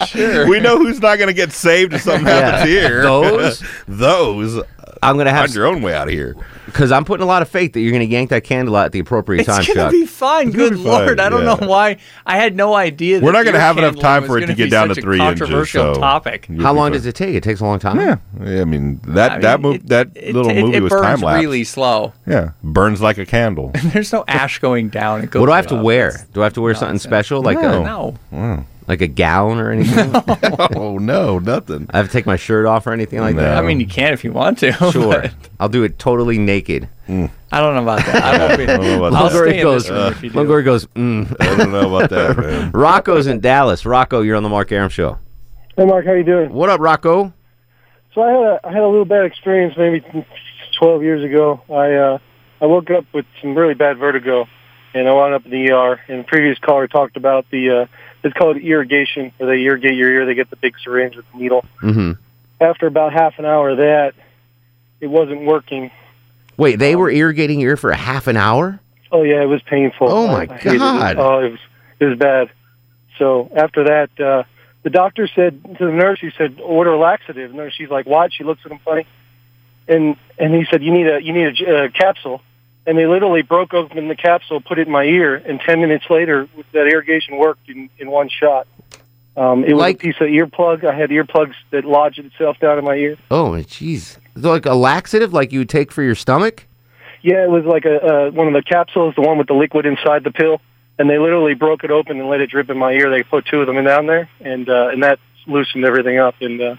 Sure. 0.08 0.47
We 0.47 0.60
know 0.60 0.78
who's 0.78 0.99
not 1.02 1.17
going 1.17 1.28
to 1.28 1.34
get 1.34 1.52
saved 1.52 1.93
if 1.93 2.02
something 2.02 2.25
Yeah. 2.25 2.52
happens 2.52 2.69
here. 2.69 3.02
Those? 3.04 3.63
Those. 3.88 4.63
I'm 5.01 5.15
going 5.15 5.25
to 5.25 5.31
have 5.31 5.45
Find 5.47 5.55
your 5.55 5.65
own 5.67 5.81
way 5.81 5.93
out 5.93 6.07
of 6.07 6.13
here. 6.13 6.35
because 6.65 6.91
I'm 6.91 7.05
putting 7.05 7.23
a 7.23 7.27
lot 7.27 7.41
of 7.41 7.49
faith 7.49 7.73
that 7.73 7.79
you're 7.81 7.91
going 7.91 8.07
to 8.07 8.12
yank 8.12 8.29
that 8.31 8.43
candle 8.43 8.75
out 8.75 8.85
at 8.85 8.91
the 8.91 8.99
appropriate 8.99 9.45
time, 9.45 9.59
It's 9.62 9.67
gonna 9.67 9.79
Chuck. 9.83 9.91
be 9.91 10.05
fine. 10.05 10.51
Good 10.51 10.73
be 10.73 10.79
lord, 10.79 11.19
I 11.19 11.29
don't 11.29 11.43
yeah. 11.45 11.55
know 11.55 11.67
why. 11.67 11.97
I 12.25 12.38
had 12.38 12.55
no 12.55 12.73
idea. 12.75 13.19
We're 13.21 13.31
not 13.31 13.45
gonna 13.45 13.57
ear 13.57 13.62
have 13.62 13.77
enough 13.77 13.93
candling 13.95 14.01
time 14.03 14.21
was 14.23 14.29
for 14.29 14.38
it 14.38 14.41
to 14.41 14.45
gonna 14.47 14.55
get 14.57 14.63
be 14.65 14.69
down 14.69 14.88
to 14.89 14.95
such 14.95 15.03
a 15.03 15.05
three 15.05 15.19
inches, 15.19 15.39
Controversial 15.39 15.95
so- 15.95 15.99
topic. 16.01 16.47
You'll 16.49 16.62
How 16.63 16.73
long 16.73 16.85
fine. 16.85 16.91
does 16.93 17.05
it 17.05 17.15
take? 17.15 17.35
It 17.35 17.43
takes 17.43 17.59
a 17.59 17.63
long 17.65 17.79
time. 17.79 17.99
Yeah, 17.99 18.17
Yeah, 18.43 18.62
I 18.62 18.65
mean 18.65 18.99
that 19.07 19.31
I 19.31 19.39
that 19.39 19.62
mean, 19.62 19.71
move 19.73 19.88
that 19.88 20.09
it- 20.15 20.35
little 20.35 20.51
it, 20.51 20.62
movie 20.62 20.77
it 20.77 20.83
was 20.83 20.91
burns 20.91 21.03
time 21.05 21.19
lapse. 21.21 21.41
really 21.43 21.63
slow. 21.63 22.13
Yeah, 22.27 22.51
burns 22.63 23.01
like 23.01 23.17
a 23.17 23.25
candle. 23.25 23.71
There's 23.85 24.12
no 24.13 24.23
ash 24.27 24.59
going 24.59 24.89
down. 24.89 25.21
It 25.23 25.31
goes 25.31 25.39
What 25.39 25.47
do 25.47 25.51
I 25.53 25.55
have 25.57 25.67
to 25.67 25.77
up. 25.77 25.83
wear? 25.83 26.25
Do 26.33 26.41
I 26.41 26.43
have 26.45 26.53
to 26.53 26.62
wear 26.62 26.75
something 26.75 26.99
special, 26.99 27.41
like 27.41 27.59
No. 27.62 27.81
a 27.81 27.83
No. 27.83 28.15
Wow. 28.31 28.65
Like 28.89 29.02
a 29.02 29.08
gown 29.08 29.60
or 29.60 29.69
anything? 29.71 30.12
oh 30.75 30.97
no, 30.97 31.38
nothing. 31.38 31.86
I 31.91 31.97
have 31.97 32.08
to 32.08 32.12
take 32.12 32.25
my 32.25 32.36
shirt 32.38 32.65
off 32.65 32.88
or 32.88 32.91
anything 32.91 33.19
like 33.19 33.36
No. 33.36 33.43
that. 33.43 33.58
I 33.58 33.62
mean, 33.62 33.80
you 33.80 33.86
can 33.86 34.13
if 34.13 34.23
you 34.23 34.32
want 34.34 34.58
to. 34.60 34.71
Sure, 34.91 35.21
but 35.21 35.34
I'll 35.60 35.69
do 35.69 35.84
it 35.84 35.99
totally 35.99 36.39
naked. 36.39 36.89
I 37.08 37.30
don't 37.60 37.75
know 37.75 37.84
about 37.84 38.04
that. 38.06 38.23
I 38.23 38.38
won't 38.47 38.58
be. 38.58 38.63
I 38.67 38.78
don't 38.78 38.82
know 38.86 39.06
about 39.06 39.13
I'll 39.21 39.30
that. 39.30 39.36
Longoria 39.36 39.49
stay 39.49 39.58
in 39.60 39.63
goes. 39.63 39.84
this 39.84 39.91
room 39.91 40.12
if 40.13 40.23
you 40.23 40.30
do. 40.32 40.39
Longoria 40.39 40.65
goes. 40.65 40.86
Mm. 40.88 41.36
I 41.39 41.56
don't 41.56 41.71
know 41.71 41.95
about 41.95 42.10
that, 42.10 42.38
man. 42.38 42.71
Rocco's 42.71 43.28
in 43.28 43.39
Dallas. 43.39 43.86
Rocco, 43.86 44.21
you're 44.21 44.36
on 44.36 44.41
the 44.43 44.49
Mark 44.49 44.71
Arum 44.71 44.89
show. 44.89 45.19
Hey, 45.78 45.86
Mark, 45.86 46.06
how 46.06 46.13
you 46.13 46.23
doing? 46.23 46.52
What 46.52 46.69
up, 46.71 46.80
Rocco? 46.82 47.32
So 48.15 48.21
I 48.23 48.32
had 48.32 48.41
a 48.41 48.60
I 48.63 48.71
had 48.71 48.82
a 48.82 48.88
little 48.88 49.06
bad 49.06 49.25
experience 49.25 49.75
maybe 49.78 50.04
12 50.80 51.04
years 51.04 51.23
ago. 51.23 51.62
I 51.69 51.93
uh, 51.93 52.17
I 52.60 52.65
woke 52.65 52.89
up 52.89 53.06
with 53.13 53.28
some 53.39 53.54
really 53.56 53.75
bad 53.75 53.99
vertigo, 53.99 54.47
and 54.95 55.08
I 55.08 55.13
wound 55.13 55.36
up 55.36 55.45
in 55.45 55.52
the 55.52 55.71
ER. 55.71 55.99
And 56.08 56.21
the 56.21 56.28
previous 56.28 56.58
caller 56.58 56.88
talked 56.88 57.17
about 57.17 57.45
the 57.52 57.69
uh, 57.69 57.86
it's 58.23 58.34
called 58.34 58.58
irrigation, 58.58 59.32
where 59.38 59.49
they 59.49 59.63
irrigate 59.63 59.95
your 59.95 60.12
ear. 60.12 60.25
They 60.25 60.36
get 60.36 60.49
the 60.49 60.55
big 60.55 60.75
syringe 60.84 61.15
with 61.15 61.25
the 61.32 61.39
needle. 61.39 61.65
Mm-hmm. 61.82 62.13
After 62.62 62.88
about 62.88 63.13
half 63.13 63.39
an 63.39 63.45
hour 63.45 63.69
of 63.69 63.77
that, 63.77 64.13
it 64.99 65.08
wasn't 65.08 65.45
working. 65.45 65.91
Wait, 66.58 66.77
they 66.77 66.95
were 66.95 67.10
irrigating 67.10 67.60
your 67.60 67.71
ear 67.71 67.77
for 67.77 67.91
a 67.91 67.95
half 67.95 68.27
an 68.27 68.36
hour? 68.36 68.79
Oh 69.12 69.23
yeah, 69.23 69.41
it 69.41 69.47
was 69.47 69.62
painful. 69.63 70.12
Oh, 70.12 70.27
my 70.27 70.41
I 70.41 70.58
hated 70.58 70.75
it. 70.75 70.79
God. 70.79 71.17
Oh, 71.17 71.39
it 71.39 71.51
was 71.51 71.60
it 71.99 72.05
was 72.05 72.17
bad. 72.17 72.49
So 73.17 73.49
after 73.55 73.86
that, 73.86 74.19
uh, 74.19 74.43
the 74.84 74.89
doctor 74.89 75.27
said 75.36 75.63
to 75.77 75.86
the 75.86 75.91
nurse, 75.91 76.19
he 76.21 76.32
said, 76.38 76.60
"Order 76.62 76.93
a 76.93 76.99
laxative." 76.99 77.53
And 77.53 77.73
she's 77.73 77.89
like, 77.89 78.05
"What?" 78.05 78.34
She 78.34 78.43
looks 78.43 78.62
at 78.65 78.71
him 78.71 78.79
funny, 78.84 79.08
and 79.88 80.15
and 80.38 80.53
he 80.53 80.65
said, 80.69 80.84
"You 80.84 80.91
need 80.91 81.08
a 81.08 81.23
you 81.23 81.34
need 81.34 81.62
a, 81.62 81.86
uh, 81.86 81.89
capsule." 81.89 82.41
And 82.89 82.97
they 82.97 83.06
literally 83.06 83.43
broke 83.43 83.75
open 83.75 84.08
the 84.08 84.15
capsule, 84.15 84.62
put 84.62 84.80
it 84.80 84.88
in 84.88 84.91
my 84.91 85.04
ear, 85.04 85.36
and 85.36 85.60
ten 85.62 85.80
minutes 85.80 86.06
later, 86.10 86.47
that 86.73 86.88
irrigation 86.88 87.38
worked 87.38 87.69
in 87.69 87.88
in 87.99 88.10
one 88.10 88.30
shot. 88.30 88.65
Um, 89.38 89.63
it 89.63 89.73
was 89.73 89.80
Like- 89.82 89.97
a 89.97 89.99
piece 89.99 90.15
of 90.19 90.28
earplug. 90.28 90.84
I 90.84 90.93
had 90.95 91.12
earplugs 91.12 91.54
that 91.69 91.86
lodged 91.86 92.17
itself 92.17 92.60
down 92.60 92.80
in 92.80 92.84
my 92.84 92.95
ear. 92.95 93.15
Oh, 93.30 93.52
jeez. 93.52 94.17
Like 94.36 94.65
a 94.65 94.73
laxative, 94.73 95.32
like 95.34 95.52
you 95.54 95.60
would 95.60 95.69
take 95.69 95.91
for 95.91 96.02
your 96.02 96.15
stomach? 96.15 96.65
Yeah, 97.21 97.43
it 97.43 97.52
was 97.52 97.63
like 97.63 97.86
a 97.86 97.97
uh, 98.04 98.32
one 98.32 98.47
of 98.47 98.54
the 98.54 98.63
capsules, 98.63 99.13
the 99.13 99.21
one 99.21 99.38
with 99.38 99.45
the 99.47 99.54
liquid 99.54 99.86
inside 99.86 100.23
the 100.23 100.32
pill, 100.32 100.60
and 100.97 101.08
they 101.08 101.19
literally 101.19 101.54
broke 101.54 101.84
it 101.84 101.91
open 101.91 102.19
and 102.19 102.28
let 102.28 102.41
it 102.41 102.49
drip 102.49 102.71
in 102.71 102.78
my 102.80 102.91
ear. 102.93 103.12
They 103.12 103.21
put 103.21 103.45
two 103.45 103.62
of 103.62 103.67
them 103.67 103.78
in 103.78 103.86
down 103.86 104.08
there, 104.08 104.28
and 104.41 104.67
uh, 104.67 104.88
and 104.91 105.04
that 105.04 105.19
loosened 105.45 105.86
everything 105.86 106.17
up 106.17 106.36
and 106.41 106.60
uh, 106.60 106.75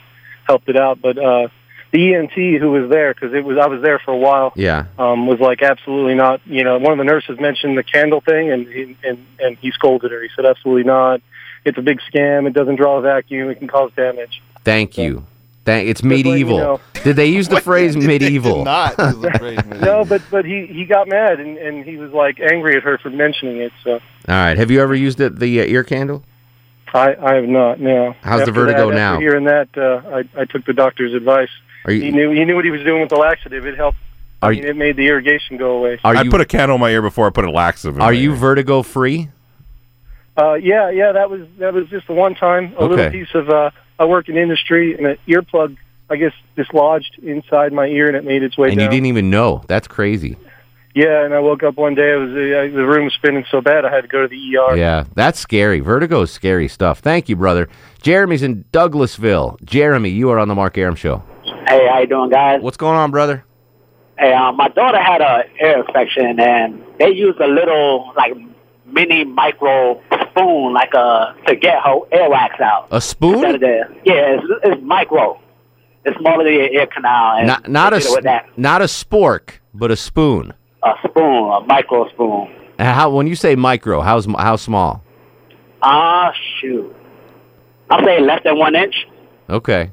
helped 0.48 0.68
it 0.68 0.76
out. 0.76 1.00
But 1.00 1.18
uh, 1.18 1.48
the 1.92 2.14
ENT 2.14 2.32
who 2.32 2.70
was 2.70 2.90
there, 2.90 3.12
because 3.12 3.34
it 3.34 3.44
was 3.44 3.58
I 3.58 3.66
was 3.66 3.82
there 3.82 3.98
for 3.98 4.12
a 4.12 4.16
while, 4.16 4.52
Yeah. 4.54 4.86
um, 4.98 5.26
was 5.26 5.40
like 5.40 5.62
absolutely 5.62 6.14
not. 6.14 6.40
You 6.46 6.64
know, 6.64 6.78
one 6.78 6.92
of 6.92 6.98
the 6.98 7.04
nurses 7.04 7.38
mentioned 7.40 7.76
the 7.76 7.82
candle 7.82 8.20
thing, 8.20 8.50
and 8.50 8.66
he, 8.66 8.96
and 9.04 9.26
and 9.38 9.56
he 9.58 9.70
scolded 9.72 10.10
her. 10.12 10.22
He 10.22 10.28
said 10.36 10.46
absolutely 10.46 10.84
not. 10.84 11.20
It's 11.64 11.78
a 11.78 11.82
big 11.82 12.00
scam. 12.12 12.46
It 12.46 12.54
doesn't 12.54 12.76
draw 12.76 12.98
a 12.98 13.02
vacuum. 13.02 13.50
It 13.50 13.56
can 13.56 13.68
cause 13.68 13.90
damage. 13.96 14.40
Thank 14.64 14.96
you. 14.96 15.26
Thank. 15.64 15.88
It's 15.88 16.02
letting 16.02 16.18
you 16.18 16.24
medieval. 16.32 16.58
know. 16.58 16.80
Did 17.04 17.16
they 17.16 17.26
use 17.26 17.48
the 17.48 17.60
phrase 17.60 17.96
medieval? 17.96 18.64
Not. 18.64 18.96
no, 19.66 20.04
but 20.04 20.22
but 20.30 20.44
he 20.44 20.66
he 20.66 20.84
got 20.84 21.08
mad 21.08 21.38
and 21.40 21.58
and 21.58 21.84
he 21.84 21.96
was 21.96 22.12
like 22.12 22.40
angry 22.40 22.76
at 22.76 22.82
her 22.82 22.98
for 22.98 23.10
mentioning 23.10 23.58
it. 23.58 23.72
So. 23.84 23.92
All 23.92 24.00
right. 24.28 24.56
Have 24.56 24.70
you 24.70 24.80
ever 24.80 24.94
used 24.94 25.18
the, 25.18 25.28
the 25.28 25.60
uh, 25.60 25.64
ear 25.64 25.84
candle? 25.84 26.24
I, 26.92 27.14
I 27.14 27.34
have 27.34 27.44
not. 27.48 27.78
No. 27.80 28.14
How's 28.22 28.44
the 28.46 28.52
vertigo 28.52 28.88
that, 28.90 28.94
now? 28.96 29.12
After 29.14 29.22
hearing 29.22 29.44
that, 29.44 29.68
uh, 29.76 30.16
I, 30.16 30.42
I 30.42 30.44
took 30.44 30.64
the 30.64 30.72
doctor's 30.72 31.14
advice. 31.14 31.50
Are 31.84 31.92
you- 31.92 32.02
he 32.02 32.10
knew 32.10 32.30
he 32.30 32.44
knew 32.44 32.54
what 32.56 32.64
he 32.64 32.70
was 32.70 32.82
doing 32.82 33.00
with 33.00 33.10
the 33.10 33.16
laxative. 33.16 33.66
It 33.66 33.76
helped. 33.76 33.98
Are 34.42 34.50
I 34.50 34.54
mean, 34.54 34.64
it 34.64 34.76
made 34.76 34.96
the 34.96 35.06
irrigation 35.06 35.58
go 35.58 35.72
away. 35.78 35.98
Are 36.02 36.16
I 36.16 36.22
you 36.22 36.30
put 36.30 36.40
a 36.40 36.46
candle 36.46 36.76
in 36.76 36.80
my 36.80 36.88
ear 36.90 37.02
before 37.02 37.26
I 37.26 37.30
put 37.30 37.44
a 37.44 37.50
laxative 37.50 37.96
in 37.96 38.02
are 38.02 38.12
you 38.12 38.30
ear. 38.30 38.36
vertigo 38.36 38.82
free? 38.82 39.28
Uh, 40.36 40.54
yeah, 40.54 40.88
yeah. 40.90 41.12
That 41.12 41.28
was 41.30 41.42
that 41.58 41.74
was 41.74 41.88
just 41.88 42.06
the 42.06 42.14
one 42.14 42.34
time. 42.34 42.74
A 42.78 42.84
little 42.84 43.10
piece 43.10 43.28
of. 43.34 43.50
Uh, 43.50 43.70
I 43.98 44.06
work 44.06 44.28
in 44.30 44.38
industry, 44.38 44.96
and 44.96 45.06
an 45.06 45.18
earplug, 45.28 45.76
I 46.08 46.16
guess, 46.16 46.32
dislodged 46.56 47.18
inside 47.22 47.72
my 47.74 47.84
ear, 47.86 48.06
and 48.08 48.16
it 48.16 48.24
made 48.24 48.42
its 48.42 48.56
way 48.56 48.68
And 48.70 48.78
down. 48.78 48.84
you 48.86 48.90
didn't 48.90 49.06
even 49.06 49.28
know. 49.28 49.62
That's 49.66 49.86
crazy. 49.86 50.38
Yeah, 50.94 51.24
and 51.24 51.34
I 51.34 51.38
woke 51.40 51.62
up 51.62 51.76
one 51.76 51.94
day. 51.94 52.12
It 52.12 52.16
was 52.16 52.30
uh, 52.30 52.74
the 52.74 52.86
room 52.86 53.04
was 53.04 53.12
spinning 53.14 53.44
so 53.50 53.60
bad 53.60 53.84
I 53.84 53.94
had 53.94 54.00
to 54.02 54.08
go 54.08 54.22
to 54.22 54.28
the 54.28 54.56
ER. 54.56 54.76
Yeah, 54.76 55.04
that's 55.14 55.38
scary. 55.38 55.80
Vertigo 55.80 56.22
is 56.22 56.30
scary 56.30 56.66
stuff. 56.68 57.00
Thank 57.00 57.28
you, 57.28 57.36
brother. 57.36 57.68
Jeremy's 58.00 58.42
in 58.42 58.64
Douglasville. 58.72 59.62
Jeremy, 59.64 60.08
you 60.08 60.30
are 60.30 60.38
on 60.38 60.48
the 60.48 60.54
Mark 60.54 60.78
Arum 60.78 60.94
show. 60.96 61.22
Hey, 61.70 61.86
how 61.86 62.00
you 62.00 62.08
doing, 62.08 62.30
guys? 62.30 62.60
What's 62.62 62.76
going 62.76 62.96
on, 62.96 63.12
brother? 63.12 63.44
Hey, 64.18 64.32
um, 64.32 64.56
my 64.56 64.66
daughter 64.70 65.00
had 65.00 65.20
a 65.20 65.44
ear 65.62 65.84
infection, 65.86 66.40
and 66.40 66.82
they 66.98 67.10
used 67.10 67.38
a 67.38 67.46
little 67.46 68.12
like 68.16 68.32
mini 68.86 69.22
micro 69.22 70.02
spoon, 70.28 70.72
like 70.72 70.92
a 70.94 71.36
to 71.46 71.54
get 71.54 71.80
her 71.84 72.00
earwax 72.12 72.60
out. 72.60 72.88
A 72.90 73.00
spoon? 73.00 73.40
The, 73.60 73.84
yeah, 74.04 74.34
it's, 74.36 74.44
it's 74.64 74.82
micro. 74.82 75.40
It's 76.04 76.18
smaller 76.18 76.42
than 76.42 76.54
your 76.54 76.66
ear 76.72 76.88
canal. 76.88 77.36
And 77.38 77.46
Not 77.46 77.68
not 77.68 77.92
a 77.92 78.42
not 78.56 78.82
a 78.82 78.86
spork, 78.86 79.60
but 79.72 79.92
a 79.92 79.96
spoon. 79.96 80.52
a 80.82 80.94
spoon, 81.08 81.52
a 81.52 81.60
micro 81.66 82.08
spoon. 82.08 82.52
And 82.78 82.88
how 82.88 83.10
when 83.10 83.28
you 83.28 83.36
say 83.36 83.54
micro, 83.54 84.00
how's 84.00 84.26
how 84.26 84.56
small? 84.56 85.04
Ah, 85.82 86.32
shoot. 86.58 86.92
I'll 87.90 88.04
say 88.04 88.20
less 88.20 88.40
than 88.42 88.58
one 88.58 88.74
inch. 88.74 89.06
Okay. 89.48 89.92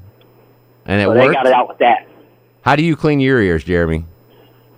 And 0.88 1.00
it 1.02 1.06
so 1.06 1.14
they 1.14 1.20
worked? 1.20 1.34
got 1.34 1.46
it 1.46 1.54
out 1.54 1.68
with 1.68 1.78
that. 1.80 2.08
How 2.62 2.76
do 2.76 2.84
you 2.84 2.96
clean 2.96 3.20
your 3.20 3.42
ears, 3.42 3.64
Jeremy? 3.64 4.06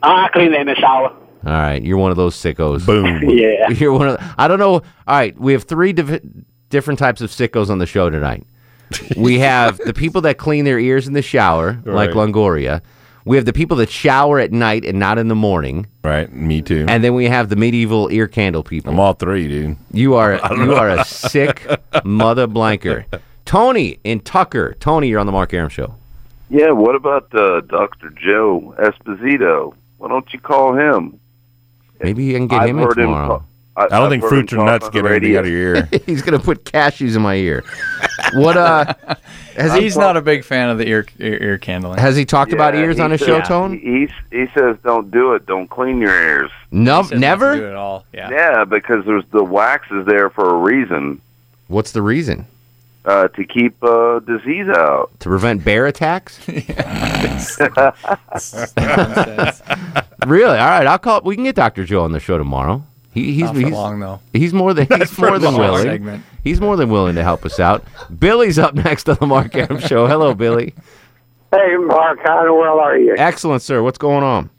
I 0.04 0.28
clean 0.30 0.52
them 0.52 0.62
in 0.62 0.68
the 0.68 0.76
shower. 0.76 1.10
All 1.46 1.52
right, 1.54 1.82
you're 1.82 1.98
one 1.98 2.12
of 2.12 2.18
those 2.18 2.36
sickos. 2.36 2.86
Boom. 2.86 3.30
Yeah. 3.30 3.70
You're 3.70 3.94
one 3.94 4.10
of. 4.10 4.18
I 4.38 4.48
don't 4.48 4.60
know. 4.60 4.74
All 4.74 4.84
right, 5.08 5.40
we 5.40 5.54
have 5.54 5.64
three 5.64 5.94
div- 5.94 6.22
different 6.70 7.00
types 7.00 7.22
of 7.22 7.30
sickos 7.30 7.70
on 7.70 7.78
the 7.78 7.86
show 7.86 8.10
tonight. 8.10 8.46
We 9.18 9.40
have 9.40 9.78
the 9.78 9.94
people 9.94 10.22
that 10.22 10.38
clean 10.38 10.66
their 10.66 10.80
ears 10.80 11.08
in 11.08 11.14
the 11.14 11.22
shower, 11.22 11.80
like 11.86 12.12
Longoria. 12.12 12.82
We 13.26 13.36
have 13.38 13.46
the 13.46 13.54
people 13.54 13.78
that 13.78 13.90
shower 13.90 14.40
at 14.40 14.52
night 14.52 14.84
and 14.86 14.98
not 14.98 15.20
in 15.20 15.28
the 15.28 15.36
morning. 15.36 15.86
Right, 16.04 16.32
me 16.34 16.62
too. 16.64 16.86
And 16.90 17.04
then 17.04 17.14
we 17.14 17.26
have 17.26 17.50
the 17.50 17.56
medieval 17.56 18.10
ear 18.12 18.28
candle 18.28 18.64
people. 18.64 18.92
I'm 18.92 19.00
all 19.00 19.14
three, 19.14 19.48
dude. 19.48 19.78
You 19.94 20.16
are 20.16 20.34
you 20.52 20.66
know. 20.66 20.76
are 20.76 20.90
a 20.90 21.06
sick 21.06 21.68
mother 22.04 22.48
blanker. 22.48 23.06
Tony 23.50 23.98
in 24.04 24.20
Tucker. 24.20 24.76
Tony, 24.80 25.08
you're 25.08 25.20
on 25.20 25.26
the 25.26 25.32
Mark 25.32 25.56
Arum 25.56 25.70
show. 25.70 25.96
Yeah, 26.52 26.70
what 26.70 26.94
about 26.94 27.34
uh, 27.34 27.62
Dr. 27.62 28.12
Joe 28.12 28.76
Esposito? 28.78 29.74
Why 29.98 30.08
don't 30.08 30.32
you 30.32 30.40
call 30.40 30.76
him? 30.76 31.20
Maybe 32.00 32.26
you 32.26 32.36
can 32.36 32.46
get 32.48 32.60
I've 32.62 32.70
him 32.70 32.78
in 32.78 32.84
heard 32.84 32.98
him 33.00 33.06
tomorrow. 33.06 33.44
I- 33.76 33.86
I 33.86 33.88
don't 33.88 34.04
I've 34.04 34.10
think 34.12 34.24
fruits 34.26 34.54
or 34.54 34.58
nuts 34.66 34.86
on 34.86 34.92
get 34.92 35.04
the 35.04 35.10
anything 35.16 35.36
out 35.38 35.46
of 35.46 35.50
your 35.52 35.76
ear. 35.78 35.90
He's 36.06 36.22
gonna 36.22 36.38
put 36.38 36.64
cashews 36.64 37.16
in 37.16 37.24
my 37.24 37.36
ear. 37.38 37.64
What 38.34 38.56
uh 38.56 38.94
has 39.56 39.74
he 39.74 39.82
He's 39.82 39.98
not 39.98 40.16
a 40.16 40.22
big 40.22 40.44
fan 40.44 40.70
of 40.70 40.78
the 40.78 40.88
ear 40.88 41.08
ear, 41.18 41.42
ear 41.42 41.58
candling. 41.58 41.98
has 41.98 42.16
he 42.16 42.26
talked 42.26 42.54
about 42.54 42.76
ears 42.76 43.00
on 43.00 43.10
his 43.10 43.20
says- 43.22 43.28
show, 43.28 43.42
Tone? 43.42 43.80
He, 43.80 44.10
he 44.32 44.46
says, 44.54 44.78
"Don't 44.84 45.10
do 45.10 45.34
it. 45.34 45.48
Don't 45.48 45.68
clean 45.70 46.00
your 46.02 46.14
ears." 46.14 46.52
No, 46.72 47.02
Do 47.02 47.18
never. 47.18 47.54
it 47.70 47.74
all. 47.76 48.06
Yeah. 48.14 48.30
Yeah, 48.30 48.66
because 48.66 49.06
there's 49.06 49.26
the 49.32 49.44
wax 49.44 49.90
is 49.92 50.06
there 50.06 50.30
for 50.30 50.48
a 50.54 50.58
reason 50.60 51.20
What's 51.68 51.92
the 51.94 52.02
reason? 52.04 52.46
Uh, 53.06 53.30
to 53.30 53.46
keep 53.46 53.82
uh, 53.82 54.20
disease 54.20 54.68
out. 54.76 55.10
To 55.22 55.30
prevent 55.30 55.64
bear 55.64 55.88
attacks? 55.88 56.38
really? 56.50 56.68
All 60.58 60.68
right, 60.68 60.86
I'll 60.86 61.00
call. 61.00 61.22
We 61.22 61.36
can 61.36 61.46
get 61.46 61.56
Doctor 61.56 61.86
Joe 61.86 62.04
on 62.04 62.12
the 62.12 62.20
show 62.20 62.38
tomorrow. 62.38 62.84
He, 63.14 63.34
he's 63.34 63.44
Not 63.44 63.56
for 63.56 63.62
he's, 63.62 63.72
long, 63.72 64.00
though. 64.00 64.20
He's 64.34 64.54
more 64.54 64.74
than 64.74 64.88
he's 65.00 65.18
more 65.18 65.40
than 65.40 65.56
willing. 65.56 65.84
segment. 65.84 66.24
He's 66.44 66.62
more 66.62 66.76
than 66.76 66.90
willing 66.90 67.16
to 67.16 67.24
help 67.24 67.46
us 67.46 67.60
out. 67.60 67.84
Billy's 68.20 68.60
up 68.60 68.76
next 68.76 69.10
on 69.10 69.18
the 69.20 69.28
Mark 69.28 69.56
Arum 69.56 69.80
show. 69.80 70.08
Hello, 70.08 70.34
Billy. 70.34 70.74
Hey, 71.52 71.76
Mark, 71.78 72.20
how 72.24 72.42
in 72.42 72.48
the 72.48 72.54
world 72.54 72.80
are 72.80 72.98
you? 72.98 73.16
Excellent, 73.18 73.62
sir. 73.62 73.82
What's 73.82 73.98
going 73.98 74.24
on? 74.24 74.50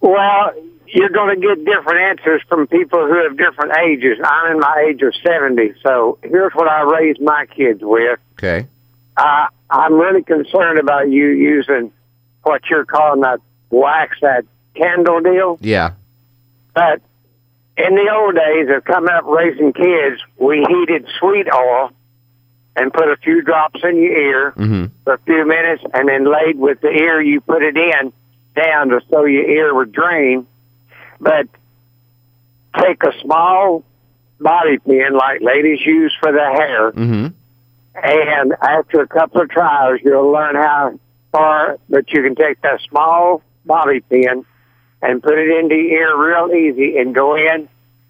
Well, 0.00 0.52
you're 0.92 1.08
going 1.10 1.40
to 1.40 1.46
get 1.46 1.64
different 1.64 2.00
answers 2.00 2.42
from 2.48 2.66
people 2.66 3.06
who 3.06 3.22
have 3.24 3.36
different 3.36 3.72
ages. 3.78 4.18
I'm 4.24 4.52
in 4.52 4.60
my 4.60 4.86
age 4.88 5.02
of 5.02 5.14
70, 5.24 5.74
so 5.82 6.18
here's 6.22 6.52
what 6.52 6.68
I 6.68 6.82
raised 6.82 7.20
my 7.20 7.46
kids 7.46 7.80
with. 7.82 8.18
Okay. 8.34 8.66
Uh, 9.16 9.46
I'm 9.70 9.94
really 9.94 10.22
concerned 10.22 10.78
about 10.78 11.10
you 11.10 11.28
using 11.28 11.92
what 12.42 12.62
you're 12.70 12.84
calling 12.84 13.20
that 13.20 13.40
wax, 13.70 14.16
that 14.22 14.44
candle 14.74 15.20
deal. 15.20 15.58
Yeah. 15.60 15.92
But 16.74 17.00
in 17.76 17.94
the 17.94 18.10
old 18.14 18.34
days 18.34 18.68
of 18.74 18.84
coming 18.84 19.10
up 19.10 19.24
raising 19.26 19.72
kids, 19.72 20.20
we 20.38 20.64
heated 20.68 21.06
sweet 21.18 21.46
oil 21.52 21.90
and 22.76 22.92
put 22.92 23.08
a 23.08 23.16
few 23.16 23.42
drops 23.42 23.80
in 23.84 23.96
your 23.96 24.16
ear 24.16 24.52
Mm-hmm. 24.56 24.86
for 25.04 25.14
a 25.14 25.18
few 25.18 25.46
minutes 25.46 25.82
and 25.92 26.08
then 26.08 26.24
laid 26.30 26.58
with 26.58 26.80
the 26.80 26.88
ear 26.88 27.20
you 27.20 27.40
put 27.40 27.62
it 27.62 27.76
in 27.76 28.12
down 28.56 28.88
to 28.88 29.00
so 29.10 29.24
your 29.24 29.48
ear 29.48 29.74
would 29.74 29.92
drain. 29.92 30.46
But 31.20 31.46
take 32.80 33.02
a 33.02 33.12
small 33.20 33.84
bobby 34.40 34.78
pin 34.78 35.12
like 35.12 35.40
ladies 35.42 35.80
use 35.84 36.16
for 36.20 36.32
their 36.32 36.52
hair 36.52 36.92
Mm-hmm. 36.92 37.26
and 38.02 38.54
after 38.62 39.00
a 39.02 39.06
couple 39.08 39.42
of 39.42 39.50
trials 39.50 40.00
you'll 40.02 40.30
learn 40.32 40.54
how 40.54 40.98
far 41.32 41.76
But 41.90 42.10
you 42.12 42.22
can 42.22 42.34
take 42.36 42.60
that 42.62 42.80
small 42.88 43.42
bobby 43.66 44.00
pin 44.00 44.46
and 45.02 45.22
put 45.22 45.36
it 45.38 45.50
into 45.58 45.74
your 45.74 46.08
ear 46.08 46.16
real 46.16 46.54
easy 46.54 46.96
and 46.98 47.14
go 47.14 47.36
in 47.36 47.68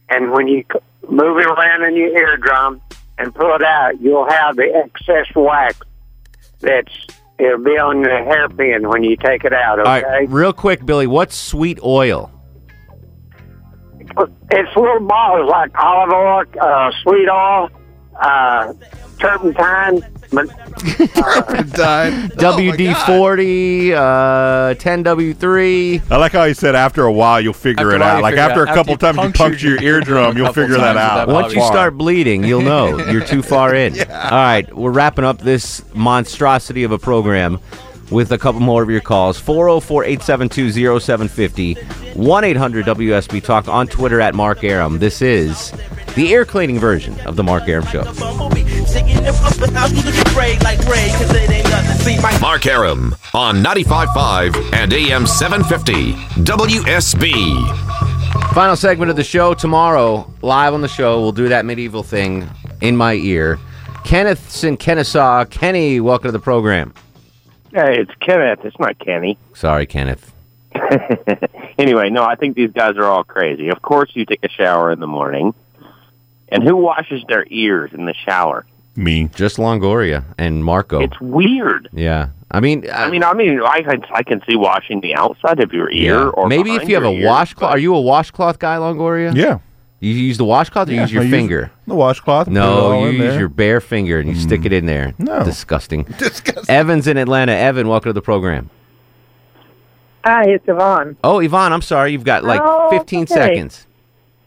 and 0.09 0.31
when 0.31 0.47
you 0.47 0.65
move 1.09 1.39
it 1.39 1.47
around 1.47 1.83
in 1.85 1.97
your 1.97 2.17
eardrum 2.17 2.81
and 3.19 3.35
pull 3.35 3.55
it 3.57 3.63
out 3.65 4.01
you'll 4.01 4.29
have 4.31 4.55
the 4.57 4.71
excess 4.85 5.27
wax 5.35 5.79
that's 6.61 6.93
it'll 7.39 7.59
be 7.59 7.71
on 7.79 8.03
the 8.03 8.09
hairpin 8.09 8.89
when 8.89 9.03
you 9.03 9.17
take 9.17 9.45
it 9.45 9.53
out 9.53 9.81
okay 9.81 10.03
right, 10.03 10.29
real 10.29 10.53
quick, 10.53 10.85
Billy. 10.87 11.07
What's 11.07 11.35
sweet 11.35 11.81
oil? 11.83 12.31
It's 14.51 14.77
little 14.77 15.01
bottles 15.01 15.49
like 15.51 15.71
olive 15.79 16.13
oil 16.13 16.45
uh, 16.61 16.91
sweet 17.03 17.29
oil 17.29 17.71
uh, 18.21 18.73
turpentine 19.19 20.03
but, 20.33 20.49
WD 22.39 22.95
forty, 23.07 23.93
uh, 23.93 24.75
ten 24.75 25.03
W 25.03 25.35
three. 25.35 26.01
I 26.11 26.17
like 26.19 26.33
how 26.33 26.45
you 26.45 26.55
said 26.55 26.75
after 26.77 27.05
a 27.05 27.13
while 27.13 27.41
you'll 27.41 27.53
figure 27.53 27.89
After 27.89 27.97
it 27.97 28.03
out. 28.03 28.17
you 28.19 28.23
Like 28.23 28.37
after 28.37 28.63
it 28.63 28.71
a 28.71 28.75
couple 28.75 28.95
After 28.95 29.13
times 29.13 29.19
you 29.27 29.33
puncture 29.33 29.69
your 29.71 29.83
eardrum, 29.83 30.37
you'll 30.37 30.53
figure 30.53 30.77
that 30.77 30.97
out. 30.97 31.29
Once 31.29 31.53
you 31.55 31.63
start 31.63 31.97
bleeding, 31.99 32.45
you'll 32.45 32.63
know 32.63 32.99
you're 33.11 33.25
too 33.25 33.43
far 33.43 33.75
in. 33.75 33.99
All 34.01 34.07
right, 34.07 34.73
we're 34.75 34.93
wrapping 34.93 35.25
up 35.25 35.39
this 35.39 35.83
monstrosity 35.95 36.85
of 36.85 36.93
a 36.93 36.99
program 36.99 37.59
with 38.11 38.33
a 38.33 38.39
couple 38.39 38.61
more 38.61 38.83
of 38.83 38.91
your 38.91 39.01
calls. 39.01 39.39
404 39.39 40.05
872 40.05 41.01
0750 41.01 41.75
1 42.15 42.45
800 42.45 42.87
WSB 42.87 43.43
Talk 43.43 43.69
on 43.69 43.87
Twitter 43.87 44.21
at 44.21 44.35
Mark 44.35 44.65
Arum. 44.65 44.99
This 44.99 45.23
is 45.23 45.73
the 46.17 46.33
air 46.35 46.45
cleaning 46.45 46.79
version 46.79 47.19
of 47.21 47.37
the 47.37 47.45
Mark 47.45 47.69
Arum 47.69 47.87
Show. 47.87 48.05
Mark 52.41 52.67
Arum 52.67 53.15
on 53.35 53.57
95.5 53.63 54.75
and 54.75 54.93
AM 54.93 55.27
750 55.27 56.13
WSB. 56.43 57.91
Final 58.55 58.75
segment 58.75 59.11
of 59.11 59.17
the 59.17 59.25
show 59.25 59.55
tomorrow, 59.55 60.29
live 60.43 60.75
on 60.75 60.81
the 60.81 60.89
show. 60.89 61.21
We'll 61.21 61.33
do 61.33 61.49
that 61.49 61.65
medieval 61.65 62.03
thing 62.03 62.49
in 62.81 62.97
my 62.97 63.15
ear. 63.15 63.59
Kenneth's 64.05 64.65
in 64.65 64.77
Kennesaw. 64.77 65.45
Kenny, 65.45 66.01
welcome 66.01 66.29
to 66.29 66.33
the 66.33 66.41
program. 66.41 66.93
Hey, 67.73 68.01
it's 68.01 68.13
Kenneth. 68.21 68.65
It's 68.65 68.79
not 68.79 68.99
Kenny. 68.99 69.39
Sorry, 69.55 69.87
Kenneth. 69.87 70.33
anyway, 71.79 72.11
no, 72.11 72.25
I 72.25 72.35
think 72.35 72.57
these 72.57 72.73
guys 72.73 72.97
are 72.97 73.05
all 73.05 73.25
crazy. 73.25 73.69
Of 73.69 73.83
course, 73.83 74.11
you 74.15 74.25
take 74.25 74.45
a 74.45 74.49
shower 74.49 74.91
in 74.91 75.01
the 75.01 75.07
morning. 75.07 75.55
And 76.49 76.65
who 76.65 76.77
washes 76.77 77.23
their 77.29 77.47
ears 77.49 77.93
in 77.93 78.07
the 78.07 78.15
shower? 78.15 78.67
Me. 78.97 79.29
Just 79.35 79.57
Longoria 79.57 80.25
and 80.37 80.65
Marco. 80.65 81.01
It's 81.01 81.21
weird. 81.21 81.89
yeah. 81.93 82.31
I 82.53 82.59
mean, 82.59 82.91
I 82.93 83.09
mean, 83.09 83.23
I 83.23 83.33
mean, 83.33 83.61
I 83.63 83.83
can, 83.83 84.03
I 84.13 84.25
can 84.25 84.43
see 84.49 84.57
washing 84.57 85.01
the 85.01 85.15
outside 85.15 85.61
of 85.61 85.73
your 85.73 85.89
ear, 85.93 86.15
yeah. 86.15 86.29
or 86.31 86.49
maybe 86.49 86.75
if 86.75 86.89
you 86.89 86.97
have 86.97 87.05
a 87.05 87.13
ear, 87.13 87.25
washcloth. 87.25 87.71
Are 87.71 87.79
you 87.79 87.95
a 87.95 88.01
washcloth 88.01 88.59
guy, 88.59 88.77
Longoria? 88.77 89.33
Yeah. 89.33 89.61
You 90.01 90.15
use 90.15 90.39
the 90.39 90.47
washcloth 90.47 90.89
or 90.89 90.93
Yeah, 90.93 91.03
use 91.03 91.13
your 91.13 91.23
I 91.23 91.27
use 91.27 91.33
finger? 91.35 91.71
The 91.87 91.95
washcloth. 91.95 92.49
No, 92.49 93.05
you 93.05 93.11
use 93.11 93.21
there. 93.21 93.33
Mm. 93.33 93.39
your 93.39 93.49
bare 93.51 93.81
finger 93.83 94.19
and 94.19 94.29
you 94.31 94.35
stick 94.35 94.65
it 94.65 94.73
in 94.73 94.87
there. 94.87 95.15
No. 95.19 95.45
Disgusting. 95.45 96.05
Disgusting. 96.19 96.75
Evan's 96.75 97.07
in 97.07 97.19
Atlanta. 97.19 97.53
Evan, 97.53 97.87
welcome 97.87 98.09
to 98.09 98.13
the 98.15 98.23
program. 98.23 98.71
Hi, 100.25 100.45
it's 100.49 100.65
Yvonne. 100.67 101.17
Oh, 101.23 101.41
Yvonne, 101.41 101.73
I'm 101.73 101.83
sorry. 101.83 102.13
You've 102.13 102.25
got 102.25 102.45
like 102.45 102.61
Oh, 102.65 102.89
15 102.91 103.23
okay. 103.25 103.35
seconds. 103.35 103.87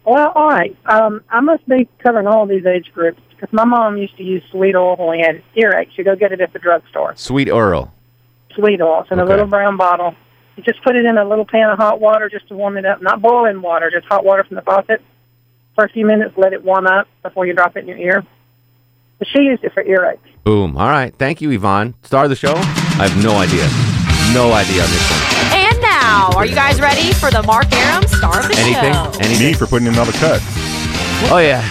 Well, 0.05 0.31
all 0.35 0.49
right. 0.49 0.75
Um, 0.85 1.21
I 1.29 1.39
must 1.39 1.67
be 1.67 1.87
covering 1.99 2.27
all 2.27 2.45
these 2.47 2.65
age 2.65 2.91
groups 2.93 3.21
because 3.29 3.51
my 3.53 3.63
mom 3.63 3.97
used 3.97 4.17
to 4.17 4.23
use 4.23 4.43
sweet 4.51 4.75
oil 4.75 4.95
when 4.97 5.09
we 5.17 5.19
had 5.21 5.41
earaches. 5.55 5.97
You 5.97 6.03
go 6.03 6.15
get 6.15 6.31
it 6.31 6.41
at 6.41 6.51
the 6.53 6.59
drugstore. 6.59 7.13
Sweet 7.15 7.49
oil. 7.49 7.93
Sweet 8.55 8.81
oil. 8.81 9.01
It's 9.01 9.11
in 9.11 9.19
a 9.19 9.25
little 9.25 9.45
brown 9.47 9.77
bottle. 9.77 10.15
You 10.57 10.63
just 10.63 10.83
put 10.83 10.95
it 10.95 11.05
in 11.05 11.17
a 11.17 11.25
little 11.27 11.45
pan 11.45 11.69
of 11.69 11.77
hot 11.77 11.99
water 11.99 12.27
just 12.29 12.47
to 12.49 12.55
warm 12.55 12.77
it 12.77 12.85
up. 12.85 13.01
Not 13.01 13.21
boiling 13.21 13.61
water, 13.61 13.89
just 13.91 14.05
hot 14.07 14.25
water 14.25 14.43
from 14.43 14.55
the 14.55 14.61
faucet. 14.61 15.01
For 15.75 15.83
a 15.85 15.89
few 15.89 16.05
minutes, 16.05 16.33
let 16.37 16.53
it 16.53 16.63
warm 16.63 16.85
up 16.87 17.07
before 17.23 17.45
you 17.47 17.53
drop 17.53 17.75
it 17.75 17.79
in 17.81 17.87
your 17.87 17.97
ear. 17.97 18.23
But 19.19 19.27
she 19.27 19.39
used 19.39 19.63
it 19.63 19.73
for 19.73 19.83
earaches. 19.83 20.19
Boom. 20.43 20.77
All 20.77 20.87
right. 20.89 21.13
Thank 21.17 21.41
you, 21.41 21.49
Yvonne. 21.51 21.95
Star 22.03 22.25
of 22.25 22.29
the 22.29 22.35
show? 22.35 22.53
I 22.55 23.07
have 23.07 23.23
no 23.23 23.37
idea. 23.37 23.63
No 24.33 24.51
idea 24.53 24.83
on 24.83 24.89
this 24.89 25.11
one. 25.11 25.59
And 25.59 25.81
now, 25.81 26.29
are 26.35 26.45
you 26.45 26.55
guys 26.55 26.79
ready 26.81 27.13
for 27.13 27.31
the 27.31 27.41
Mark 27.43 27.71
Arum 27.73 28.07
star 28.07 28.39
of 28.39 28.47
the 28.49 28.57
Anything? 28.57 28.93
show? 28.93 29.11
Anything? 29.19 29.47
Me 29.47 29.53
for 29.53 29.67
putting 29.67 29.87
in 29.87 29.97
all 29.97 30.05
the 30.05 30.11
cuts. 30.13 30.43
Oh 31.31 31.37
yeah, 31.41 31.61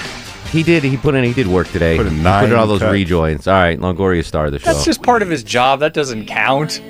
he 0.51 0.63
did. 0.63 0.83
He 0.85 0.97
put 0.97 1.15
in. 1.15 1.25
He 1.25 1.33
did 1.33 1.47
work 1.47 1.69
today. 1.69 1.97
Put 1.97 2.07
in 2.07 2.17
he 2.19 2.23
put 2.23 2.45
in 2.45 2.55
all 2.55 2.67
those 2.67 2.81
cuts. 2.81 2.93
rejoins. 2.93 3.47
All 3.47 3.55
right, 3.55 3.79
Longoria 3.79 4.25
star 4.25 4.47
of 4.47 4.53
the 4.53 4.59
show. 4.59 4.73
That's 4.73 4.85
just 4.85 5.03
part 5.03 5.23
of 5.23 5.29
his 5.29 5.43
job. 5.43 5.81
That 5.81 5.93
doesn't 5.93 6.27
count. 6.27 6.81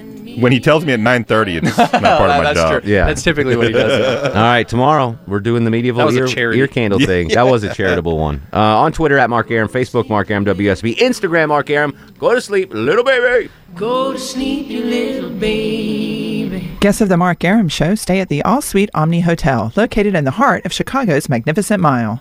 When 0.40 0.52
he 0.52 0.60
tells 0.60 0.84
me 0.84 0.92
at 0.92 1.00
9:30, 1.00 1.62
it's 1.66 1.76
not 1.78 1.90
part 1.90 2.02
of 2.02 2.36
my 2.36 2.42
That's 2.42 2.58
job. 2.58 2.82
true. 2.82 2.90
Yeah. 2.92 3.06
That's 3.06 3.22
typically 3.22 3.56
what 3.56 3.66
he 3.66 3.72
does. 3.72 4.26
All 4.34 4.42
right, 4.42 4.68
tomorrow 4.68 5.18
we're 5.26 5.40
doing 5.40 5.64
the 5.64 5.70
medieval 5.70 6.10
That 6.10 6.36
ear, 6.38 6.52
ear 6.52 6.66
candle 6.66 7.00
Yeah. 7.00 7.06
thing. 7.06 7.28
That 7.28 7.46
was 7.46 7.62
a 7.64 7.74
charitable 7.74 8.18
one. 8.18 8.42
Uh, 8.52 8.58
on 8.60 8.92
Twitter 8.92 9.18
at 9.18 9.30
Mark 9.30 9.50
Arum, 9.50 9.68
Facebook 9.68 10.08
Mark 10.08 10.30
Arum 10.30 10.44
WSB, 10.44 10.96
Instagram 10.98 11.48
Mark 11.48 11.70
Arum. 11.70 11.96
Go 12.18 12.34
to 12.34 12.40
sleep, 12.40 12.72
little 12.72 13.04
baby. 13.04 13.50
Go 13.74 14.12
to 14.12 14.18
sleep, 14.18 14.68
you 14.68 14.84
little 14.84 15.30
baby. 15.30 16.70
Guests 16.80 17.00
of 17.00 17.08
the 17.08 17.16
Mark 17.16 17.42
Arum 17.44 17.68
Show 17.68 17.94
stay 17.94 18.20
at 18.20 18.28
the 18.28 18.42
All 18.42 18.60
Suite 18.60 18.90
Omni 18.94 19.20
Hotel, 19.20 19.72
located 19.76 20.14
in 20.14 20.24
the 20.24 20.32
heart 20.32 20.64
of 20.66 20.72
Chicago's 20.72 21.28
Magnificent 21.28 21.80
Mile. 21.80 22.20